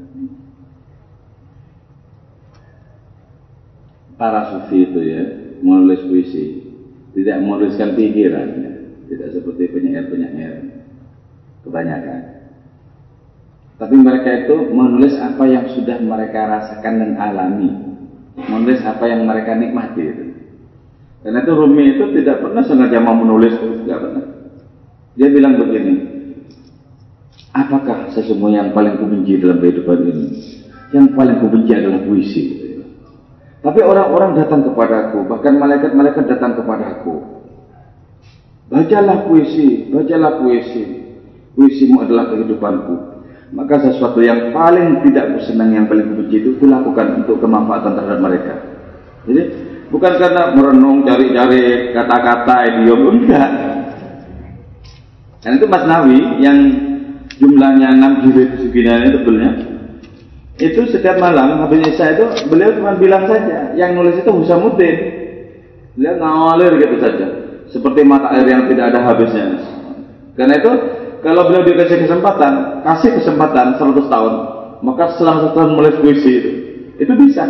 Para 4.16 4.40
sufi 4.48 4.88
itu 4.88 5.00
ya 5.04 5.24
menulis 5.61 6.09
puisi, 6.09 6.44
tidak 7.20 7.36
menuliskan 7.44 8.00
pikiran, 8.00 8.48
ya. 8.56 8.72
tidak 9.12 9.28
seperti 9.36 9.76
penyair-penyair 9.76 10.88
kebanyakan. 11.68 12.48
Tapi 13.76 13.92
mereka 13.92 14.48
itu 14.48 14.72
menulis 14.72 15.20
apa 15.20 15.44
yang 15.44 15.68
sudah 15.76 16.00
mereka 16.00 16.48
rasakan 16.48 16.96
dan 16.96 17.12
alami, 17.20 17.76
menulis 18.40 18.80
apa 18.88 19.04
yang 19.04 19.28
mereka 19.28 19.52
nikmati. 19.52 20.00
Itu. 20.00 20.24
Karena 21.18 21.42
itu 21.42 21.52
Rumi 21.52 21.84
itu 21.98 22.04
tidak 22.22 22.46
pernah 22.46 22.62
sengaja 22.62 22.98
mau 23.02 23.18
menulis 23.18 23.58
tidak 23.58 23.98
pernah. 24.06 24.24
Dia 25.18 25.28
bilang 25.34 25.58
begini, 25.58 25.94
apakah 27.50 28.14
sesungguhnya 28.14 28.70
yang 28.70 28.72
paling 28.72 29.02
kubenci 29.02 29.42
dalam 29.42 29.58
kehidupan 29.58 29.98
ini? 30.06 30.26
Yang 30.94 31.06
paling 31.18 31.36
kubenci 31.42 31.72
adalah 31.74 32.00
puisi. 32.06 32.42
Tapi 33.58 33.80
orang-orang 33.82 34.38
datang 34.38 34.62
kepadaku, 34.62 35.26
bahkan 35.26 35.58
malaikat-malaikat 35.58 36.24
datang 36.30 36.54
kepadaku. 36.54 37.18
Bacalah 38.70 39.26
puisi, 39.26 39.90
bacalah 39.90 40.38
puisi. 40.38 41.02
Puisimu 41.58 42.06
adalah 42.06 42.30
kehidupanku. 42.30 42.94
Maka 43.50 43.90
sesuatu 43.90 44.22
yang 44.22 44.54
paling 44.54 45.02
tidak 45.02 45.34
kusenang, 45.34 45.74
yang 45.74 45.86
paling 45.90 46.06
kubenci 46.14 46.36
itu 46.38 46.50
kulakukan 46.62 47.26
untuk 47.26 47.42
kemanfaatan 47.42 47.98
terhadap 47.98 48.20
mereka. 48.22 48.54
Jadi 49.26 49.42
bukan 49.89 50.12
karena 50.20 50.53
merenung, 50.53 51.05
cari-cari 51.05 51.93
kata-kata, 51.93 52.57
idiom, 52.68 53.01
enggak. 53.14 53.51
Dan 55.45 55.57
itu 55.57 55.66
Mas 55.70 55.84
Nawi 55.86 56.20
yang 56.43 56.59
jumlahnya 57.39 57.95
6 57.95 58.22
jilid 58.26 58.51
segini 58.59 59.09
tebelnya 59.14 59.51
itu 60.59 60.91
setiap 60.91 61.22
malam 61.22 61.62
habis 61.62 61.95
Isya 61.95 62.18
itu 62.18 62.26
beliau 62.51 62.74
cuma 62.74 62.99
bilang 62.99 63.30
saja 63.30 63.70
yang 63.78 63.95
nulis 63.95 64.18
itu 64.18 64.26
Husamuddin. 64.26 64.97
Beliau 65.95 66.18
ngalir 66.18 66.82
gitu 66.82 66.99
saja. 66.99 67.26
Seperti 67.70 68.03
mata 68.03 68.34
air 68.34 68.51
yang 68.51 68.66
tidak 68.66 68.91
ada 68.91 69.07
habisnya 69.07 69.55
karena 70.39 70.55
itu 70.62 70.72
kalau 71.26 71.51
beliau 71.51 71.66
dikasih 71.66 72.07
kesempatan 72.07 72.86
kasih 72.86 73.11
kesempatan 73.18 73.74
100 73.74 74.07
tahun 74.07 74.34
maka 74.86 75.18
selama 75.18 75.51
100 75.51 75.57
tahun 75.59 75.70
menulis 75.74 75.97
puisi 75.99 76.32
itu 76.39 76.51
itu 77.03 77.12
bisa. 77.26 77.43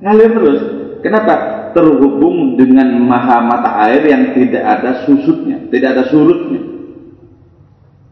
Ngalir 0.00 0.32
terus 0.32 0.60
kenapa? 1.02 1.34
Terhubung 1.70 2.58
dengan 2.58 2.98
maha 3.06 3.46
mata 3.46 3.78
air 3.86 4.02
yang 4.02 4.34
tidak 4.34 4.64
ada 4.66 5.06
susutnya 5.06 5.60
tidak 5.70 5.88
ada 5.96 6.04
surutnya. 6.10 6.62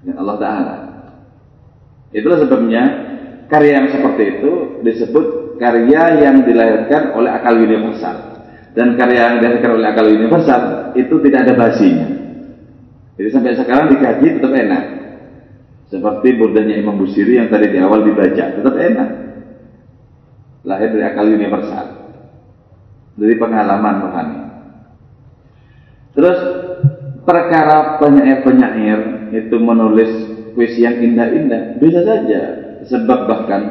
Dengan 0.01 0.16
Allah 0.24 0.36
Ta'ala. 0.39 0.74
Itulah 2.14 2.39
sebabnya 2.41 2.82
karya 3.51 3.82
yang 3.82 3.89
seperti 3.93 4.22
itu 4.39 4.51
disebut 4.86 5.59
karya 5.61 6.22
yang 6.22 6.47
dilahirkan 6.47 7.12
oleh 7.18 7.30
akal 7.34 7.59
universal. 7.59 8.41
Dan 8.72 8.95
karya 8.95 9.34
yang 9.34 9.36
dilahirkan 9.43 9.72
oleh 9.74 9.86
akal 9.91 10.07
universal 10.07 10.62
itu 10.95 11.14
tidak 11.26 11.51
ada 11.51 11.55
basinya. 11.59 12.09
Jadi 13.18 13.28
sampai 13.34 13.59
sekarang 13.59 13.91
dikaji 13.91 14.39
tetap 14.39 14.55
enak. 14.55 14.84
Seperti 15.91 16.28
burdanya 16.39 16.78
Imam 16.78 17.01
Busiri 17.01 17.43
yang 17.43 17.51
tadi 17.51 17.74
di 17.74 17.78
awal 17.82 18.07
dibaca 18.07 18.45
tetap 18.55 18.74
enak. 18.78 19.11
Lahir 20.62 20.95
dari 20.95 21.05
akal 21.05 21.26
universal 21.26 21.97
dari 23.18 23.34
pengalaman 23.34 23.96
rohani 24.06 24.38
terus 26.14 26.38
perkara 27.28 28.00
penyair-penyair 28.00 29.28
itu 29.36 29.56
menulis 29.60 30.10
puisi 30.56 30.82
yang 30.82 30.96
indah-indah 30.96 31.76
bisa 31.76 32.00
saja. 32.02 32.40
Sebab 32.88 33.28
bahkan 33.28 33.62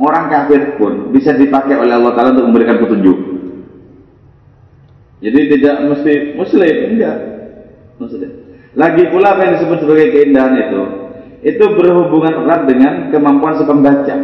orang 0.00 0.32
kafir 0.32 0.80
pun 0.80 1.12
bisa 1.12 1.36
dipakai 1.36 1.76
oleh 1.76 1.94
Allah 1.94 2.16
Ta'ala 2.16 2.32
untuk 2.32 2.48
memberikan 2.48 2.80
petunjuk. 2.80 3.18
Jadi 5.20 5.40
tidak 5.58 5.76
mesti 5.84 6.12
muslim 6.38 6.74
enggak. 6.96 7.16
Muslim 8.00 8.30
lagi 8.74 9.06
pula 9.06 9.38
apa 9.38 9.40
yang 9.46 9.52
disebut 9.58 9.78
sebagai 9.86 10.06
keindahan 10.10 10.54
itu 10.58 10.82
itu 11.46 11.64
berhubungan 11.78 12.42
erat 12.42 12.66
dengan 12.66 12.92
kemampuan 13.14 13.54
si 13.54 13.62
pembaca 13.62 14.16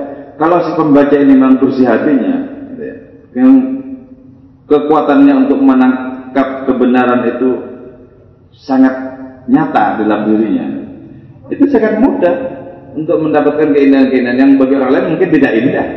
kalau 0.43 0.59
si 0.67 0.71
pembaca 0.75 1.15
ini 1.15 1.39
memang 1.39 1.63
bersih 1.63 1.87
hatinya 1.87 2.35
gitu 2.75 2.83
ya, 2.83 2.97
kekuatannya 4.71 5.35
untuk 5.47 5.59
menangkap 5.59 6.65
kebenaran 6.71 7.27
itu 7.27 7.51
sangat 8.55 8.95
nyata 9.51 9.99
dalam 9.99 10.31
dirinya 10.31 10.67
itu 11.51 11.67
sangat 11.67 11.99
mudah 11.99 12.35
untuk 12.95 13.19
mendapatkan 13.23 13.71
keindahan-keindahan 13.75 14.39
yang 14.39 14.53
bagi 14.59 14.75
orang 14.79 14.91
lain 14.95 15.07
mungkin 15.15 15.31
tidak 15.31 15.53
indah. 15.63 15.89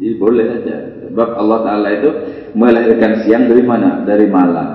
Jadi 0.00 0.16
boleh 0.16 0.44
saja. 0.48 0.76
Sebab 1.10 1.28
Allah 1.36 1.58
Ta'ala 1.60 1.88
itu 1.92 2.10
melahirkan 2.56 3.20
siang 3.24 3.44
dari 3.44 3.60
mana? 3.60 4.00
Dari 4.08 4.24
malam. 4.24 4.68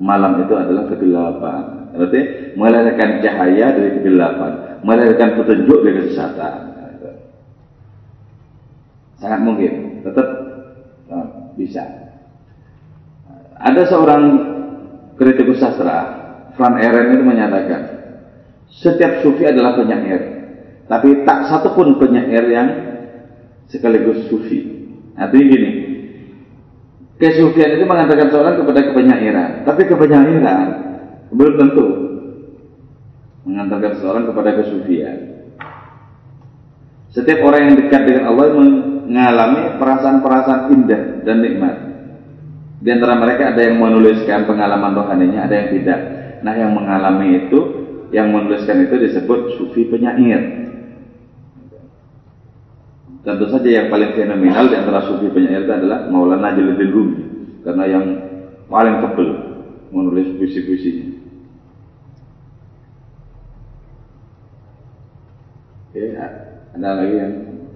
Malam 0.00 0.40
itu 0.48 0.54
adalah 0.56 0.88
kegelapan. 0.88 1.92
Berarti 1.92 2.20
melahirkan 2.56 3.20
cahaya 3.20 3.66
dari 3.76 3.90
kegelapan. 4.00 4.80
Melahirkan 4.80 5.36
petunjuk 5.36 5.78
dari 5.84 5.94
kesesatan. 6.08 6.71
Sangat 9.22 9.40
mungkin. 9.46 10.02
Tetap 10.02 10.26
oh, 11.14 11.26
bisa. 11.54 11.86
Ada 13.62 13.86
seorang 13.86 14.22
kritikus 15.14 15.62
sastra, 15.62 15.98
Van 16.58 16.74
Eren 16.82 17.14
itu 17.14 17.22
menyatakan, 17.22 17.82
setiap 18.66 19.22
sufi 19.22 19.46
adalah 19.46 19.78
penyair, 19.78 20.20
tapi 20.90 21.22
tak 21.22 21.46
satu 21.46 21.70
pun 21.78 21.94
penyair 22.02 22.42
yang 22.50 22.68
sekaligus 23.70 24.26
sufi. 24.26 24.82
Artinya 25.14 25.46
gini, 25.46 25.70
kesufian 27.22 27.78
itu 27.78 27.84
mengantarkan 27.86 28.28
seorang 28.34 28.54
kepada 28.58 28.80
kepenyairan, 28.90 29.50
tapi 29.62 29.82
kepenyairan 29.86 30.66
belum 31.30 31.54
tentu 31.54 31.86
mengantarkan 33.46 33.94
seorang 34.02 34.24
kepada 34.26 34.50
kesufian. 34.58 35.18
Setiap 37.12 37.44
orang 37.44 37.70
yang 37.70 37.76
dekat 37.76 38.02
dengan 38.08 38.24
Allah 38.32 38.46
mengalami 39.02 39.76
perasaan-perasaan 39.78 40.62
indah 40.70 41.02
dan 41.26 41.42
nikmat. 41.42 41.76
Di 42.82 42.90
antara 42.90 43.14
mereka 43.14 43.54
ada 43.54 43.62
yang 43.62 43.78
menuliskan 43.78 44.46
pengalaman 44.46 44.94
rohaninya, 44.94 45.46
ada 45.46 45.54
yang 45.54 45.68
tidak. 45.70 46.00
Nah, 46.42 46.54
yang 46.58 46.74
mengalami 46.74 47.46
itu 47.46 47.58
yang 48.10 48.28
menuliskan 48.34 48.82
itu 48.86 48.98
disebut 48.98 49.56
sufi 49.58 49.86
penyair. 49.86 50.62
Tentu 53.22 53.46
saja 53.46 53.68
yang 53.70 53.86
paling 53.86 54.18
fenomenal 54.18 54.66
di 54.66 54.74
antara 54.74 55.06
sufi 55.06 55.30
penyair 55.30 55.62
itu 55.62 55.72
adalah 55.72 56.10
Maulana 56.10 56.58
Jalaluddin 56.58 56.90
Rumi 56.90 57.22
karena 57.62 57.84
yang 57.86 58.04
paling 58.66 58.98
tebel 58.98 59.28
menulis 59.94 60.34
puisi-puisinya. 60.34 61.06
Oke, 65.92 66.02
ada 66.74 66.88
lagi 66.98 67.14
yang 67.14 67.32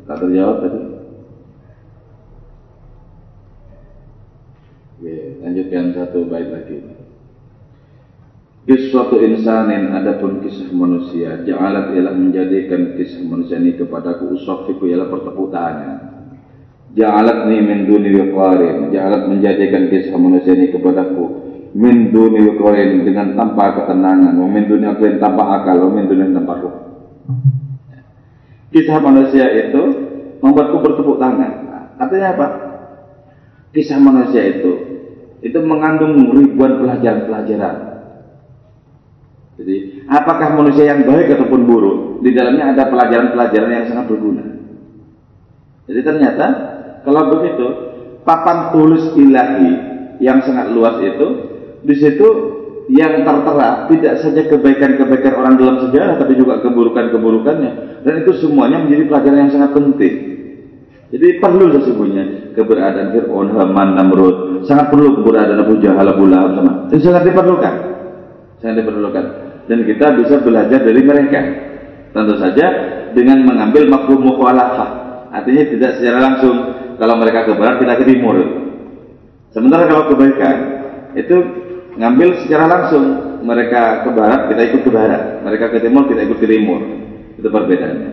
tak 0.08 0.16
terjawab 0.24 0.56
tadi? 0.66 0.85
Oke, 4.96 5.44
lanjutkan 5.44 5.92
satu 5.92 6.24
bait 6.24 6.48
lagi. 6.48 6.80
Kiswatu 8.66 9.22
insanin 9.22 9.94
adapun 9.94 10.42
kisah 10.42 10.74
manusia 10.74 11.38
Ja'alat 11.46 11.94
ialah 11.94 12.18
menjadikan 12.18 12.98
kisah 12.98 13.22
manusia 13.22 13.62
ini 13.62 13.78
kepadaku 13.78 14.34
Usafiku 14.34 14.90
ialah 14.90 15.06
bertepuk 15.06 15.54
tangan 15.54 16.26
Ja'alat 16.98 17.46
ni 17.46 17.62
min 17.62 17.86
duni 17.86 18.10
wiqarin 18.10 18.90
Ja'alat 18.90 19.30
menjadikan 19.30 19.86
kisah 19.86 20.18
manusia 20.18 20.58
ini 20.58 20.74
kepadaku 20.74 21.46
min 21.76 22.08
dunil 22.08 22.56
dengan 23.04 23.36
tanpa 23.36 23.76
ketenangan, 23.76 24.32
wa 24.32 24.48
min 24.48 24.64
dunil 24.64 24.96
tanpa 25.20 25.60
akal, 25.60 25.76
wa 25.84 25.90
min 25.92 26.08
dunil 26.08 26.32
tanpa 26.32 26.56
ruh. 26.56 26.76
Kisah 28.72 28.96
manusia 29.04 29.44
itu 29.52 29.82
membuatku 30.40 30.80
bertepuk 30.80 31.20
tangan. 31.20 31.52
Nah, 31.68 31.84
artinya 32.00 32.28
apa? 32.32 32.46
Kisah 33.76 34.00
manusia 34.00 34.40
itu 34.56 34.85
itu 35.46 35.58
mengandung 35.62 36.34
ribuan 36.34 36.82
pelajaran-pelajaran. 36.82 37.76
Jadi, 39.56 40.04
apakah 40.10 40.52
manusia 40.52 40.90
yang 40.90 41.08
baik 41.08 41.32
ataupun 41.32 41.64
buruk? 41.64 41.96
Di 42.20 42.34
dalamnya 42.36 42.76
ada 42.76 42.92
pelajaran-pelajaran 42.92 43.70
yang 43.72 43.86
sangat 43.88 44.04
berguna. 44.10 44.44
Jadi 45.86 46.00
ternyata 46.02 46.46
kalau 47.06 47.30
begitu, 47.38 47.66
papan 48.26 48.74
tulis 48.74 49.14
ilahi 49.14 49.70
yang 50.18 50.42
sangat 50.42 50.74
luas 50.74 50.98
itu 50.98 51.26
di 51.86 51.94
situ 51.94 52.28
yang 52.90 53.22
tertera 53.22 53.86
tidak 53.90 54.14
saja 54.22 54.42
kebaikan-kebaikan 54.46 55.34
orang 55.38 55.54
dalam 55.58 55.76
sejarah 55.86 56.18
tapi 56.18 56.38
juga 56.38 56.62
keburukan-keburukannya 56.62 58.02
dan 58.02 58.14
itu 58.22 58.32
semuanya 58.42 58.82
menjadi 58.82 59.06
pelajaran 59.06 59.38
yang 59.46 59.52
sangat 59.54 59.70
penting. 59.74 60.14
Jadi 61.06 61.38
perlu 61.38 61.70
sesungguhnya 61.70 62.54
keberadaan 62.58 63.14
Fir'aun, 63.14 63.54
Haman, 63.54 63.94
Namrud, 63.94 64.66
sangat 64.66 64.90
perlu 64.90 65.22
keberadaan 65.22 65.62
Abu 65.62 65.78
Jahal, 65.78 66.06
Abu 66.10 66.26
Lahab 66.26 66.58
sama. 66.58 66.72
Itu 66.90 67.06
sangat 67.06 67.30
diperlukan. 67.30 67.74
Sangat 68.58 68.76
diperlukan. 68.82 69.24
Dan 69.70 69.78
kita 69.86 70.06
bisa 70.18 70.42
belajar 70.42 70.82
dari 70.82 71.02
mereka. 71.06 71.40
Tentu 72.10 72.34
saja 72.42 72.66
dengan 73.14 73.46
mengambil 73.46 73.86
mafhum 73.86 74.18
mukhalafah. 74.18 74.88
Artinya 75.30 75.62
tidak 75.70 75.90
secara 76.00 76.18
langsung 76.18 76.56
kalau 76.98 77.14
mereka 77.22 77.46
ke 77.46 77.52
barat 77.54 77.76
kita 77.78 77.94
ke 78.02 78.04
timur. 78.08 78.36
Sementara 79.54 79.86
kalau 79.86 80.10
kebaikan 80.10 80.56
itu 81.16 81.36
ngambil 81.96 82.28
secara 82.44 82.64
langsung 82.68 83.04
mereka 83.40 84.04
ke 84.04 84.10
barat 84.12 84.52
kita 84.52 84.60
ikut 84.68 84.80
ke 84.84 84.90
barat 84.92 85.40
mereka 85.40 85.72
ke 85.72 85.78
timur 85.80 86.04
kita 86.04 86.28
ikut 86.28 86.38
ke 86.38 86.48
timur 86.48 86.80
itu 87.40 87.48
perbedaannya 87.48 88.10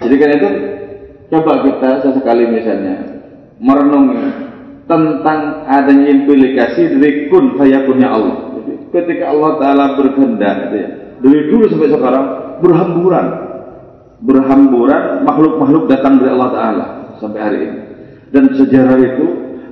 jadi 0.00 0.14
karena 0.16 0.34
itu 0.40 0.50
coba 1.30 1.52
kita 1.62 1.90
sesekali 2.02 2.44
misalnya 2.50 3.22
merenungi 3.62 4.50
tentang 4.90 5.70
adanya 5.70 6.10
implikasi 6.10 6.98
dari 6.98 7.30
kun 7.30 7.54
fayakunnya 7.54 8.08
Allah. 8.10 8.36
Jadi, 8.58 8.72
ketika 8.90 9.30
Allah 9.30 9.52
Ta'ala 9.62 9.84
berkehendak 9.94 10.54
gitu 10.66 10.76
ya, 10.82 10.88
dari 11.22 11.40
dulu 11.46 11.64
sampai 11.70 11.90
sekarang 11.94 12.26
berhamburan. 12.58 13.26
Berhamburan 14.20 15.24
makhluk-makhluk 15.24 15.88
datang 15.88 16.20
dari 16.20 16.34
Allah 16.34 16.50
Ta'ala 16.52 16.86
sampai 17.22 17.40
hari 17.40 17.58
ini. 17.64 17.78
Dan 18.34 18.44
sejarah 18.52 18.98
itu 18.98 19.26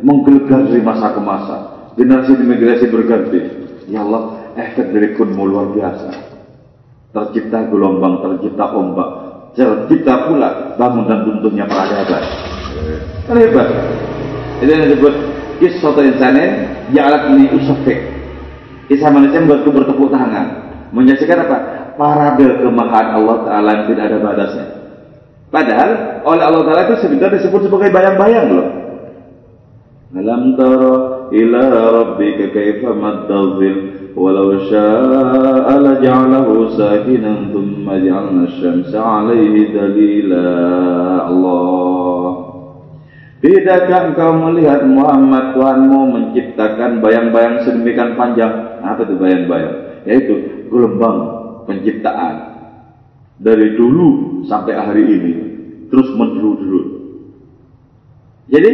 menggelegar 0.07 0.71
dari 0.71 0.81
masa 0.81 1.13
ke 1.13 1.21
masa. 1.21 1.57
Generasi 1.99 2.33
demi 2.39 2.55
generasi 2.57 2.87
berganti. 2.87 3.41
Ya 3.91 4.07
Allah, 4.07 4.55
efek 4.55 4.95
dari 4.95 5.19
kunmu 5.19 5.43
luar 5.51 5.75
biasa. 5.75 6.11
Tercipta 7.11 7.67
gelombang, 7.69 8.23
tercipta 8.23 8.71
ombak, 8.71 9.09
tercipta 9.59 10.31
pula 10.31 10.79
bangun 10.79 11.11
dan 11.11 11.27
runtuhnya 11.27 11.67
peradaban. 11.67 12.23
Kan 13.27 13.37
hebat. 13.43 13.69
Itu 14.63 14.71
yang 14.71 14.87
disebut 14.87 15.15
kisah 15.59 15.93
insanin 15.99 16.51
alat 16.95 17.23
ini 17.35 17.51
usafik. 17.59 17.99
Kisah 18.87 19.11
manusia 19.11 19.43
membuatku 19.43 19.75
bertepuk 19.75 20.09
tangan. 20.15 20.71
Menyaksikan 20.95 21.45
apa? 21.45 21.59
Parabel 21.99 22.63
kemahan 22.63 23.19
Allah 23.19 23.37
Ta'ala 23.45 23.71
yang 23.75 23.85
tidak 23.93 24.05
ada 24.09 24.19
batasnya. 24.23 24.67
Padahal 25.51 25.91
oleh 26.25 26.43
Allah 26.47 26.63
Ta'ala 26.65 26.83
itu 26.89 26.95
sebenarnya 27.05 27.43
disebut 27.43 27.69
sebagai 27.69 27.91
bayang-bayang 27.93 28.47
loh. 28.55 28.69
Alam 30.17 30.57
tara 30.57 31.18
إلى 31.34 31.64
ربك 32.00 32.40
كيف 32.54 32.86
مد 32.86 33.32
الظل 33.32 33.78
ولو 34.16 34.60
شاء 34.60 35.68
لجعله 35.86 36.48
ساكنا 36.78 37.36
ثم 37.54 37.86
جعلنا 37.86 38.44
الشمس 38.44 38.96
عليه 38.96 39.56
دليلا 39.74 40.48
Allah 41.24 42.54
Tidakkah 43.44 44.16
engkau 44.16 44.32
melihat 44.40 44.88
Muhammad 44.88 45.52
Tuhanmu 45.52 46.16
menciptakan 46.16 47.04
bayang-bayang 47.04 47.60
sedemikian 47.68 48.16
panjang? 48.16 48.80
Apa 48.80 49.04
itu 49.04 49.20
bayang-bayang? 49.20 49.76
Yaitu 50.08 50.34
gelombang 50.72 51.18
penciptaan 51.68 52.56
dari 53.44 53.76
dulu 53.76 54.40
sampai 54.48 54.74
hari 54.80 55.04
ini 55.04 55.34
terus 55.92 56.08
menerus. 56.16 56.88
Jadi 58.48 58.72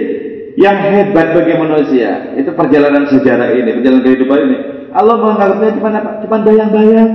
yang 0.54 0.78
hebat 0.78 1.34
bagi 1.34 1.54
manusia 1.58 2.34
itu 2.38 2.50
perjalanan 2.54 3.10
sejarah 3.10 3.50
ini, 3.58 3.70
perjalanan 3.78 4.02
kehidupan 4.06 4.38
ini. 4.46 4.58
Allah 4.94 5.16
menganggapnya 5.18 5.70
cuma 5.74 5.90
apa? 5.90 6.10
Cuma 6.22 6.36
bayang-bayang. 6.46 7.10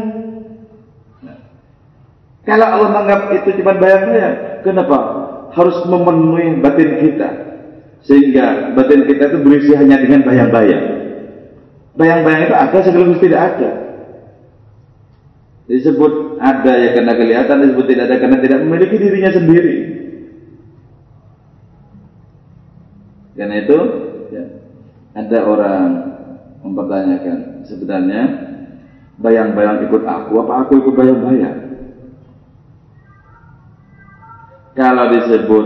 Kalau 2.43 2.67
Allah 2.67 2.89
menganggap 2.91 3.19
itu 3.39 3.49
cuma 3.63 3.73
bayang-bayang, 3.79 4.35
kenapa? 4.67 4.97
Harus 5.55 5.77
memenuhi 5.87 6.59
batin 6.59 6.91
kita. 6.99 7.29
Sehingga 8.03 8.75
batin 8.75 9.07
kita 9.07 9.31
itu 9.31 9.37
berisi 9.43 9.71
hanya 9.75 9.99
dengan 10.03 10.27
bayang-bayang. 10.27 10.83
Bayang-bayang 11.95 12.51
itu 12.51 12.55
ada 12.55 12.77
sekaligus 12.83 13.19
tidak 13.23 13.41
ada. 13.55 13.69
Disebut 15.69 16.41
ada 16.41 16.73
ya 16.75 16.89
karena 16.97 17.13
kelihatan, 17.13 17.55
disebut 17.63 17.85
tidak 17.87 18.03
ada 18.09 18.15
karena 18.19 18.37
tidak 18.41 18.59
memiliki 18.65 18.95
dirinya 18.97 19.31
sendiri. 19.31 19.98
Karena 23.37 23.55
itu 23.61 23.77
ya, 24.33 24.43
ada 25.13 25.39
orang 25.45 25.85
mempertanyakan 26.65 27.63
sebenarnya 27.67 28.21
bayang-bayang 29.19 29.85
ikut 29.87 30.03
aku 30.03 30.33
apa 30.43 30.53
aku 30.65 30.71
ikut 30.79 30.93
bayang-bayang? 30.95 31.57
Kalau 34.79 35.11
disebut 35.11 35.65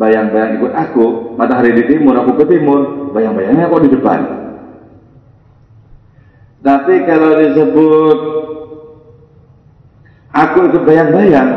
bayang-bayang 0.00 0.62
ikut 0.62 0.72
aku, 0.72 1.36
matahari 1.36 1.74
di 1.74 1.84
timur, 1.90 2.16
aku 2.16 2.38
ke 2.38 2.44
timur, 2.48 3.12
bayang-bayangnya 3.12 3.68
kok 3.68 3.84
di 3.84 3.90
depan. 3.92 4.20
Tapi 6.64 6.94
kalau 7.04 7.30
disebut 7.44 8.18
aku 10.32 10.58
ikut 10.70 10.82
bayang-bayang, 10.86 11.48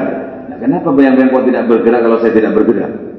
nah 0.51 0.57
kenapa 0.59 0.89
bayang-bayang 0.91 1.31
kok 1.31 1.47
tidak 1.47 1.63
bergerak 1.69 2.01
kalau 2.03 2.17
saya 2.19 2.33
tidak 2.35 2.53
bergerak? 2.59 3.10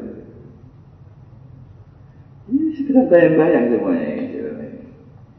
Kita 2.93 3.09
bayang-bayang 3.09 3.73
semuanya. 3.73 4.21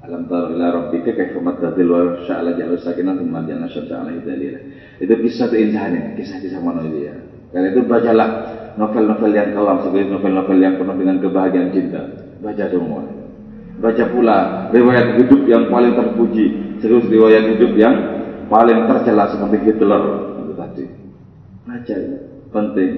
Alam 0.01 0.26
tahu 0.26 0.58
ila 0.58 0.74
rabbika 0.74 1.14
kaifa 1.14 1.38
madadil 1.38 1.86
wa 1.86 2.18
sya'ala 2.26 2.58
ja'ala 2.58 2.82
sakinah 2.82 3.14
ja'ala 3.14 3.70
syamsa 3.70 3.93
'alaihi 4.01 4.26
dalila. 4.26 4.60
Itu 4.97 5.14
kisah 5.22 5.54
keinsahan 5.54 6.18
kisah-kisah 6.18 6.58
manusia. 6.58 7.14
Karena 7.54 7.70
itu 7.70 7.86
bacalah 7.86 8.30
novel-novel 8.74 9.32
yang 9.38 9.54
kelam 9.54 9.86
sebagai 9.86 10.10
novel-novel 10.18 10.58
yang 10.58 10.82
penuh 10.82 10.95
dengan 10.97 11.18
kebahagiaan 11.22 11.70
cinta. 11.70 12.01
Baca 12.41 12.66
semua. 12.74 13.06
Baca 13.78 14.04
pula 14.10 14.38
riwayat 14.74 15.22
hidup 15.22 15.41
yang 15.45 15.70
paling 15.70 15.93
terpuji, 15.93 16.45
terus 16.82 17.06
riwayat 17.06 17.54
hidup 17.54 17.78
yang 17.78 17.95
paling 18.49 18.89
tercela 18.89 19.30
seperti 19.30 19.62
Hitler 19.62 20.04
itu 20.41 20.54
tadi. 20.58 20.86
Baca 21.70 21.95
penting. 22.49 22.91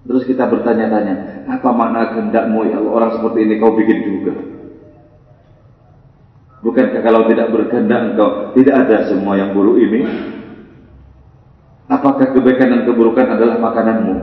Terus 0.00 0.24
kita 0.24 0.48
bertanya-tanya, 0.48 1.44
apa 1.44 1.68
makna 1.76 2.16
kehendakmu 2.16 2.72
ya 2.72 2.80
Allah 2.80 2.92
orang 2.96 3.10
seperti 3.20 3.38
ini 3.44 3.54
kau 3.60 3.76
bikin 3.76 3.98
juga? 4.00 4.34
Bukankah 6.60 7.00
kalau 7.00 7.24
tidak 7.28 7.52
berkehendak 7.52 8.00
engkau 8.12 8.52
tidak 8.52 8.74
ada 8.84 8.96
semua 9.08 9.36
yang 9.36 9.56
buruk 9.56 9.80
ini? 9.80 10.00
Apakah 11.90 12.32
kebaikan 12.32 12.70
dan 12.70 12.82
keburukan 12.86 13.26
adalah 13.34 13.56
makananmu? 13.58 14.16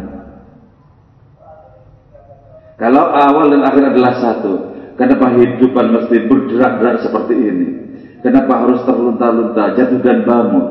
Kalau 2.77 3.09
awal 3.09 3.51
dan 3.51 3.65
akhir 3.65 3.83
adalah 3.89 4.13
satu, 4.21 4.53
kenapa 4.95 5.33
hidupan 5.33 5.85
mesti 5.97 6.15
berderak-derak 6.29 6.97
seperti 7.01 7.35
ini? 7.35 7.67
Kenapa 8.21 8.65
harus 8.65 8.85
terlunta-lunta, 8.85 9.73
jatuh 9.73 9.99
dan 10.01 10.23
bangun, 10.25 10.65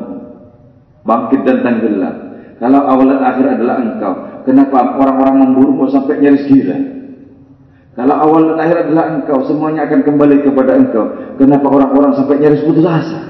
bangkit 1.03 1.41
dan 1.43 1.57
tenggelam? 1.67 2.15
Kalau 2.57 2.81
awal 2.89 3.11
dan 3.11 3.21
akhir 3.27 3.45
adalah 3.59 3.75
engkau, 3.83 4.13
Kenapa 4.47 4.95
orang-orang 4.95 5.43
memburumu 5.43 5.91
sampai 5.91 6.23
nyaris 6.23 6.47
gila? 6.47 6.79
Kalau 7.99 8.15
awal 8.15 8.41
dan 8.53 8.63
akhir 8.63 8.77
adalah 8.87 9.05
engkau, 9.19 9.43
semuanya 9.43 9.91
akan 9.91 10.07
kembali 10.07 10.47
kepada 10.47 10.79
engkau. 10.79 11.35
Kenapa 11.35 11.67
orang-orang 11.67 12.15
sampai 12.15 12.39
nyaris 12.39 12.63
putus 12.63 12.87
asa? 12.87 13.27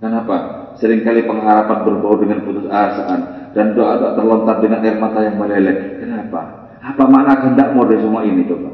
Kenapa? 0.00 0.36
Seringkali 0.80 1.28
pengharapan 1.28 1.78
berbau 1.84 2.16
dengan 2.16 2.40
putus 2.40 2.64
asaan 2.70 3.52
dan 3.52 3.74
doa 3.74 3.98
doa 3.98 4.14
terlontar 4.14 4.62
dengan 4.64 4.80
air 4.80 4.96
mata 4.96 5.20
yang 5.20 5.36
meleleh. 5.36 6.00
Kenapa? 6.00 6.70
Apa 6.78 7.04
makna 7.04 7.34
kehendakmu 7.44 7.82
dari 7.84 8.00
semua 8.00 8.22
ini 8.24 8.46
coba? 8.46 8.70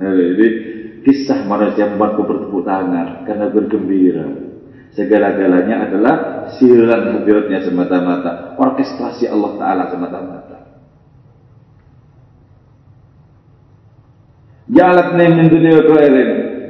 Jadi 0.00 0.46
kisah 1.02 1.44
manusia 1.44 1.90
membuatku 1.90 2.22
bertepuk 2.22 2.62
tangan 2.64 3.26
karena 3.26 3.50
bergembira. 3.50 4.45
Segala-galanya 4.96 5.86
adalah 5.86 6.14
silan 6.56 7.20
hadiratnya 7.20 7.60
semata-mata. 7.68 8.56
Orkestrasi 8.56 9.28
Allah 9.28 9.52
Ta'ala 9.60 9.84
semata-mata. 9.92 10.56
Jalat 14.66 15.14
min 15.14 15.46
dunia 15.52 15.78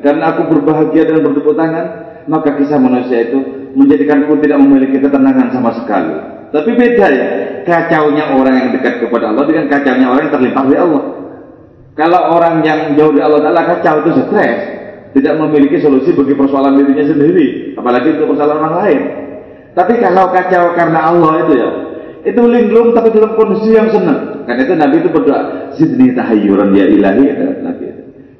karena 0.04 0.24
aku 0.36 0.52
berbahagia 0.52 1.08
dan 1.08 1.24
bertepuk 1.24 1.56
tangan, 1.56 1.86
maka 2.28 2.54
kisah 2.60 2.76
manusia 2.76 3.30
itu 3.30 3.38
menjadikanku 3.72 4.36
tidak 4.42 4.58
memiliki 4.60 5.00
ketenangan 5.00 5.48
sama 5.54 5.72
sekali. 5.80 6.14
Tapi 6.52 6.70
beda 6.76 7.06
ya, 7.10 7.28
kacaunya 7.66 8.30
orang 8.36 8.54
yang 8.54 8.68
dekat 8.76 9.02
kepada 9.02 9.32
Allah 9.32 9.44
dengan 9.48 9.66
kacaunya 9.66 10.06
orang 10.06 10.28
yang 10.28 10.34
terlimpah 10.34 10.62
oleh 10.66 10.78
Allah. 10.78 11.02
Kalau 11.96 12.20
orang 12.36 12.60
yang 12.60 12.92
jauh 12.92 13.16
dari 13.16 13.24
Allah 13.24 13.40
Ta'ala 13.40 13.62
kacau 13.64 13.94
itu 14.04 14.10
stres, 14.28 14.75
tidak 15.16 15.34
memiliki 15.40 15.80
solusi 15.80 16.12
bagi 16.12 16.36
persoalan 16.36 16.76
dirinya 16.76 17.08
sendiri, 17.08 17.72
apalagi 17.72 18.20
untuk 18.20 18.36
persoalan 18.36 18.60
orang 18.60 18.74
lain. 18.84 19.00
Tapi 19.72 19.92
kalau 19.96 20.28
kacau 20.28 20.76
karena 20.76 21.08
Allah 21.08 21.32
itu 21.40 21.52
ya, 21.56 21.70
itu 22.28 22.42
linglung 22.44 22.92
tapi 22.92 23.16
dalam 23.16 23.32
kondisi 23.32 23.72
yang 23.72 23.88
senang. 23.88 24.44
Karena 24.44 24.60
itu 24.68 24.74
Nabi 24.76 24.94
itu 25.00 25.08
berdoa, 25.08 25.72
zidni 25.72 26.12
tahayyuran 26.12 26.76
ya 26.76 26.84
ilahi, 26.84 27.22
ya 27.32 27.48
Nabi. 27.64 27.84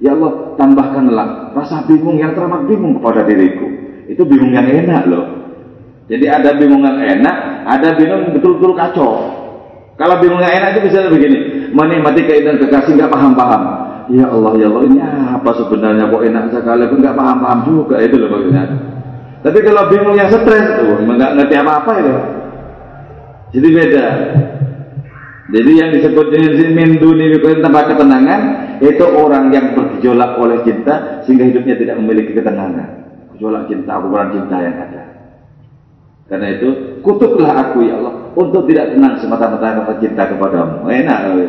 Ya 0.05 0.13
Allah, 0.13 0.53
tambahkanlah 0.61 1.57
rasa 1.57 1.89
bingung 1.89 2.21
yang 2.21 2.37
teramat 2.37 2.69
bingung 2.69 3.01
kepada 3.01 3.25
diriku. 3.25 3.67
Itu 4.13 4.29
bingung 4.29 4.53
yang 4.53 4.69
enak 4.69 5.09
loh. 5.09 5.25
Jadi 6.13 6.29
ada 6.29 6.61
bingung 6.61 6.85
yang 6.85 7.01
enak, 7.01 7.37
ada 7.65 7.97
bingung 7.97 8.37
betul-betul 8.37 8.77
kacau. 8.77 9.11
Kalau 9.97 10.21
bingung 10.21 10.45
yang 10.45 10.53
enak 10.61 10.77
itu 10.77 10.93
bisa 10.93 11.09
begini, 11.09 11.73
menikmati 11.73 12.21
keindahan 12.29 12.61
kekasih 12.61 13.01
nggak 13.01 13.09
paham-paham. 13.09 13.86
Ya 14.07 14.31
Allah, 14.31 14.53
ya 14.55 14.67
Allah, 14.71 14.83
ini 14.87 14.99
apa 15.03 15.51
sebenarnya 15.59 16.07
kok 16.07 16.23
enak 16.23 16.45
sekali, 16.55 16.83
aku 16.87 16.95
nggak 17.03 17.19
paham-paham 17.19 17.59
juga 17.67 17.97
itu 17.99 18.15
loh 18.23 18.29
maksudnya. 18.31 18.65
Tapi 19.43 19.59
kalau 19.67 19.91
bingung 19.91 20.15
yang 20.15 20.31
stres 20.31 20.67
tuh, 20.79 21.03
nggak 21.03 21.33
ngerti 21.35 21.55
apa-apa 21.59 21.93
itu. 21.99 22.15
Jadi 23.59 23.69
beda. 23.75 24.07
Jadi 25.47 25.71
yang 25.79 25.91
disebut 25.95 26.27
jenis 26.35 26.75
min 26.75 26.99
duni 26.99 27.31
tempat 27.39 27.95
ketenangan 27.95 28.41
itu 28.83 29.05
orang 29.07 29.55
yang 29.55 29.79
bergejolak 29.79 30.35
oleh 30.43 30.59
cinta 30.67 31.23
sehingga 31.23 31.47
hidupnya 31.47 31.79
tidak 31.79 31.97
memiliki 32.03 32.35
ketenangan. 32.35 33.07
Gejolak 33.35 33.71
cinta, 33.71 34.03
ukuran 34.03 34.35
cinta 34.35 34.57
yang 34.59 34.75
ada. 34.75 35.03
Karena 36.27 36.47
itu 36.59 36.99
kutuklah 37.07 37.55
aku 37.55 37.87
ya 37.87 38.03
Allah 38.03 38.35
untuk 38.35 38.67
tidak 38.67 38.99
tenang 38.99 39.15
semata-mata 39.23 39.79
karena 39.79 39.95
cinta 40.03 40.23
kepadamu. 40.27 40.91
Enak. 40.91 41.19
Ya. 41.31 41.47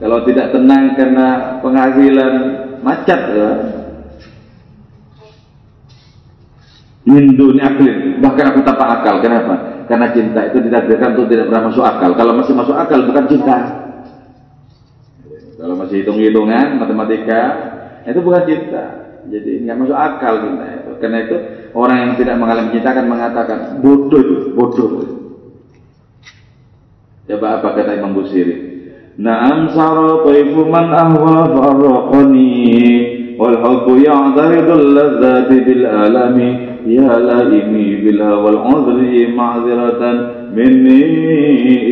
Kalau 0.00 0.24
tidak 0.24 0.56
tenang 0.56 0.96
karena 0.96 1.60
penghasilan 1.60 2.34
macet 2.80 3.20
ya. 3.36 3.50
Min 7.04 7.36
duni 7.36 7.60
bahkan 8.24 8.48
aku 8.48 8.64
tanpa 8.64 9.00
akal. 9.00 9.20
Kenapa? 9.20 9.84
Karena 9.84 10.08
cinta 10.16 10.40
itu 10.48 10.64
ditakdirkan 10.64 11.12
untuk 11.12 11.28
tidak 11.28 11.52
pernah 11.52 11.68
masuk 11.68 11.84
akal. 11.84 12.16
Kalau 12.16 12.32
masih 12.32 12.54
masuk 12.56 12.76
akal 12.80 13.04
bukan 13.04 13.24
cinta. 13.28 13.58
Kalau 15.60 15.76
masih 15.76 16.00
hitung-hitungan, 16.00 16.80
matematika, 16.80 17.42
itu 18.08 18.20
bukan 18.24 18.48
cinta. 18.48 18.84
Jadi 19.28 19.68
nggak 19.68 19.76
masuk 19.84 19.96
akal 20.00 20.34
cinta 20.40 20.64
itu. 20.80 20.90
Karena 20.96 21.18
itu 21.28 21.36
orang 21.76 21.98
yang 22.08 22.12
tidak 22.16 22.36
mengalami 22.40 22.72
cinta 22.72 22.88
akan 22.96 23.06
mengatakan 23.10 23.58
bodoh 23.84 24.20
itu, 24.20 24.36
bodoh. 24.56 24.90
Coba 27.28 27.60
apa 27.60 27.68
kata 27.76 28.00
Imam 28.00 28.16
Busiri? 28.16 28.79
Naam 29.19 29.71
sara 29.71 30.27
taifu 30.27 30.67
man 30.67 30.91
ahwa 30.91 31.47
farraqani 31.55 33.37
wal 33.39 33.57
hubbu 33.63 34.03
ya'taridul 34.03 34.85
ladzati 34.91 35.63
bil 35.63 35.85
alami 35.87 36.75
يا 36.85 37.19
لائمي 37.19 37.95
بالهوى 37.95 38.49
العذر 38.49 39.27
معذرة 39.35 40.01
مني 40.55 41.01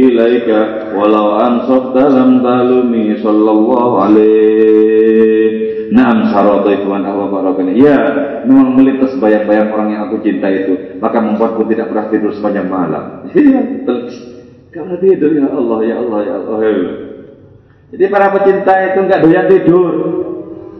إليك 0.05 0.49
ولو 0.97 1.27
أنصفت 1.47 1.97
لم 1.97 2.31
تلمي 2.45 3.17
صلى 3.17 3.51
الله 3.51 4.01
عليه 4.03 5.63
Naam 5.93 6.25
syarataituan 6.33 7.05
Allah 7.05 7.29
barakani. 7.29 7.77
Ya, 7.77 8.01
memang 8.49 8.73
melintas 8.73 9.13
bayang-bayang 9.21 9.69
orang 9.77 9.93
yang 9.93 10.01
aku 10.09 10.25
cinta 10.25 10.49
itu, 10.49 10.97
maka 10.97 11.21
membuatku 11.21 11.69
tidak 11.69 11.93
pernah 11.93 12.09
tidur 12.09 12.33
sepanjang 12.33 12.65
malam. 12.65 13.29
Iya, 13.29 13.61
Karena 14.73 14.97
tidur 14.97 15.37
ya 15.37 15.53
Allah, 15.53 15.79
ya 15.85 15.95
Allah, 16.01 16.19
ya 16.25 16.33
Allah. 16.41 16.57
Jadi 17.88 18.04
para 18.12 18.28
pecinta 18.36 18.72
itu 18.84 18.98
enggak 19.00 19.22
doyan 19.24 19.46
tidur. 19.48 19.92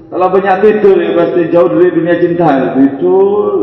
Kalau 0.09 0.27
banyak 0.33 0.57
tidur 0.65 0.97
ya 1.01 1.11
pasti 1.17 1.41
jauh 1.53 1.69
dari 1.73 1.93
dunia 1.93 2.17
cinta. 2.21 2.77
Tidur. 2.77 3.57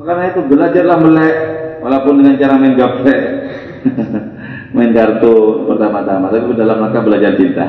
Karena 0.00 0.32
itu 0.32 0.40
belajarlah 0.42 0.98
melek 0.98 1.36
walaupun 1.84 2.14
dengan 2.18 2.34
cara 2.40 2.54
main 2.58 2.74
gaplek. 2.74 3.22
main 4.74 4.94
kartu 4.94 5.66
pertama-tama, 5.66 6.30
tapi 6.30 6.54
dalam 6.54 6.78
rangka 6.78 7.00
belajar 7.02 7.32
cinta. 7.34 7.66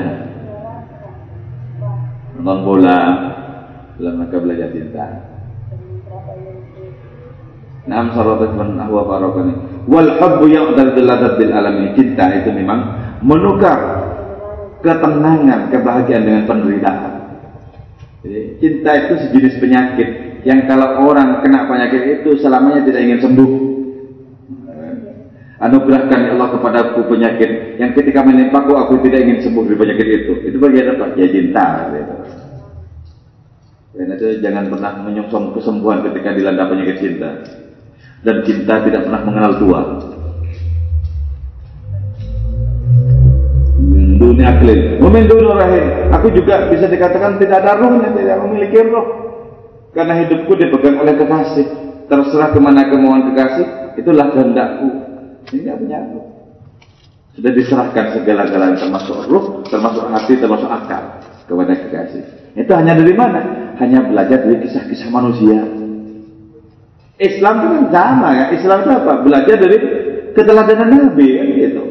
Nonton 2.38 2.58
bola 2.62 2.98
dalam 3.98 4.22
rangka 4.22 4.38
belajar 4.38 4.68
cinta. 4.70 5.06
Naam 7.82 8.14
saratat 8.14 8.54
man 8.54 8.78
ahwa. 8.78 9.18
Wal 9.90 10.10
hubbu 10.14 10.46
yang 10.46 10.78
bil 10.78 11.10
alamin. 11.10 11.98
Cinta 11.98 12.30
itu 12.38 12.54
memang 12.54 13.01
menukar 13.22 13.78
ketenangan, 14.82 15.70
kebahagiaan 15.70 16.24
dengan 16.26 16.44
penderitaan. 16.44 17.12
Jadi, 18.22 18.40
cinta 18.62 18.90
itu 18.98 19.14
sejenis 19.18 19.54
penyakit 19.58 20.08
yang 20.42 20.66
kalau 20.66 21.06
orang 21.06 21.42
kena 21.42 21.70
penyakit 21.70 22.22
itu 22.22 22.38
selamanya 22.42 22.82
tidak 22.86 23.02
ingin 23.02 23.20
sembuh. 23.22 23.50
Anugerahkan 25.62 26.26
ya 26.26 26.30
Allah 26.34 26.58
kepadaku 26.58 27.06
penyakit 27.06 27.78
yang 27.78 27.94
ketika 27.94 28.26
menimpaku 28.26 28.74
aku 28.74 28.98
tidak 29.06 29.22
ingin 29.22 29.46
sembuh 29.46 29.62
dari 29.70 29.78
penyakit 29.78 30.06
itu. 30.10 30.32
Itu 30.50 30.56
bagian 30.58 30.98
apa? 30.98 31.14
Ya 31.14 31.26
cinta. 31.30 31.66
Gitu. 31.94 32.14
Dan 33.94 34.06
itu 34.18 34.26
jangan 34.42 34.66
pernah 34.66 34.92
menyongsong 35.06 35.54
kesembuhan 35.54 36.02
ketika 36.10 36.34
dilanda 36.34 36.66
penyakit 36.66 36.96
cinta. 36.98 37.30
Dan 38.26 38.42
cinta 38.42 38.82
tidak 38.82 39.06
pernah 39.06 39.22
mengenal 39.22 39.52
tua. 39.62 39.80
Dunia 44.22 44.54
keliling. 44.62 45.02
Memin 45.02 45.26
rahim. 45.26 45.86
Aku 46.14 46.30
juga 46.30 46.70
bisa 46.70 46.86
dikatakan 46.86 47.42
tidak 47.42 47.66
ada 47.66 47.82
ruhnya, 47.82 48.14
tidak 48.14 48.38
memiliki 48.46 48.78
roh. 48.86 49.06
Karena 49.90 50.22
hidupku 50.22 50.54
dipegang 50.54 51.02
oleh 51.02 51.18
kekasih. 51.18 51.66
Terserah 52.06 52.54
ke 52.54 52.60
mana 52.62 52.86
kemauan 52.86 53.34
kekasih, 53.34 53.98
itulah 53.98 54.30
kehendakku. 54.30 54.88
Tidak 55.50 55.74
punya 55.74 56.06
aku. 56.06 56.20
Sudah 57.34 57.50
diserahkan 57.56 58.04
segala-galanya 58.14 58.78
termasuk 58.78 59.26
ruh, 59.26 59.64
termasuk 59.66 60.04
hati, 60.12 60.38
termasuk 60.38 60.70
akal 60.70 61.18
kepada 61.48 61.72
kekasih. 61.74 62.22
Itu 62.54 62.72
hanya 62.78 62.94
dari 62.94 63.14
mana? 63.16 63.74
Hanya 63.80 64.06
belajar 64.06 64.44
dari 64.44 64.60
kisah-kisah 64.62 65.08
manusia. 65.10 65.58
Islam 67.18 67.54
itu 67.58 67.66
kan 67.74 67.84
sama 67.90 68.28
ya. 68.38 68.44
Islam 68.54 68.78
itu 68.86 68.90
apa? 68.92 69.12
Belajar 69.24 69.56
dari 69.56 69.78
keteladanan 70.36 70.88
Nabi 70.88 71.26
kan 71.26 71.46
gitu. 71.56 71.82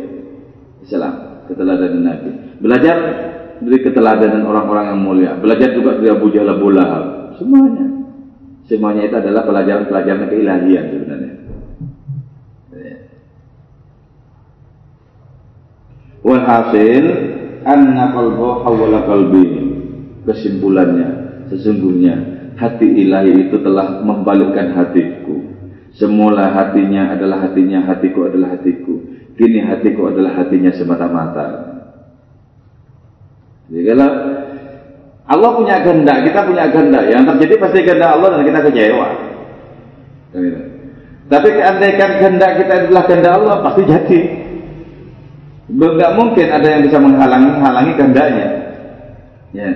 Islam, 0.81 1.13
keteladanan 1.51 2.01
Nabi. 2.07 2.29
Belajar 2.63 2.97
dari 3.59 3.79
keteladanan 3.83 4.47
orang-orang 4.47 4.85
yang 4.95 4.99
mulia. 5.03 5.31
Belajar 5.37 5.75
juga 5.75 5.99
dari 5.99 6.09
Abu 6.09 6.31
Jahal 6.31 6.55
Abu 6.55 6.67
Lahab. 6.71 7.35
Semuanya. 7.37 7.85
Semuanya 8.65 9.03
itu 9.11 9.15
adalah 9.19 9.43
pelajaran-pelajaran 9.43 10.31
keilahian 10.31 10.85
sebenarnya. 10.95 11.35
Walhasil 16.21 17.05
anna 17.65 18.13
qalbu 18.13 18.47
hawala 18.63 19.03
qalbi. 19.09 19.45
Kesimpulannya, 20.21 21.09
sesungguhnya 21.49 22.13
hati 22.53 22.85
ilahi 22.85 23.49
itu 23.49 23.57
telah 23.65 24.05
membalikkan 24.05 24.77
hatiku. 24.77 25.49
Semula 25.97 26.53
hatinya 26.53 27.17
adalah 27.17 27.49
hatinya, 27.49 27.83
hatiku 27.89 28.29
adalah 28.29 28.55
hatiku. 28.55 29.01
Kini 29.39 29.59
hatiku 29.63 30.11
adalah 30.11 30.43
hatinya 30.43 30.71
semata-mata. 30.75 31.47
Jadi 33.71 33.83
kalau 33.87 34.09
Allah 35.31 35.51
punya 35.55 35.79
kehendak, 35.79 36.27
kita 36.27 36.39
punya 36.43 36.67
kehendak. 36.67 37.07
Yang 37.07 37.23
terjadi 37.33 37.53
pasti 37.63 37.79
kehendak 37.87 38.11
Allah 38.19 38.29
dan 38.35 38.41
kita 38.43 38.59
kecewa. 38.67 39.07
Tapi 41.31 41.47
keandaikan 41.55 42.11
kehendak 42.19 42.51
kita 42.59 42.73
adalah 42.85 43.03
kehendak 43.07 43.33
Allah, 43.39 43.55
pasti 43.63 43.81
jadi. 43.87 44.19
Tidak 45.71 46.11
mungkin 46.19 46.47
ada 46.51 46.67
yang 46.67 46.81
bisa 46.83 46.99
menghalangi 46.99 47.49
halangi 47.63 47.93
kehendaknya. 47.95 48.47
Ya. 49.55 49.69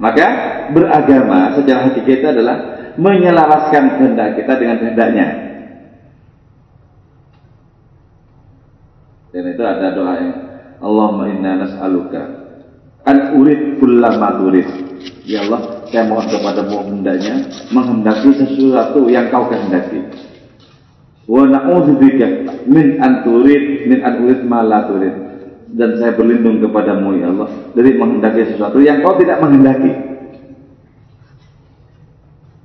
Maka 0.00 0.26
beragama 0.72 1.52
secara 1.60 1.92
itu 1.92 2.24
adalah 2.24 2.56
menyelaraskan 2.96 4.00
kehendak 4.00 4.40
kita 4.40 4.52
dengan 4.56 4.76
kehendaknya. 4.80 5.51
Dan 9.32 9.48
itu 9.48 9.62
ada 9.64 9.96
doa 9.96 10.14
yang 10.20 10.32
Allahumma 10.84 11.24
inna 11.32 11.64
nas'aluka 11.64 12.22
an 13.08 13.40
urid 13.40 13.80
kullama 13.80 14.38
turid 14.38 14.68
Ya 15.22 15.46
Allah, 15.46 15.86
saya 15.90 16.06
mohon 16.06 16.26
kepadamu 16.30 16.76
hendaknya 16.82 17.46
menghendaki 17.70 18.34
sesuatu 18.38 19.06
yang 19.06 19.30
kau 19.30 19.46
kehendaki. 19.50 20.02
Wa 21.26 21.46
na'udzubika 21.46 22.26
min 22.66 22.98
anturid 22.98 23.86
min 23.86 23.98
anturid 24.02 24.42
ma 24.46 24.62
la 24.66 24.86
turid. 24.86 25.14
Dan 25.72 25.96
saya 25.96 26.12
berlindung 26.14 26.60
kepadamu 26.60 27.16
ya 27.18 27.30
Allah 27.30 27.48
dari 27.74 27.90
menghendaki 27.98 28.54
sesuatu 28.54 28.78
yang 28.82 29.02
kau 29.02 29.14
tidak 29.18 29.38
menghendaki. 29.42 29.90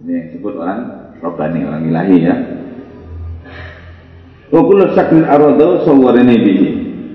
Ini 0.05 0.11
yang 0.13 0.25
disebut 0.33 0.53
orang 0.57 0.81
Rabbani, 1.21 1.59
orang 1.65 1.83
ilahi 1.89 2.17
ya. 2.21 2.35
Wa 4.47 4.61
kullu 4.63 4.95
syaklin 4.95 5.27
arada 5.27 5.83
sawwarani 5.83 6.35
bihi. 6.39 6.67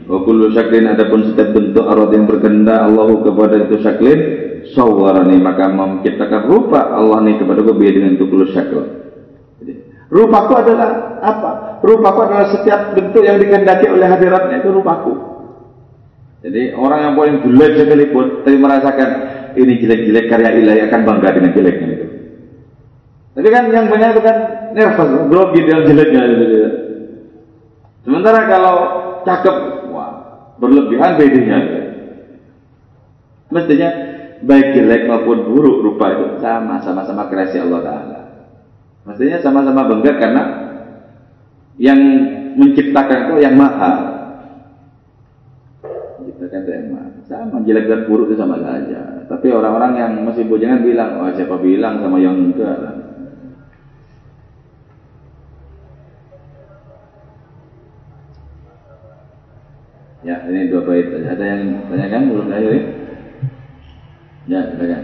Wa 0.04 0.20
kullu 0.24 0.52
syaklin 0.52 0.84
adapun 0.90 1.32
setiap 1.32 1.56
bentuk 1.56 1.84
arad 1.88 2.12
yang 2.12 2.28
berkehendak 2.28 2.78
Allahu 2.84 3.24
kepada 3.24 3.56
itu 3.64 3.80
syaklin 3.80 4.20
sawwarani 4.76 5.40
maka 5.40 5.72
menciptakan 5.72 6.48
rupa 6.48 6.92
Allah 6.92 7.24
nih 7.24 7.40
kepada 7.40 7.64
gue 7.64 7.74
dengan 7.74 8.14
itu 8.14 8.24
kullu 8.28 8.46
syakl. 8.52 8.84
Rupaku 10.12 10.52
adalah 10.60 11.18
apa? 11.24 11.80
Rupaku 11.80 12.20
adalah 12.28 12.46
setiap 12.52 12.92
bentuk 12.92 13.24
yang 13.24 13.40
dikehendaki 13.40 13.88
oleh 13.88 14.04
hadiratnya 14.04 14.60
itu 14.60 14.68
rupaku. 14.68 15.16
Jadi 16.44 16.76
orang 16.76 17.00
yang 17.00 17.14
paling 17.16 17.36
jelek 17.48 17.72
sekalipun 17.80 18.44
tapi 18.44 18.56
merasakan 18.60 19.10
ini 19.56 19.78
jelek-jelek 19.80 20.26
karya 20.28 20.50
ilahi 20.58 20.80
akan 20.90 21.00
bangga 21.06 21.28
dengan 21.32 21.50
jeleknya 21.56 21.88
itu. 21.96 22.06
Tapi 23.32 23.48
kan 23.48 23.64
yang 23.72 23.88
banyak 23.88 24.08
itu 24.12 24.20
kan 24.20 24.36
nervous, 24.76 25.10
grogi 25.32 25.60
dengan 25.64 25.82
jeleknya 25.88 26.22
gitu. 26.28 26.46
Sementara 28.02 28.50
kalau 28.50 28.76
cakep, 29.22 29.56
wah 29.94 30.12
berlebihan 30.58 31.18
bedanya. 31.18 31.58
Mestinya 33.52 33.88
baik 34.42 34.74
jelek 34.74 35.06
maupun 35.06 35.54
buruk 35.54 35.86
rupa 35.86 36.06
itu 36.18 36.26
sama 36.42 36.82
sama-sama 36.82 37.30
kreasi 37.30 37.62
Allah 37.62 37.80
Taala. 37.84 38.20
Mestinya 39.06 39.38
sama-sama 39.38 39.86
bangga 39.86 40.12
karena 40.18 40.42
yang 41.80 42.00
menciptakan 42.56 43.18
itu 43.28 43.34
yang 43.40 43.54
maha 43.56 43.92
menciptakan 46.20 46.58
itu 46.62 46.70
yang 46.70 46.86
maha 46.92 47.08
sama 47.24 47.56
jelek 47.64 47.88
dan 47.88 48.00
buruk 48.04 48.28
itu 48.32 48.36
sama 48.36 48.60
saja 48.60 49.24
tapi 49.30 49.48
orang-orang 49.48 49.92
yang 49.96 50.12
masih 50.20 50.44
bujangan 50.44 50.84
bilang 50.84 51.16
wah 51.16 51.32
siapa 51.32 51.56
bilang 51.58 52.04
sama 52.04 52.20
yang 52.20 52.36
enggak 52.36 52.76
lah 52.76 52.96
Ya, 60.22 60.38
ini 60.46 60.70
dua 60.70 60.86
bait 60.86 61.10
Ada 61.10 61.42
yang 61.42 61.82
tanyakan 61.90 62.30
belum 62.30 62.46
lahir? 62.46 62.86
Ya, 64.46 64.70
silakan. 64.70 65.02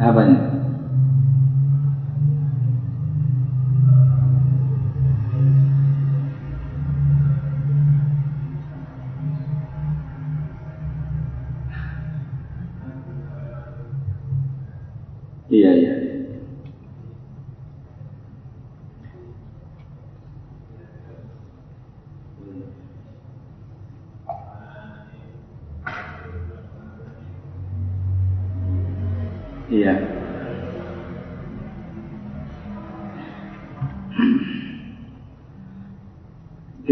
Apanya? 0.00 0.49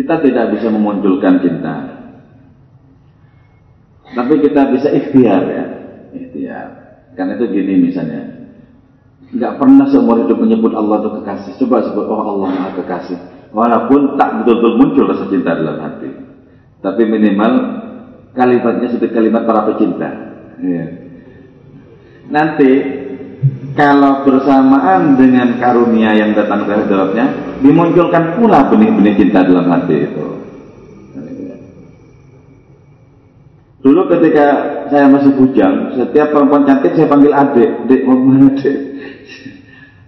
Kita 0.08 0.24
tidak 0.24 0.56
bisa 0.56 0.72
memunculkan 0.72 1.36
cinta. 1.44 1.76
Tapi 4.08 4.40
kita 4.40 4.72
bisa 4.72 4.88
ikhtiar 4.88 5.44
ya. 5.44 5.64
Ikhtiar. 6.16 6.68
Karena 7.12 7.36
itu 7.36 7.52
gini 7.52 7.92
misalnya. 7.92 8.24
Nggak 9.36 9.60
pernah 9.60 9.84
seumur 9.92 10.24
hidup 10.24 10.40
menyebut 10.40 10.72
Allah 10.72 11.04
itu 11.04 11.10
kekasih. 11.12 11.52
Coba 11.60 11.84
sebut, 11.84 12.08
oh 12.08 12.24
Allah 12.24 12.48
maha 12.56 12.70
kekasih. 12.80 13.20
Walaupun 13.52 14.16
tak 14.16 14.40
betul-betul 14.40 14.72
muncul 14.80 15.04
rasa 15.12 15.28
cinta 15.28 15.52
dalam 15.52 15.76
hati. 15.76 16.08
Tapi 16.80 17.02
minimal 17.04 17.52
kalimatnya 18.32 18.88
seperti 18.88 19.12
kalimat 19.12 19.44
para 19.44 19.68
pecinta. 19.68 20.08
Ya. 20.64 20.84
Nanti 22.32 22.72
kalau 23.78 24.26
bersamaan 24.26 25.14
dengan 25.14 25.54
karunia 25.62 26.10
yang 26.18 26.34
datang 26.34 26.66
dari 26.66 26.82
hadiratnya 26.82 27.26
dimunculkan 27.62 28.34
pula 28.34 28.66
benih-benih 28.66 29.14
cinta 29.14 29.46
dalam 29.46 29.70
hati 29.70 29.96
itu. 30.10 30.26
Dulu 33.78 34.10
ketika 34.10 34.46
saya 34.90 35.06
masih 35.06 35.38
bujang, 35.38 35.94
setiap 35.94 36.34
perempuan 36.34 36.66
cantik 36.66 36.98
saya 36.98 37.06
panggil 37.06 37.30
adik, 37.30 37.86
dek 37.86 38.02
mau 38.02 38.18
mana 38.18 38.50
dek? 38.58 38.76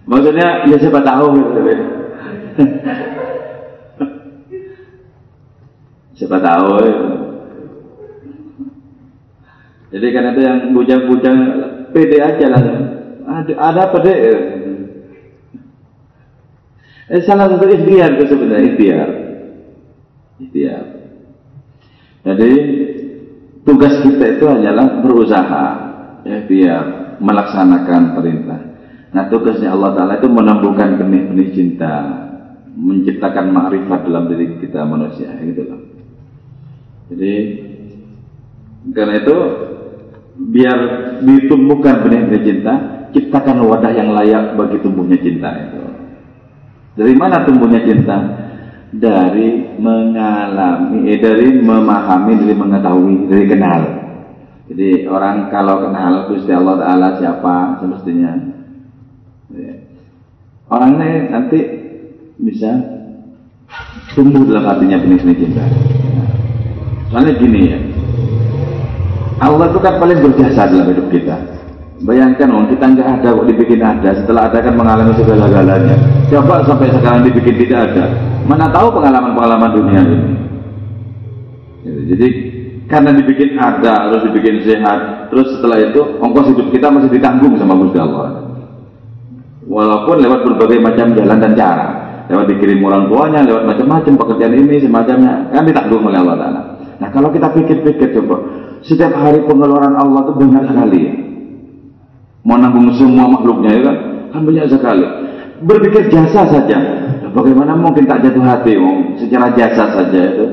Maksudnya 0.03 0.67
ya 0.67 0.75
siapa 0.75 0.99
tahu 0.99 1.25
gitu. 1.39 1.59
siapa 6.19 6.37
tahu. 6.43 6.71
Ya. 6.83 6.95
Jadi 9.91 10.07
kan 10.11 10.23
itu 10.35 10.41
yang 10.43 10.57
bujang-bujang 10.75 11.39
pede 11.95 12.19
aja 12.19 12.45
lah. 12.51 12.63
Ada, 13.31 13.53
ada 13.55 13.79
apa 13.87 13.97
deh? 14.03 14.17
Eh, 17.11 17.21
salah 17.27 17.51
satu 17.51 17.67
ikhtiar 17.67 18.15
itu 18.15 18.25
sebenarnya 18.27 18.65
ikhtiar. 18.71 19.09
Ikhtiar. 20.39 20.83
Jadi 22.21 22.51
tugas 23.67 23.99
kita 24.03 24.25
itu 24.37 24.45
hanyalah 24.47 25.03
berusaha, 25.03 25.65
ikhtiar, 26.23 27.17
melaksanakan 27.19 28.15
perintah. 28.15 28.61
Nah 29.11 29.27
tugasnya 29.27 29.75
Allah 29.75 29.91
Ta'ala 29.91 30.13
itu 30.23 30.31
menumbuhkan 30.31 30.95
benih-benih 30.95 31.51
cinta, 31.51 31.95
menciptakan 32.79 33.51
makrifat 33.51 34.07
dalam 34.07 34.31
diri 34.31 34.55
kita 34.63 34.87
manusia, 34.87 35.35
gitu 35.43 35.67
loh. 35.67 35.81
Jadi 37.11 37.33
karena 38.95 39.13
itu 39.19 39.37
biar 40.39 40.79
ditumbuhkan 41.27 42.07
benih-benih 42.07 42.43
cinta, 42.47 43.00
ciptakan 43.11 43.63
wadah 43.67 43.91
yang 43.91 44.11
layak 44.15 44.55
bagi 44.55 44.79
tumbuhnya 44.83 45.17
cinta 45.19 45.49
itu. 45.55 45.81
Dari 46.95 47.13
mana 47.15 47.47
tumbuhnya 47.47 47.83
cinta? 47.87 48.17
Dari 48.91 49.79
mengalami, 49.79 51.07
eh, 51.07 51.19
dari 51.19 51.47
memahami, 51.63 52.33
dari 52.43 52.55
mengetahui, 52.55 53.15
dari 53.31 53.45
kenal. 53.47 53.81
Jadi 54.67 55.07
orang 55.07 55.47
kalau 55.47 55.87
kenal 55.87 56.27
Gusti 56.27 56.51
Allah 56.51 56.75
Taala 56.79 57.07
siapa 57.19 57.79
semestinya, 57.79 58.31
ya. 59.51 59.73
orang 60.71 60.91
ini 60.99 61.09
nanti 61.31 61.59
bisa 62.39 62.71
tumbuh 64.15 64.43
dalam 64.47 64.67
hatinya 64.67 64.99
benih-benih 64.99 65.37
cinta. 65.39 65.63
Soalnya 67.11 67.35
gini 67.39 67.59
ya, 67.67 67.79
Allah 69.43 69.71
itu 69.71 69.79
kan 69.79 69.99
paling 69.99 70.19
berjasa 70.19 70.71
dalam 70.71 70.87
hidup 70.91 71.07
kita. 71.11 71.60
Bayangkan 72.01 72.49
kita 72.65 72.85
nggak 72.97 73.09
ada 73.21 73.29
kok 73.29 73.45
dibikin 73.45 73.81
ada, 73.85 74.09
setelah 74.17 74.49
ada 74.49 74.57
kan 74.57 74.73
mengalami 74.73 75.13
segala-galanya. 75.13 75.95
Coba 76.33 76.65
sampai 76.65 76.89
sekarang 76.89 77.21
dibikin 77.29 77.61
tidak 77.61 77.93
ada. 77.93 78.09
Mana 78.49 78.65
tahu 78.73 78.97
pengalaman-pengalaman 78.97 79.69
dunia 79.69 80.01
ini. 80.01 80.19
Jadi 82.09 82.27
karena 82.89 83.13
dibikin 83.13 83.53
ada, 83.53 84.09
terus 84.09 84.25
dibikin 84.33 84.65
sehat, 84.65 85.29
terus 85.29 85.53
setelah 85.53 85.77
itu 85.77 86.01
ongkos 86.17 86.49
hidup 86.57 86.67
kita 86.73 86.89
masih 86.89 87.09
ditanggung 87.13 87.53
sama 87.61 87.77
Gusti 87.77 88.01
Allah. 88.01 88.49
Walaupun 89.69 90.25
lewat 90.25 90.41
berbagai 90.41 90.81
macam 90.81 91.13
jalan 91.13 91.37
dan 91.37 91.53
cara, 91.53 91.87
lewat 92.27 92.49
dikirim 92.49 92.81
orang 92.81 93.07
tuanya, 93.13 93.45
lewat 93.45 93.63
macam-macam 93.63 94.13
pekerjaan 94.25 94.57
ini 94.57 94.81
semacamnya, 94.81 95.53
kan 95.53 95.63
ditanggung 95.69 96.01
oleh 96.01 96.17
Allah 96.17 96.35
Taala. 96.35 96.61
Nah 96.97 97.09
kalau 97.13 97.29
kita 97.29 97.53
pikir-pikir 97.53 98.09
coba, 98.17 98.41
setiap 98.81 99.13
hari 99.13 99.45
pengeluaran 99.45 99.93
Allah 99.93 100.25
itu 100.25 100.33
banyak 100.33 100.63
sekali. 100.65 101.01
Mau 102.41 102.57
nanggung 102.57 102.89
semua 102.97 103.29
makhluknya 103.29 103.69
ya 103.69 103.81
kan? 103.85 103.97
Kan 104.33 104.41
banyak 104.47 104.65
sekali. 104.65 105.05
Berpikir 105.61 106.09
jasa 106.09 106.41
saja. 106.49 106.77
Bagaimana 107.31 107.77
mungkin 107.77 108.09
tak 108.09 108.25
jatuh 108.25 108.43
hati 108.43 108.75
om? 108.75 109.15
Secara 109.15 109.53
jasa 109.53 109.93
saja 109.93 110.21
itu 110.35 110.45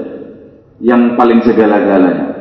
yang 0.84 1.16
paling 1.18 1.42
segala-galanya. 1.42 2.38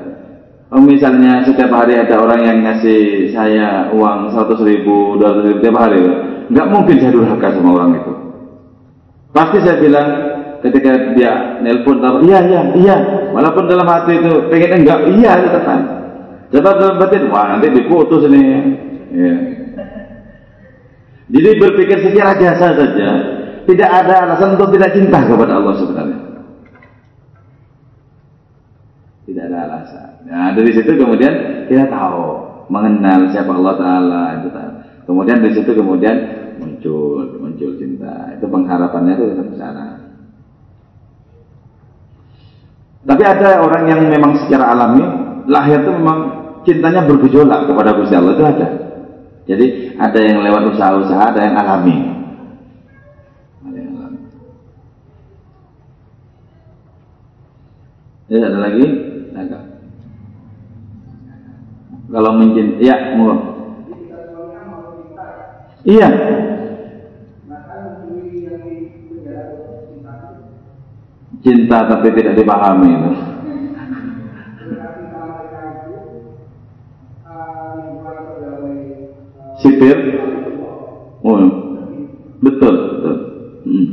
Oh, 0.68 0.84
misalnya 0.84 1.48
setiap 1.48 1.72
hari 1.72 1.96
ada 1.96 2.20
orang 2.20 2.44
yang 2.44 2.58
ngasih 2.60 3.32
saya 3.32 3.88
uang 3.96 4.36
100 4.36 4.68
ribu, 4.68 5.16
200 5.16 5.48
ribu 5.48 5.60
tiap 5.64 5.80
hari, 5.80 6.04
nggak 6.52 6.68
mungkin 6.68 6.96
saya 7.00 7.12
durhaka 7.16 7.56
sama 7.56 7.70
orang 7.72 7.92
itu. 8.04 8.14
Pasti 9.32 9.58
saya 9.64 9.80
bilang, 9.80 10.08
ketika 10.60 11.16
dia 11.16 11.64
nelpon 11.64 12.04
tahu 12.04 12.28
iya 12.28 12.44
iya 12.44 12.62
iya 12.76 12.98
walaupun 13.32 13.70
dalam 13.70 13.88
hati 13.88 14.20
itu 14.20 14.52
pengen 14.52 14.84
enggak 14.84 15.00
iya 15.08 15.40
itu 15.40 15.50
tekan 15.56 15.82
Coba 16.48 16.80
dalam 16.80 16.96
batin, 16.96 17.28
wah 17.28 17.52
nanti 17.52 17.68
diputus 17.76 18.24
ini. 18.24 18.72
Ya. 19.12 19.36
Jadi 21.28 21.50
berpikir 21.60 21.98
secara 22.08 22.40
jasa 22.40 22.72
saja, 22.72 23.10
tidak 23.68 23.90
ada 23.92 24.14
alasan 24.24 24.56
untuk 24.56 24.72
tidak 24.72 24.96
cinta 24.96 25.20
kepada 25.28 25.60
Allah 25.60 25.76
sebenarnya. 25.76 26.20
Tidak 29.28 29.44
ada 29.52 29.58
alasan. 29.68 30.10
Nah 30.24 30.56
dari 30.56 30.72
situ 30.72 30.88
kemudian 30.96 31.68
kita 31.68 31.92
tahu 31.92 32.24
mengenal 32.72 33.28
siapa 33.36 33.52
Allah 33.52 33.76
Taala 33.76 34.24
itu 34.40 34.48
tahu. 34.56 34.72
Kemudian 35.04 35.44
dari 35.44 35.52
situ 35.52 35.72
kemudian 35.76 36.16
muncul 36.64 37.28
muncul 37.44 37.76
cinta. 37.76 38.32
Itu 38.40 38.48
pengharapannya 38.48 39.20
itu 39.20 39.36
ke 39.36 39.56
sana. 39.60 40.00
Tapi 43.04 43.24
ada 43.24 43.64
orang 43.64 43.84
yang 43.88 44.00
memang 44.08 44.48
secara 44.48 44.72
alami 44.72 45.04
lahir 45.48 45.84
itu 45.84 45.92
memang 45.92 46.20
cintanya 46.64 47.04
bergejolak 47.04 47.68
kepada 47.68 47.96
Gusti 48.00 48.16
Allah 48.16 48.36
itu 48.36 48.46
ada. 48.48 48.87
Jadi 49.48 49.96
ada 49.96 50.20
yang 50.20 50.44
lewat 50.44 50.76
usaha-usaha, 50.76 51.24
ada 51.32 51.40
yang 51.40 51.56
alami. 51.56 51.98
Ada 53.64 53.78
yang 53.80 53.92
alami. 53.96 54.20
Ya, 58.28 58.38
ada 58.44 58.60
lagi? 58.60 58.86
Ada. 59.32 59.60
Kalau 62.12 62.32
mencintai, 62.36 62.84
ya, 62.84 62.96
mau. 63.16 63.56
Iya. 65.88 66.10
Cinta 71.40 71.88
tapi 71.88 72.12
tidak 72.12 72.36
dipahami 72.36 72.90
itu. 72.92 73.12
Sipir. 79.68 79.98
Oh, 81.28 81.44
betul, 82.40 82.76
betul. 82.96 83.16
Hmm. 83.68 83.88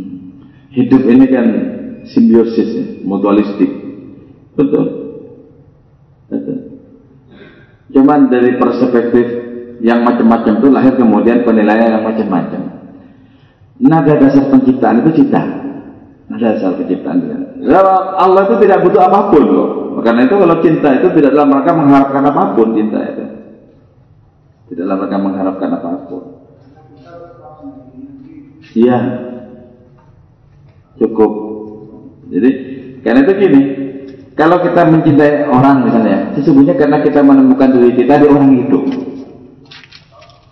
Hidup 0.70 1.02
ini 1.10 1.26
kan 1.26 1.46
simbiosis, 2.06 2.70
ya, 2.70 2.84
mutualistik. 3.02 3.70
Betul. 4.54 4.86
Betul. 6.30 6.58
Cuman 7.90 8.30
dari 8.30 8.54
perspektif 8.54 9.26
yang 9.82 10.06
macam-macam 10.06 10.62
itu 10.62 10.68
lahir 10.70 10.94
kemudian 10.94 11.42
penilaian 11.42 11.98
yang 11.98 12.04
macam-macam. 12.06 12.62
Nada 13.82 14.14
dasar 14.14 14.46
penciptaan 14.54 15.02
itu 15.02 15.22
cinta. 15.22 15.42
Nada 16.30 16.54
dasar 16.54 16.78
penciptaan 16.78 17.18
itu. 17.18 17.34
Allah 18.18 18.42
itu 18.46 18.54
tidak 18.62 18.78
butuh 18.86 19.02
apa 19.10 19.34
pun 19.34 19.42
loh. 19.42 19.68
Karena 20.02 20.26
itu 20.26 20.34
kalau 20.38 20.56
cinta 20.62 20.88
itu 21.02 21.08
tidak 21.18 21.34
dalam 21.34 21.50
rangka 21.50 21.72
mengharapkan 21.74 22.22
apa 22.30 22.42
pun 22.54 22.74
cinta 22.74 22.98
itu. 23.10 23.24
Tidaklah 24.64 24.96
mereka 24.96 25.18
mengharapkan 25.20 25.70
apa 25.76 25.88
pun. 26.08 26.22
Iya. 28.74 28.98
Cukup. 30.96 31.32
Jadi, 32.32 32.50
karena 33.04 33.20
itu 33.22 33.32
gini, 33.36 33.60
kalau 34.34 34.58
kita 34.64 34.88
mencintai 34.88 35.46
orang 35.46 35.86
misalnya, 35.86 36.32
sesungguhnya 36.34 36.74
karena 36.74 37.04
kita 37.04 37.20
menemukan 37.22 37.70
diri 37.70 37.92
kita 37.94 38.18
di 38.18 38.26
orang 38.26 38.50
itu. 38.56 38.78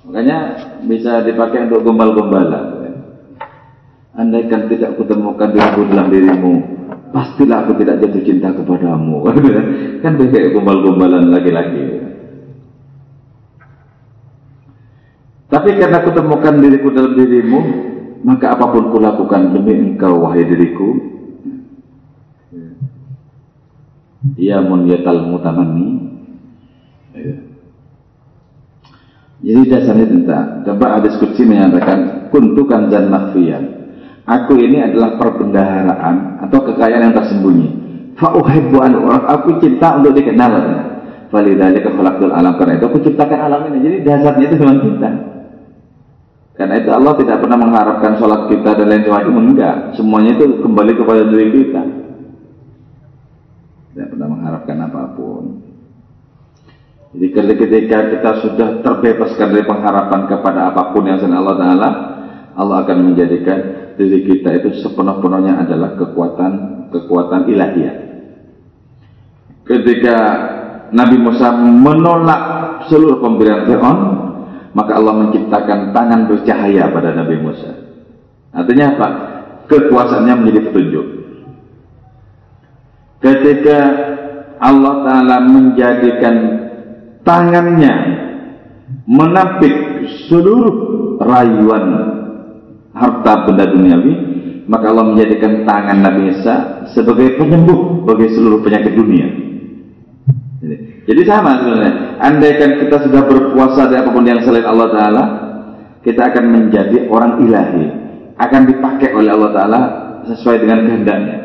Makanya 0.07 0.39
bisa 0.85 1.25
dipakai 1.25 1.67
untuk 1.67 1.83
gombal-gombalan. 1.89 2.85
Andaikan 4.13 4.69
tidak 4.69 5.01
kutemukan 5.01 5.57
diriku 5.57 5.89
dalam 5.89 6.13
dirimu, 6.13 6.53
pastilah 7.17 7.65
aku 7.65 7.81
tidak 7.81 8.05
jatuh 8.05 8.23
cinta 8.23 8.53
kepadamu. 8.53 9.25
kan 10.05 10.13
kayak 10.21 10.53
gombal-gombalan 10.53 11.33
lagi-lagi. 11.33 12.12
Tapi 15.53 15.77
karena 15.77 16.01
kutemukan 16.01 16.65
diriku 16.65 16.89
dalam 16.97 17.13
dirimu, 17.13 17.61
maka 18.25 18.57
apa 18.57 18.73
pun 18.73 18.89
kulakukan 18.89 19.53
demi 19.53 19.93
engkau 19.93 20.25
wahai 20.25 20.49
diriku. 20.49 20.97
Ya 24.41 24.65
munyatal 24.65 25.29
mutamani. 25.29 26.09
Ya. 27.13 27.35
Jadi 29.43 29.61
dasarnya 29.69 30.07
tentang 30.09 30.47
coba 30.65 30.87
ada 30.97 31.11
diskusi 31.11 31.45
menyatakan 31.45 32.31
kuntukan 32.33 32.89
dan 32.89 33.13
mafian. 33.13 33.93
Aku 34.25 34.55
ini 34.57 34.81
adalah 34.81 35.19
perbendaharaan 35.19 36.47
atau 36.49 36.59
kekayaan 36.65 37.11
yang 37.11 37.17
tersembunyi. 37.19 37.69
Fa'uhibbu 38.17 38.79
an 38.81 38.93
aku 39.29 39.59
cinta 39.61 39.99
untuk 40.01 40.17
dikenal. 40.17 40.55
Falidhalika 41.29 41.91
khalaqtul 41.91 42.31
alam 42.31 42.55
karena 42.57 42.79
itu 42.79 42.87
aku 42.87 43.05
ciptakan 43.05 43.51
alam 43.51 43.69
ini. 43.69 43.79
Jadi 43.83 43.97
dasarnya 44.07 44.47
itu 44.47 44.57
cuma 44.63 44.79
cinta. 44.79 45.11
Karena 46.53 46.75
itu 46.77 46.91
Allah 46.93 47.17
tidak 47.17 47.41
pernah 47.41 47.57
mengharapkan 47.57 48.21
sholat 48.21 48.53
kita 48.53 48.77
dan 48.77 48.87
lain 48.93 49.03
sebagainya, 49.09 49.41
enggak. 49.41 49.77
Semuanya 49.97 50.37
itu 50.37 50.61
kembali 50.61 50.93
kepada 51.01 51.23
diri 51.33 51.47
kita. 51.49 51.83
Tidak 53.93 54.07
pernah 54.13 54.29
mengharapkan 54.29 54.77
apa 54.85 55.03
pun. 55.17 55.45
Jadi 57.13 57.27
ketika 57.33 57.99
kita 58.09 58.31
sudah 58.41 58.69
terbebaskan 58.81 59.49
dari 59.53 59.65
pengharapan 59.69 60.21
kepada 60.29 60.73
apa 60.73 60.97
pun 60.97 61.05
yang 61.05 61.21
selain 61.21 61.41
Allah 61.45 61.57
Taala, 61.61 61.89
Allah 62.57 62.77
akan 62.85 63.13
menjadikan 63.13 63.59
diri 63.97 64.25
kita 64.25 64.49
itu 64.57 64.81
sepenuh-penuhnya 64.81 65.61
adalah 65.61 65.97
kekuatan 65.97 66.53
kekuatan 66.93 67.49
ilahiyah. 67.49 67.97
Ketika 69.65 70.17
Nabi 70.93 71.17
Musa 71.21 71.53
menolak 71.57 72.43
seluruh 72.89 73.25
pemberian 73.25 73.65
Fir'aun, 73.65 73.99
maka 74.73 74.97
Allah 74.97 75.15
menciptakan 75.27 75.93
tangan 75.93 76.29
bercahaya 76.29 76.89
pada 76.89 77.13
Nabi 77.13 77.37
Musa. 77.41 77.73
Artinya 78.53 78.87
apa? 78.97 79.09
Kekuasaannya 79.69 80.35
menjadi 80.37 80.61
petunjuk. 80.69 81.07
Ketika 83.23 83.79
Allah 84.59 84.95
Ta'ala 85.07 85.37
menjadikan 85.47 86.37
tangannya 87.23 87.95
menampik 89.07 89.75
seluruh 90.27 90.75
rayuan 91.23 91.85
harta 92.93 93.47
benda 93.47 93.65
duniawi, 93.71 94.15
maka 94.67 94.91
Allah 94.91 95.07
menjadikan 95.15 95.63
tangan 95.65 95.99
Nabi 96.03 96.23
Isa 96.35 96.87
sebagai 96.93 97.39
penyembuh 97.39 98.05
bagi 98.05 98.27
seluruh 98.35 98.61
penyakit 98.61 98.93
dunia. 98.95 99.27
Jadi 100.63 100.92
sama 101.07 101.51
sebenarnya. 101.59 101.93
Andaikan 102.23 102.71
kita 102.79 102.97
sudah 103.03 103.23
berpuasa 103.27 103.91
dari 103.91 103.99
apa 104.03 104.11
pun 104.15 104.23
yang 104.23 104.41
selain 104.47 104.67
Allah 104.67 104.89
Taala, 104.95 105.25
kita 106.07 106.31
akan 106.31 106.45
menjadi 106.47 107.11
orang 107.11 107.43
ilahi, 107.43 107.85
akan 108.39 108.63
dipakai 108.71 109.11
oleh 109.11 109.31
Allah 109.35 109.51
Taala 109.51 109.81
sesuai 110.31 110.63
dengan 110.63 110.87
kehendaknya. 110.87 111.39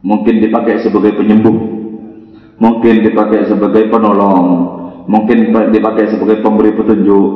Mungkin 0.00 0.40
dipakai 0.42 0.80
sebagai 0.80 1.14
penyembuh, 1.14 1.58
mungkin 2.58 3.04
dipakai 3.04 3.46
sebagai 3.46 3.86
penolong, 3.92 4.46
mungkin 5.06 5.52
dipakai 5.70 6.10
sebagai 6.10 6.40
pemberi 6.40 6.72
petunjuk, 6.74 7.28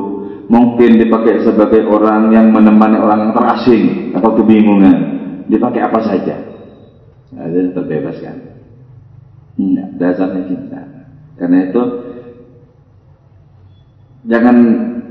mungkin 0.49 0.97
dipakai 0.97 1.45
sebagai 1.45 1.85
orang 1.87 2.33
yang 2.33 2.49
menemani 2.49 2.97
orang 2.97 3.31
terasing 3.31 4.11
atau 4.17 4.33
kebingungan, 4.35 4.97
dipakai 5.47 5.81
apa 5.85 5.99
saja. 6.03 6.35
Nah, 7.35 7.47
terbebaskan. 7.51 8.54
Iya, 9.55 9.83
dasarnya 9.95 10.43
cinta. 10.51 10.81
Karena 11.39 11.57
itu 11.71 11.81
jangan 14.27 14.57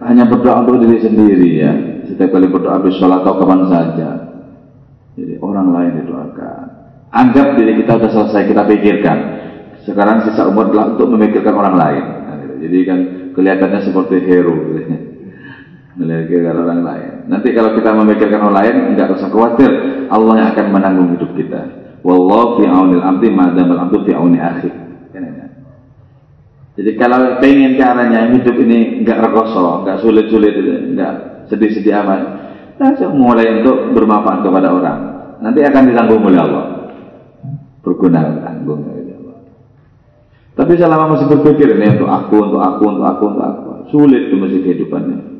hanya 0.04 0.24
berdoa 0.28 0.64
untuk 0.64 0.84
diri 0.84 0.98
sendiri 1.00 1.50
ya. 1.60 1.72
Setiap 2.04 2.36
kali 2.36 2.52
berdoa 2.52 2.80
habis 2.80 2.96
sholat 3.00 3.24
atau 3.24 3.40
kapan 3.40 3.62
saja. 3.72 4.08
Jadi 5.16 5.40
orang 5.40 5.72
lain 5.72 5.92
didoakan. 6.04 6.66
Anggap 7.14 7.56
diri 7.56 7.80
kita 7.80 7.96
sudah 7.96 8.10
selesai 8.10 8.42
kita 8.50 8.62
pikirkan. 8.66 9.18
Sekarang 9.86 10.26
sisa 10.26 10.48
umur 10.48 10.72
adalah 10.72 10.96
untuk 10.96 11.08
memikirkan 11.14 11.54
orang 11.54 11.76
lain. 11.76 12.04
Nah, 12.26 12.34
gitu. 12.42 12.54
Jadi 12.66 12.78
kan 12.84 12.98
kelihatannya 13.36 13.80
seperti 13.84 14.16
hero. 14.24 14.56
Gitu. 14.74 14.92
Orang 16.64 16.82
lain. 16.82 17.30
Nanti 17.30 17.54
kalau 17.54 17.78
kita 17.78 17.94
memikirkan 17.94 18.42
orang 18.42 18.56
lain, 18.58 18.74
enggak 18.92 19.14
usah 19.14 19.30
khawatir. 19.30 19.70
Allah 20.10 20.34
yang 20.42 20.48
akan 20.50 20.66
menanggung 20.74 21.08
hidup 21.14 21.30
kita. 21.38 21.83
Wallahu 22.04 22.60
fi 22.60 22.68
aunil 22.68 23.00
abdi 23.00 23.28
ma'adam 23.32 23.72
abdu 23.74 24.04
fi 24.04 24.12
auni 24.12 24.38
akhi. 24.38 24.70
Jadi 26.74 26.90
kalau 26.98 27.38
pengen 27.38 27.78
caranya 27.78 28.34
hidup 28.34 28.56
ini 28.58 29.00
enggak 29.00 29.22
rekoso, 29.30 29.86
enggak 29.86 30.02
sulit-sulit, 30.02 30.52
enggak 30.90 31.46
sedih-sedih 31.46 31.94
amat, 32.02 32.20
langsung 32.82 33.14
mulai 33.14 33.62
untuk 33.62 33.94
bermanfaat 33.94 34.42
kepada 34.42 34.68
orang. 34.74 35.00
Nanti 35.38 35.62
akan 35.62 35.82
ditanggung 35.86 36.22
oleh 36.26 36.40
Allah. 36.42 36.64
Berguna 37.78 38.42
tanggung 38.42 38.90
oleh 38.90 39.14
Allah. 39.14 39.38
Tapi 40.58 40.72
selama 40.74 41.14
masih 41.14 41.30
berpikir 41.30 41.78
ini 41.78 41.94
untuk 41.94 42.10
aku, 42.10 42.36
untuk 42.42 42.62
aku, 42.62 42.84
untuk 42.90 43.06
aku, 43.06 43.24
untuk 43.32 43.46
aku, 43.46 43.70
sulit 43.94 44.28
itu 44.28 44.34
masih 44.34 44.60
kehidupannya 44.66 45.34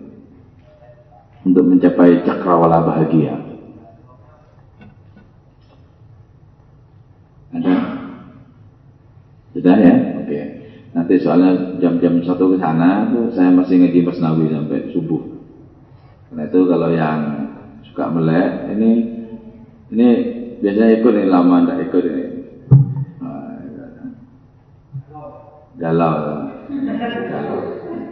untuk 1.44 1.64
mencapai 1.68 2.24
cakrawala 2.24 2.80
bahagia. 2.82 3.36
Ada? 7.54 7.74
Sudah 9.54 9.76
ya? 9.78 9.94
nanti 10.94 11.18
soalnya 11.18 11.74
jam-jam 11.82 12.22
satu 12.22 12.54
ke 12.54 12.56
sana 12.62 13.10
saya 13.34 13.50
masih 13.50 13.82
ngaji 13.82 14.06
Nabi 14.22 14.46
sampai 14.54 14.94
subuh. 14.94 15.22
Karena 16.30 16.46
itu 16.46 16.60
kalau 16.70 16.88
yang 16.94 17.20
suka 17.82 18.14
melek 18.14 18.78
ini 18.78 18.90
ini 19.90 20.08
biasanya 20.62 21.02
ikut 21.02 21.12
ini 21.18 21.26
lama 21.26 21.66
tidak 21.66 21.78
ikut 21.90 22.04
ini. 22.06 22.26
Galau. 25.74 26.18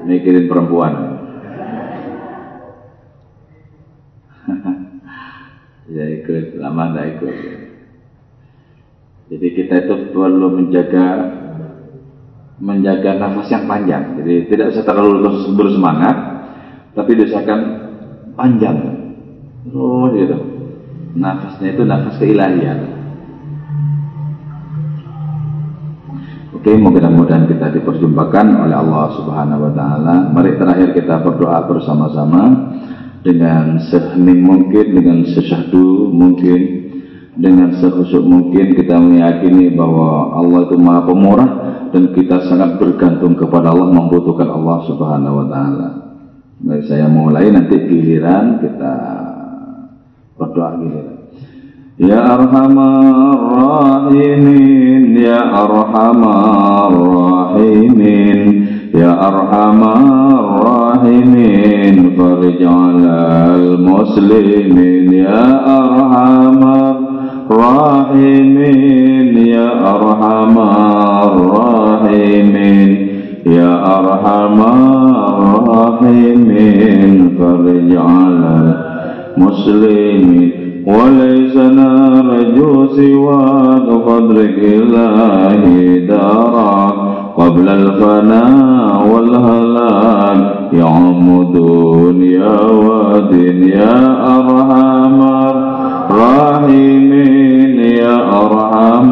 mikirin 0.02 0.50
perempuan. 0.50 0.92
ya 5.94 6.04
ikut, 6.18 6.58
lama 6.58 6.90
tidak 6.90 7.06
ikut. 7.16 7.61
Jadi 9.32 9.46
kita 9.56 9.88
itu 9.88 10.12
perlu 10.12 10.52
menjaga 10.52 11.06
menjaga 12.60 13.16
nafas 13.16 13.48
yang 13.48 13.64
panjang. 13.64 14.20
Jadi 14.20 14.52
tidak 14.52 14.76
usah 14.76 14.84
terlalu 14.84 15.24
bersemangat, 15.56 16.16
tapi 16.92 17.16
diusahakan 17.16 17.60
panjang. 18.36 18.76
Oh 19.72 20.04
gitu. 20.12 20.36
Nafasnya 21.16 21.72
itu 21.72 21.82
nafas 21.88 22.20
keilahian. 22.20 22.78
Oke, 26.52 26.76
mudah-mudahan 26.76 27.48
kita 27.48 27.72
diperjumpakan 27.72 28.68
oleh 28.68 28.76
Allah 28.76 29.16
Subhanahu 29.16 29.66
wa 29.66 29.72
taala. 29.72 30.28
Mari 30.28 30.60
terakhir 30.60 30.92
kita 30.92 31.24
berdoa 31.24 31.64
bersama-sama 31.64 32.42
dengan 33.24 33.80
sehening 33.88 34.44
mungkin, 34.44 34.86
dengan 34.94 35.18
sesyahdu 35.26 36.12
mungkin, 36.12 36.81
dengan 37.32 37.72
sekhusyuk 37.80 38.24
mungkin 38.24 38.76
kita 38.76 39.00
meyakini 39.00 39.72
bahwa 39.72 40.36
Allah 40.36 40.68
itu 40.68 40.76
Maha 40.76 41.00
Pemurah 41.08 41.50
dan 41.92 42.12
kita 42.12 42.44
sangat 42.48 42.76
bergantung 42.76 43.36
kepada 43.36 43.72
Allah, 43.72 43.88
membutuhkan 43.88 44.48
Allah 44.48 44.78
Subhanahu 44.84 45.44
wa 45.44 45.46
taala. 45.48 45.88
Mari 46.62 46.82
saya 46.86 47.08
mulai 47.08 47.48
nanti 47.50 47.74
giliran 47.88 48.60
kita 48.60 48.94
berdoa 50.36 50.78
giliran. 50.78 51.18
Ya 52.00 52.24
Arhamar 52.24 53.36
Rahimin 53.52 55.12
Ya 55.12 55.44
Arhamar 55.44 56.88
Rahimin 56.88 58.40
Ya 58.96 59.12
Arhamar 59.12 60.40
Rahimin 60.64 62.16
Farij 62.16 62.64
muslimin 63.76 65.12
Ya 65.12 65.44
Arhamar 65.68 67.11
Rahimin 67.60 69.36
Ya 69.46 69.68
Arhamar 69.92 71.32
Rahimin 71.36 73.12
يا 73.46 73.98
أرحم 73.98 74.60
الراحمين 75.98 77.36
فرج 77.38 77.96
على 77.96 78.74
المسلمين. 79.36 80.52
وليس 80.86 81.56
نرجو 81.56 82.86
سواك 82.86 83.88
قدرك 84.06 84.58
إلهي 84.58 85.98
دارا 86.06 86.92
قبل 87.36 87.68
الفناء 87.68 89.08
والهلاك 89.14 90.54
يعم 90.72 91.52
دنيا 91.54 92.60
ودين 92.70 93.62
يا 93.68 94.16
أرحم 94.38 95.20
الراحمين 96.12 97.78
يا 97.80 98.16
أرحم 98.44 99.10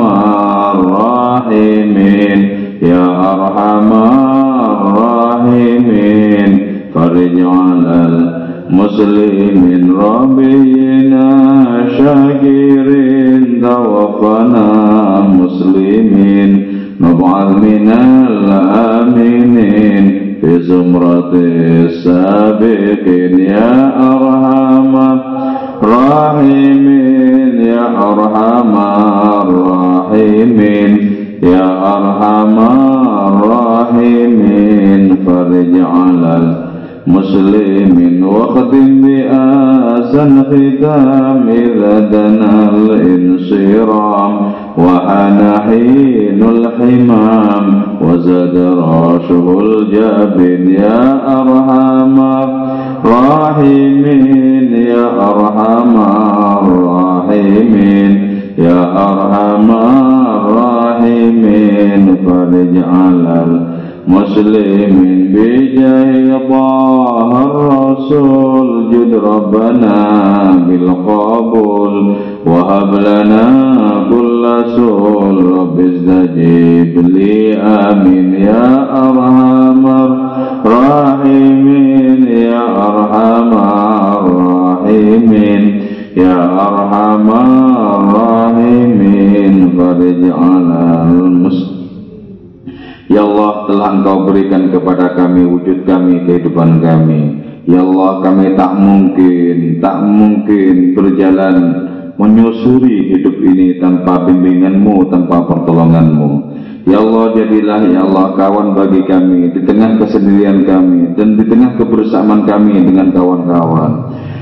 الراحمين 0.74 2.40
يا 2.82 3.06
أرحم 3.32 3.90
الراحمين. 4.80 6.50
فرج 6.94 7.36
على 7.40 7.96
المسلمين 8.12 9.82
ربينا 9.92 11.28
شاكرين 11.98 13.42
توفنا 13.62 14.68
مسلمين. 15.40 16.50
نبعث 17.00 17.50
من 17.64 17.88
الآمنين 18.28 20.04
في 20.40 20.50
زمرة 20.62 21.32
السابقين 21.86 23.34
يا 23.38 23.72
أرحم 24.12 24.94
الراحمين 25.90 27.60
يا 27.60 27.86
أرحم 28.10 28.74
الراحمين. 29.42 30.92
يا 31.42 31.68
أرحم 31.96 32.56
الراحمين 33.30 35.02
فرج 35.26 35.72
على 35.96 36.32
المسلمين 37.06 38.24
واختم 38.24 38.86
بآسن 39.02 40.30
ختام 40.50 41.48
إذا 41.48 41.94
دنا 42.14 42.54
الانصرام. 42.74 44.34
وحان 44.78 45.40
حين 45.66 46.40
الحمام 46.42 47.64
وزاد 48.00 48.56
راشه 48.78 49.46
الجبين. 49.60 50.70
يا 50.70 51.02
أرحم 51.40 52.16
الراحمين 53.04 54.72
يا 54.72 55.06
أرحم 55.30 55.94
الراحمين 56.66 58.12
يا 58.58 58.80
أرحم 59.08 59.70
الراحمين 60.40 62.04
فرج 62.26 62.74
على 62.94 63.36
المسلمين 64.08 65.32
بجاه 65.34 66.38
طه 66.50 67.30
الرسول 67.44 68.68
جد 68.92 69.14
ربنا 69.14 69.96
بالقبول 70.68 71.94
وهب 72.46 72.94
لنا 72.94 73.44
كل 74.10 74.44
سول 74.76 75.36
رب 75.58 75.80
استجيب 75.80 76.94
لي 77.14 77.54
آمين 77.56 78.34
يا 78.34 78.66
أرحم 79.08 79.86
الراحمين 79.86 80.29
rahimin 80.62 82.26
ya 82.26 82.64
arhamar 82.64 84.24
rahimin. 84.26 85.62
Ya 86.16 86.36
arhamar 86.36 88.02
rahimin 88.10 89.78
farja'alal 89.78 91.30
muslimin 91.30 91.80
Ya 93.10 93.26
Allah 93.26 93.66
telah 93.66 93.88
engkau 93.98 94.22
berikan 94.30 94.70
kepada 94.70 95.18
kami 95.18 95.42
wujud 95.42 95.82
kami 95.82 96.22
kehidupan 96.30 96.78
kami. 96.78 97.42
Ya 97.66 97.82
Allah 97.82 98.22
kami 98.22 98.54
tak 98.54 98.78
mungkin 98.78 99.82
tak 99.82 99.98
mungkin 100.06 100.94
berjalan 100.94 101.56
menyusuri 102.16 103.14
hidup 103.14 103.36
ini 103.42 103.78
tanpa 103.78 104.26
bimbinganmu 104.26 105.10
tanpa 105.12 105.46
pertolonganmu 105.46 106.30
Ya 106.88 106.96
Allah 106.96 107.36
jadilah 107.36 107.80
ya 107.92 108.00
Allah 108.08 108.26
kawan 108.40 108.72
bagi 108.72 109.04
kami 109.04 109.52
di 109.52 109.60
tengah 109.68 110.00
kesendirian 110.00 110.64
kami 110.64 111.12
dan 111.12 111.36
di 111.36 111.44
tengah 111.44 111.76
kebersamaan 111.76 112.48
kami 112.48 112.80
dengan 112.80 113.12
kawan-kawan 113.12 113.92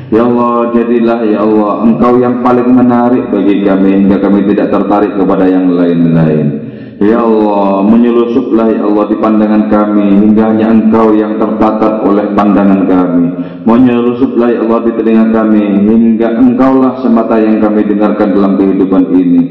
Ya 0.09 0.25
Allah, 0.25 0.73
jadilah 0.73 1.21
ya 1.29 1.45
Allah, 1.45 1.85
Engkau 1.85 2.17
yang 2.17 2.41
paling 2.41 2.73
menarik 2.73 3.29
bagi 3.29 3.61
kami 3.61 3.93
hingga 3.93 4.17
kami 4.25 4.41
tidak 4.49 4.73
tertarik 4.73 5.13
kepada 5.21 5.45
yang 5.45 5.69
lain-lain. 5.69 6.68
Ya 6.99 7.23
Allah, 7.23 7.87
menyelusuplah 7.87 8.75
ya 8.75 8.83
Allah 8.83 9.07
di 9.07 9.17
pandangan 9.23 9.71
kami 9.71 10.19
hingga 10.19 10.51
hanya 10.51 10.67
Engkau 10.67 11.15
yang 11.15 11.39
tertatap 11.39 12.03
oleh 12.03 12.35
pandangan 12.35 12.91
kami. 12.91 13.27
Menyelusuplah 13.63 14.51
ya 14.51 14.67
Allah 14.67 14.83
di 14.83 14.93
telinga 14.99 15.31
kami 15.31 15.87
hingga 15.87 16.43
Engkaulah 16.43 16.99
semata 16.99 17.39
yang 17.39 17.63
kami 17.63 17.87
dengarkan 17.87 18.35
dalam 18.35 18.59
kehidupan 18.59 19.15
ini. 19.15 19.43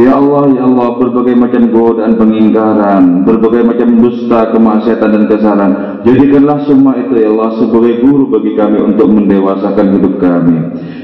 Ya 0.00 0.18
Allah, 0.18 0.50
Ya 0.50 0.62
Allah, 0.66 0.98
berbagai 0.98 1.34
macam 1.38 1.62
godaan 1.70 2.18
pengingkaran, 2.18 3.22
berbagai 3.22 3.62
macam 3.66 3.88
dusta, 4.00 4.50
kemaksiatan 4.54 5.10
dan 5.12 5.24
kesalahan. 5.30 5.72
Jadikanlah 6.06 6.58
semua 6.64 6.94
itu, 6.98 7.20
Ya 7.20 7.28
Allah, 7.30 7.50
sebagai 7.58 8.02
guru 8.02 8.30
bagi 8.30 8.54
kami 8.54 8.78
untuk 8.80 9.10
mendewasakan 9.10 9.86
hidup 9.98 10.14
kami. 10.22 10.56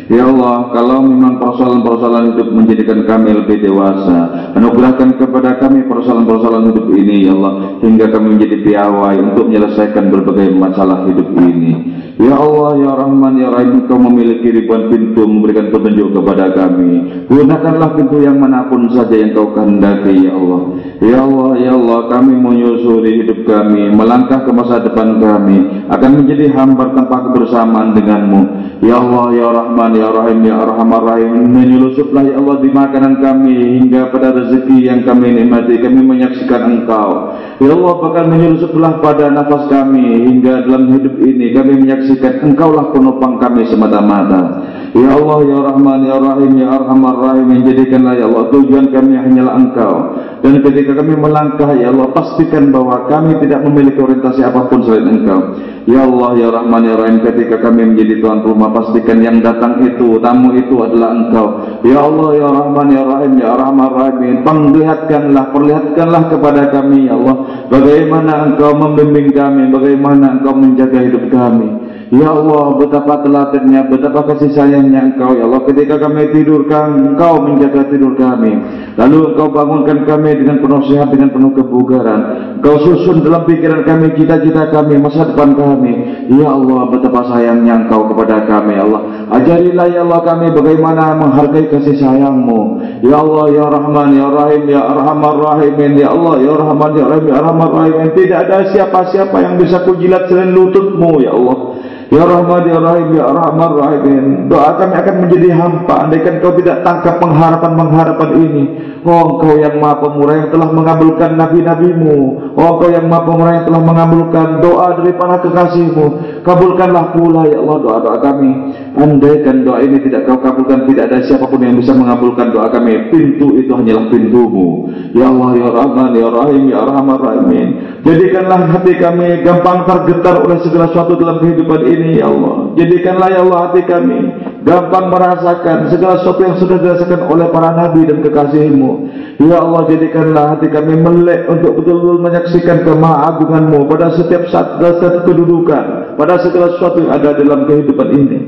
Ya 0.06 0.22
Allah, 0.22 0.70
kalau 0.70 1.02
memang 1.02 1.42
persoalan-persoalan 1.42 2.38
hidup 2.38 2.48
menjadikan 2.54 3.02
kami 3.10 3.42
lebih 3.42 3.58
dewasa, 3.58 4.54
anugerahkan 4.54 5.18
kepada 5.18 5.58
kami 5.58 5.75
persoalan-persoalan 5.84 6.72
hidup 6.72 6.86
ini, 6.96 7.28
Ya 7.28 7.36
Allah, 7.36 7.76
hingga 7.84 8.08
kami 8.08 8.40
menjadi 8.40 8.56
piawai 8.64 9.16
untuk 9.20 9.52
menyelesaikan 9.52 10.08
berbagai 10.08 10.56
masalah 10.56 11.04
hidup 11.04 11.28
ini. 11.36 11.72
Ya 12.16 12.32
Allah, 12.32 12.80
Ya 12.80 12.96
Rahman, 12.96 13.36
Ya 13.36 13.52
Rahim, 13.52 13.84
Engkau 13.84 14.00
memiliki 14.00 14.48
ribuan 14.48 14.88
pintu 14.88 15.28
memberikan 15.28 15.68
petunjuk 15.68 16.16
kepada 16.16 16.48
kami. 16.56 17.28
Gunakanlah 17.28 17.92
pintu 17.92 18.24
yang 18.24 18.40
mana 18.40 18.72
pun 18.72 18.88
saja 18.88 19.20
yang 19.20 19.36
Kau 19.36 19.52
kehendaki, 19.52 20.24
Ya 20.24 20.32
Allah. 20.32 20.62
Ya 20.96 21.20
Allah, 21.20 21.50
Ya 21.60 21.72
Allah, 21.76 22.08
kami 22.08 22.40
menyusuri 22.40 23.20
hidup 23.20 23.44
kami, 23.44 23.92
melangkah 23.92 24.48
ke 24.48 24.50
masa 24.56 24.80
depan 24.80 25.20
kami, 25.20 25.84
akan 25.92 26.10
menjadi 26.24 26.56
hamba 26.56 26.88
tanpa 26.96 27.28
kebersamaan 27.28 27.92
denganmu. 27.92 28.40
Ya 28.80 28.96
Allah, 28.96 29.36
Ya 29.36 29.48
Rahman, 29.52 29.92
Ya 29.92 30.08
Rahim, 30.08 30.40
Ya 30.40 30.56
Rahman 30.56 31.00
Rahim, 31.04 31.52
menyelusuplah 31.52 32.24
Ya 32.24 32.40
Allah 32.40 32.56
di 32.64 32.72
makanan 32.72 33.20
kami 33.20 33.56
hingga 33.76 34.08
pada 34.08 34.32
rezeki 34.32 34.88
yang 34.88 35.04
kami 35.04 35.36
nikmati, 35.36 35.84
kami 35.84 36.00
menyaksikan 36.00 36.64
Engkau. 36.64 37.36
Ya 37.60 37.76
Allah, 37.76 37.92
bahkan 38.00 38.32
menyelusuplah 38.32 39.04
pada 39.04 39.28
nafas 39.28 39.68
kami 39.68 40.32
hingga 40.32 40.64
dalam 40.64 40.96
hidup 40.96 41.12
ini 41.20 41.52
kami 41.52 41.76
menyaksikan 41.76 42.05
menyaksikan 42.06 42.46
engkaulah 42.46 42.94
penopang 42.94 43.42
kami 43.42 43.66
semata-mata. 43.66 44.62
Ya 44.96 45.12
Allah, 45.12 45.38
Ya 45.44 45.58
Rahman, 45.60 46.00
Ya 46.08 46.16
Rahim, 46.16 46.52
Ya 46.56 46.68
Arhamar 46.72 47.20
Rahim 47.20 47.52
Menjadikanlah 47.52 48.16
Ya 48.16 48.24
Allah 48.32 48.48
tujuan 48.48 48.88
kami 48.88 49.12
hanyalah 49.12 49.54
engkau. 49.60 49.94
Dan 50.40 50.64
ketika 50.64 50.96
kami 50.96 51.20
melangkah 51.20 51.68
Ya 51.76 51.92
Allah 51.92 52.08
pastikan 52.16 52.72
bahwa 52.72 53.04
kami 53.04 53.36
tidak 53.44 53.60
memiliki 53.68 54.00
orientasi 54.00 54.40
apa 54.40 54.72
pun 54.72 54.88
selain 54.88 55.20
engkau. 55.20 55.52
Ya 55.84 56.00
Allah, 56.00 56.30
Ya 56.40 56.48
Rahman, 56.48 56.82
Ya 56.88 56.96
Rahim 56.96 57.18
Ketika 57.20 57.60
kami 57.60 57.92
menjadi 57.92 58.24
tuan 58.24 58.40
rumah 58.40 58.72
Pastikan 58.72 59.20
yang 59.20 59.44
datang 59.44 59.84
itu, 59.84 60.16
tamu 60.22 60.56
itu 60.56 60.74
adalah 60.80 61.12
engkau. 61.12 61.46
Ya 61.84 62.00
Allah, 62.00 62.28
Ya 62.32 62.48
Rahman, 62.48 62.86
Ya 62.88 63.02
Rahim, 63.04 63.32
Ya 63.36 63.48
Arhamar 63.52 63.92
Rahim 63.92 64.34
Perlihatkanlah, 64.48 65.44
perlihatkanlah 65.52 66.22
kepada 66.32 66.62
kami 66.72 67.04
Ya 67.10 67.20
Allah 67.20 67.68
Bagaimana 67.68 68.32
engkau 68.48 68.72
membimbing 68.72 69.28
kami 69.36 69.68
Bagaimana 69.68 70.40
engkau 70.40 70.56
menjaga 70.56 71.04
hidup 71.04 71.28
kami 71.28 71.86
Ya 72.06 72.30
Allah, 72.30 72.78
betapa 72.78 73.26
telatennya, 73.26 73.90
betapa 73.90 74.22
kasih 74.30 74.54
sayangnya 74.54 75.10
Engkau, 75.10 75.34
Ya 75.34 75.42
Allah. 75.42 75.66
Ketika 75.66 75.98
kami 75.98 76.30
tidurkan, 76.30 77.02
Engkau 77.02 77.42
menjaga 77.42 77.90
tidur 77.90 78.14
kami. 78.14 78.54
Lalu 78.94 79.34
Engkau 79.34 79.50
bangunkan 79.50 80.06
kami 80.06 80.38
dengan 80.38 80.62
penuh 80.62 80.86
sehat, 80.86 81.10
dengan 81.10 81.34
penuh 81.34 81.50
kebugaran. 81.58 82.20
Engkau 82.62 82.78
susun 82.78 83.26
dalam 83.26 83.42
pikiran 83.42 83.82
kami, 83.82 84.14
cita-cita 84.14 84.70
kami, 84.70 85.02
masa 85.02 85.34
depan 85.34 85.58
kami. 85.58 85.92
Ya 86.30 86.46
Allah, 86.46 86.94
betapa 86.94 87.26
sayangnya 87.26 87.74
Engkau 87.74 88.06
kepada 88.06 88.46
kami, 88.46 88.78
Ya 88.78 88.86
Allah. 88.86 89.02
Ajarilah, 89.26 89.86
Ya 89.90 90.00
Allah, 90.06 90.20
kami 90.22 90.46
bagaimana 90.54 91.18
menghargai 91.18 91.66
kasih 91.74 91.98
sayangmu. 91.98 92.86
Ya 93.02 93.18
Allah, 93.18 93.50
Ya 93.50 93.66
Rahman, 93.66 94.08
Ya 94.14 94.30
Rahim, 94.30 94.62
Ya 94.70 94.82
Arhamar 94.94 95.42
Rahimin. 95.42 95.98
Ya 95.98 96.14
Allah, 96.14 96.38
Ya 96.38 96.54
Rahman, 96.54 96.90
Ya 96.94 97.04
Rahim, 97.10 97.24
Ya 97.26 97.36
Arhamar 97.42 97.70
Rahimin. 97.74 98.14
Tidak 98.14 98.38
ada 98.46 98.70
siapa-siapa 98.70 99.34
yang 99.42 99.58
bisa 99.58 99.82
kujilat 99.82 100.30
selain 100.30 100.54
lututmu, 100.54 101.18
Ya 101.18 101.34
Allah. 101.34 101.82
Ya 102.06 102.22
Rahman 102.22 102.62
Ya 102.70 102.78
Rahim 102.78 103.08
Ya 103.18 103.26
Rahman 103.26 103.70
Rahimin. 103.74 104.24
Doa 104.46 104.78
kami 104.78 104.94
akan 104.94 105.14
menjadi 105.26 105.48
hampa. 105.58 106.06
Andaikan 106.06 106.38
kau 106.38 106.54
tidak 106.54 106.86
tangkap 106.86 107.18
pengharapan-pengharapan 107.18 108.30
ini. 108.46 108.64
Oh 109.02 109.38
engkau 109.38 109.58
yang 109.58 109.78
maha 109.82 110.02
pemurah 110.02 110.34
yang 110.38 110.50
telah 110.54 110.70
mengabulkan 110.70 111.34
nabi-nabimu. 111.34 112.18
Oh 112.54 112.78
engkau 112.78 112.94
yang 112.94 113.10
maha 113.10 113.26
pemurah 113.26 113.52
yang 113.58 113.66
telah 113.66 113.82
mengabulkan 113.82 114.48
doa 114.62 114.86
dari 115.02 115.12
para 115.18 115.36
kekasihmu. 115.42 116.06
Kabulkanlah 116.46 117.10
pula 117.10 117.42
ya 117.50 117.58
Allah 117.58 117.78
doa-doa 117.82 118.18
kami. 118.22 118.52
Andaikan 118.94 119.66
doa 119.66 119.82
ini 119.82 119.98
tidak 120.06 120.30
kau 120.30 120.38
kabulkan 120.38 120.86
Tidak 120.86 121.10
ada 121.10 121.18
siapa 121.26 121.50
pun 121.50 121.58
yang 121.58 121.74
bisa 121.74 121.90
mengabulkan 121.90 122.54
doa 122.54 122.70
kami. 122.70 123.10
Pintu 123.10 123.58
itu 123.58 123.70
hanyalah 123.74 124.06
pintumu. 124.14 124.94
Ya 125.10 125.26
Allah 125.26 125.50
Ya 125.58 125.68
Rahman 125.74 126.10
Ya 126.14 126.28
Rahim 126.30 126.62
Ya 126.70 126.80
Rahman 126.86 127.18
Rahimin. 127.18 127.68
Jadikanlah 128.06 128.70
hati 128.70 128.94
kami 128.94 129.42
gampang 129.42 129.82
tergetar 129.82 130.38
oleh 130.38 130.62
segala 130.62 130.86
sesuatu 130.94 131.18
dalam 131.18 131.42
kehidupan 131.42 131.82
ini 131.82 131.95
Ya 132.16 132.28
Allah 132.28 132.76
Jadikanlah 132.76 133.28
ya 133.32 133.40
Allah 133.40 133.58
hati 133.68 133.82
kami 133.88 134.18
gampang 134.66 135.14
merasakan 135.14 135.88
segala 135.94 136.18
sesuatu 136.18 136.42
yang 136.42 136.58
sudah 136.58 136.76
dirasakan 136.82 137.30
oleh 137.30 137.46
para 137.54 137.70
nabi 137.72 138.02
dan 138.02 138.18
kekasihmu. 138.18 138.90
Ya 139.38 139.62
Allah 139.62 139.86
jadikanlah 139.86 140.44
hati 140.58 140.66
kami 140.68 140.98
melek 140.98 141.46
untuk 141.46 141.78
betul-betul 141.78 142.18
menyaksikan 142.18 142.82
kemahagunganmu 142.82 143.86
pada 143.86 144.18
setiap 144.18 144.50
saat 144.50 144.82
dan 144.82 144.98
setiap 144.98 145.22
kedudukan, 145.22 146.18
pada 146.18 146.42
segala 146.42 146.74
sesuatu 146.74 146.98
yang 146.98 147.14
ada 147.14 147.30
dalam 147.38 147.64
kehidupan 147.70 148.08
ini. 148.10 148.38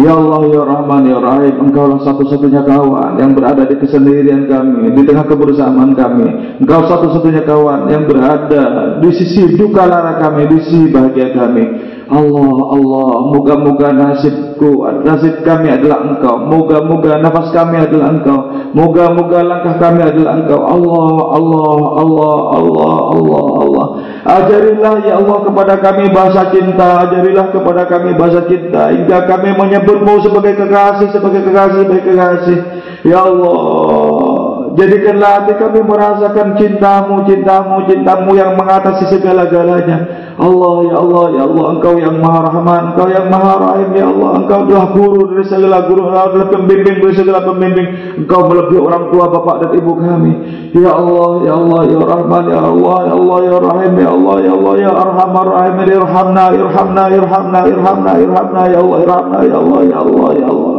Ya 0.00 0.16
Allah, 0.16 0.40
Ya 0.48 0.62
Rahman, 0.64 1.04
Ya 1.04 1.20
Rahim 1.20 1.68
Engkau 1.68 1.84
lah 1.84 2.00
satu-satunya 2.00 2.64
kawan 2.64 3.20
yang 3.20 3.36
berada 3.36 3.68
di 3.68 3.76
kesendirian 3.76 4.48
kami 4.48 4.88
Di 4.96 5.04
tengah 5.04 5.28
kebersamaan 5.28 5.92
kami 5.92 6.58
Engkau 6.64 6.88
satu-satunya 6.88 7.44
kawan 7.44 7.92
yang 7.92 8.08
berada 8.08 8.96
di 9.04 9.12
sisi 9.12 9.52
duka 9.52 9.84
lara 9.84 10.16
kami 10.16 10.48
Di 10.48 10.58
sisi 10.64 10.88
bahagia 10.88 11.36
kami 11.36 11.91
Allah, 12.12 12.76
Allah, 12.76 13.10
moga-moga 13.32 13.88
nasibku, 13.96 14.84
nasib 15.00 15.40
kami 15.48 15.72
adalah 15.72 16.04
Engkau. 16.04 16.44
Moga-moga 16.44 17.16
nafas 17.24 17.48
kami 17.56 17.80
adalah 17.80 18.12
Engkau. 18.12 18.38
Moga-moga 18.76 19.40
langkah 19.40 19.80
kami 19.80 20.04
adalah 20.04 20.36
Engkau. 20.36 20.60
Allah, 20.60 21.08
Allah, 21.32 21.72
Allah, 22.04 22.36
Allah, 22.52 22.96
Allah, 23.16 23.44
Allah. 23.64 23.86
Ajarilah 24.22 24.94
ya 25.08 25.24
Allah 25.24 25.38
kepada 25.40 25.74
kami 25.80 26.12
bahasa 26.12 26.52
cinta. 26.52 27.08
Ajarilah 27.08 27.46
kepada 27.48 27.88
kami 27.88 28.12
bahasa 28.12 28.44
cinta 28.44 28.92
hingga 28.92 29.24
kami 29.24 29.56
menyebutmu 29.56 30.20
sebagai 30.20 30.52
kekasih, 30.60 31.08
sebagai 31.16 31.40
kekasih, 31.48 31.80
sebagai 31.88 32.04
kekasih. 32.12 32.58
Ya 33.08 33.24
Allah, 33.24 34.52
Jadikanlah 34.72 35.44
hati 35.44 35.52
kami 35.60 35.84
merasakan 35.84 36.56
cintamu, 36.56 37.28
cintamu, 37.28 37.84
cintamu 37.84 38.32
yang 38.32 38.56
mengatasi 38.56 39.04
segala-galanya. 39.12 40.21
Allah, 40.42 40.74
ya 40.90 40.96
Allah, 40.98 41.24
ya 41.30 41.42
Allah, 41.46 41.66
Engkau 41.78 41.94
yang 41.94 42.16
maha 42.18 42.40
rahman, 42.50 42.82
Engkau 42.92 43.06
yang 43.06 43.26
maha 43.30 43.52
rahim, 43.62 43.90
ya 43.94 44.06
Allah. 44.10 44.30
Engkau 44.42 44.58
adalah 44.66 44.86
guru 44.90 45.20
dari 45.30 45.44
segala 45.46 45.78
guru, 45.86 46.02
Engkau 46.10 46.50
pembimbing 46.50 46.96
dari 46.98 47.14
segala 47.14 47.40
pembimbing. 47.46 47.88
Engkau 48.26 48.50
melebihi 48.50 48.80
orang 48.82 49.04
tua, 49.14 49.24
bapak 49.30 49.56
dan 49.62 49.70
ibu 49.78 49.92
kami. 49.94 50.32
Ya 50.74 50.90
Allah, 50.90 51.30
ya 51.46 51.52
Allah, 51.54 51.80
ya 51.86 52.00
rahman, 52.02 52.44
ya 52.50 52.60
Allah, 52.60 52.96
ya 53.06 53.12
Allah, 53.14 53.38
ya 53.46 53.56
rahim, 53.62 53.92
ya 53.94 54.10
Allah, 54.10 54.36
ya 54.42 54.52
Allah, 54.58 54.74
ya 54.82 54.90
arhamar 54.90 55.46
rahim, 55.46 55.76
irhamna, 55.86 56.44
irhamna, 56.50 57.04
irhamna, 57.14 57.60
irhamna, 57.70 58.12
irhamna, 58.18 58.62
ya 58.66 58.78
Allah, 58.82 58.98
ya 58.98 59.56
Allah, 59.56 59.80
ya 59.86 59.98
Allah, 60.02 60.30
ya 60.34 60.48
Allah. 60.50 60.71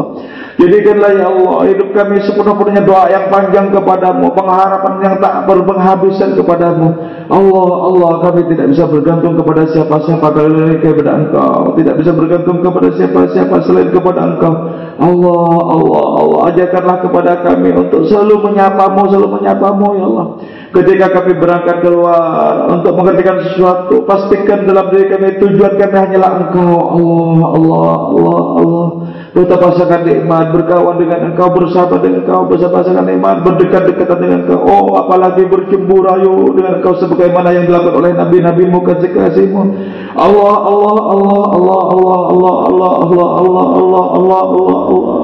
Jadikanlah 0.53 1.11
ya 1.17 1.25
Allah 1.33 1.65
hidup 1.65 1.89
kami 1.97 2.21
sepenuh-penuhnya 2.21 2.85
doa 2.85 3.09
yang 3.09 3.25
panjang 3.33 3.73
kepadamu, 3.73 4.29
pengharapan 4.37 4.93
yang 5.01 5.15
tak 5.17 5.49
berpenghabisan 5.49 6.37
kepadamu. 6.37 6.93
Allah, 7.25 7.69
Allah 7.89 8.11
kami 8.21 8.45
tidak 8.53 8.69
bisa 8.69 8.85
bergantung 8.85 9.33
kepada 9.33 9.65
siapa-siapa 9.65 10.27
kecuali 10.29 10.77
kepada 10.77 11.11
Engkau. 11.17 11.73
Tidak 11.73 11.95
bisa 11.97 12.11
bergantung 12.13 12.61
kepada 12.61 12.87
siapa-siapa 12.93 13.55
selain 13.65 13.89
kepada 13.89 14.19
Engkau. 14.29 14.53
Allah, 15.01 15.53
Allah, 15.73 16.05
Allah 16.21 16.39
ajarkanlah 16.53 16.97
kepada 17.01 17.31
kami 17.41 17.69
untuk 17.73 18.05
selalu 18.05 18.53
menyapamu, 18.53 19.09
selalu 19.09 19.29
menyapamu 19.41 19.87
ya 19.97 20.05
Allah. 20.05 20.27
Ketika 20.73 21.05
kami 21.17 21.33
berangkat 21.41 21.81
keluar 21.81 22.69
untuk 22.69 22.93
mengerjakan 22.93 23.41
sesuatu, 23.49 24.05
pastikan 24.05 24.69
dalam 24.69 24.93
diri 24.93 25.09
kami 25.09 25.41
tujuan 25.41 25.81
kami 25.81 25.97
hanyalah 25.97 26.31
Engkau. 26.45 26.77
Allah, 26.93 27.41
Allah, 27.57 27.93
Allah, 28.13 28.41
Allah. 28.61 28.87
Betapa 29.33 29.73
sangat 29.73 30.05
nikmat 30.05 30.53
berkawan 30.53 31.01
dengan 31.01 31.33
engkau, 31.33 31.49
bersahabat 31.57 32.05
dengan 32.05 32.21
engkau, 32.21 32.45
bersama 32.45 32.85
sangat 32.85 33.17
nikmat, 33.17 33.41
berdekat-dekatan 33.41 34.17
dengan 34.21 34.39
engkau. 34.45 34.61
Oh, 34.61 34.93
apalagi 34.93 35.49
bercemburu 35.49 36.05
rayu 36.05 36.53
dengan 36.53 36.77
engkau 36.77 36.93
sebagaimana 37.01 37.49
yang 37.49 37.65
dilakukan 37.65 37.97
oleh 37.97 38.13
nabi-nabimu 38.13 38.85
kasih 38.85 39.09
kasihmu. 39.09 39.73
Allah, 40.13 40.53
Allah, 40.69 40.97
Allah, 41.17 41.43
Allah, 41.49 41.81
Allah, 41.81 42.19
Allah, 42.21 42.21
Allah, 42.29 42.53
Allah, 42.61 42.93
Allah, 43.01 43.25
Allah, 43.33 43.65
Allah, 43.73 44.05
Allah, 44.05 44.05
Allah, 44.13 44.41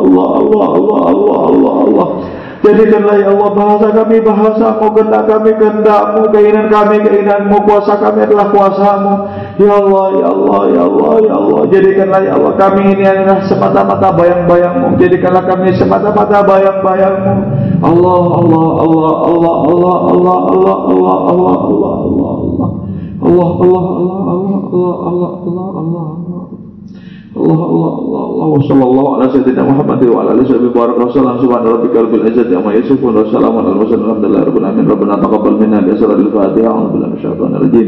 Allah, 0.02 0.30
Allah, 0.42 0.68
Allah, 0.74 1.00
Allah, 1.06 1.38
Allah, 1.46 1.74
Allah. 1.86 2.08
Jadikanlah 2.60 3.16
ya 3.24 3.32
Allah 3.32 3.50
bahasa 3.56 3.88
kami 3.94 4.18
bahasamu, 4.20 4.86
kehendak 4.92 5.24
kami 5.32 5.52
kehendakmu, 5.56 6.22
keinginan 6.34 6.68
kami 6.68 6.96
keinginanmu, 7.08 7.56
kuasa 7.64 7.94
kami 8.04 8.28
adalah 8.28 8.52
kuasamu. 8.52 9.14
Ya 9.60 9.76
Allah, 9.76 10.06
ya 10.16 10.28
Allah, 10.32 10.62
ya 10.72 10.82
Allah, 10.88 11.12
ya 11.20 11.34
Allah. 11.36 11.62
Jadikanlah 11.68 12.22
ya 12.24 12.32
Allah 12.40 12.56
kami 12.56 12.96
ini 12.96 13.04
adalah 13.04 13.44
semata-mata 13.44 14.08
bayang-bayangmu. 14.16 14.96
Jadikanlah 14.96 15.44
kami 15.52 15.76
semata-mata 15.76 16.40
bayang-bayangmu. 16.48 17.34
Allah, 17.84 18.24
Allah, 18.40 18.68
Allah, 18.88 19.12
Allah, 19.20 19.56
Allah, 19.68 19.96
Allah, 20.08 20.38
Allah, 20.48 20.78
Allah, 20.88 21.18
Allah, 21.28 21.56
Allah, 21.60 21.94
Allah, 22.08 22.32
Allah. 22.40 22.70
Allah, 23.20 23.50
Allah, 23.52 23.84
Allah, 24.00 24.20
Allah, 24.32 24.60
Allah, 24.64 24.96
Allah, 25.04 25.32
Allah, 25.44 25.68
Allah, 25.76 26.06
Allah. 26.08 26.44
Allah 27.30 27.62
Allah 27.62 27.94
Allah 27.94 28.24
Allah 28.42 28.60
sallallahu 28.66 29.10
ala 29.22 29.26
sayyidina 29.30 29.62
Muhammad 29.62 30.02
wa 30.12 30.26
ala 30.26 30.34
alihi 30.34 30.50
wa 30.50 30.74
baraka 30.74 31.08
wasallam 31.08 31.38
subhana 31.40 31.78
rabbika 31.78 32.02
rabbil 32.04 32.26
izzati 32.26 32.52
amma 32.58 32.74
yasifun 32.74 33.14
wa 33.16 33.22
salamun 33.30 33.64
alal 33.70 33.78
mursalin 33.80 34.02
alhamdulillahi 34.02 34.44
rabbil 34.50 34.66
alamin 34.66 34.86
rabbana 34.90 35.16
taqabbal 35.22 35.56
minna 35.62 35.78
bi 35.80 35.94
asraril 35.94 36.32
fatiha 36.34 36.72
wa 36.74 36.90
billahi 36.90 37.12
minasyaitonir 37.16 37.62
rajim 37.64 37.88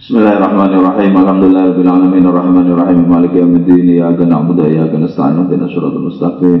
Bismillahirrahmanirrahim. 0.00 1.12
Alhamdulillahirabbil 1.12 1.90
alamin. 1.92 2.24
Arrahmanir 2.24 2.72
rahim 2.72 3.04
maliki 3.04 3.36
yaumiddin. 3.36 3.84
Iyyaka 3.84 4.24
na'budu 4.24 4.64
wa 4.64 4.68
iyyaka 4.72 4.96
nasta'in. 4.96 5.44
Ihdinas 5.44 5.76
siratal 5.76 6.04
mustaqim. 6.08 6.60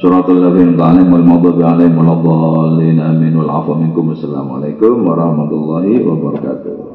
Siratal 0.00 0.40
ladzina 0.40 0.88
an'amta 0.88 0.88
'alaihim 0.88 1.12
ghairil 1.12 1.28
maghdubi 1.28 1.60
'alaihim 1.60 1.94
waladdallin. 2.00 2.96
Amin. 3.04 3.36
Wal 3.36 3.52
'afwa 3.52 3.76
minkum. 3.84 4.16
Assalamu 4.16 4.64
alaikum 4.64 4.96
warahmatullahi 5.04 6.00
wabarakatuh 6.08 6.89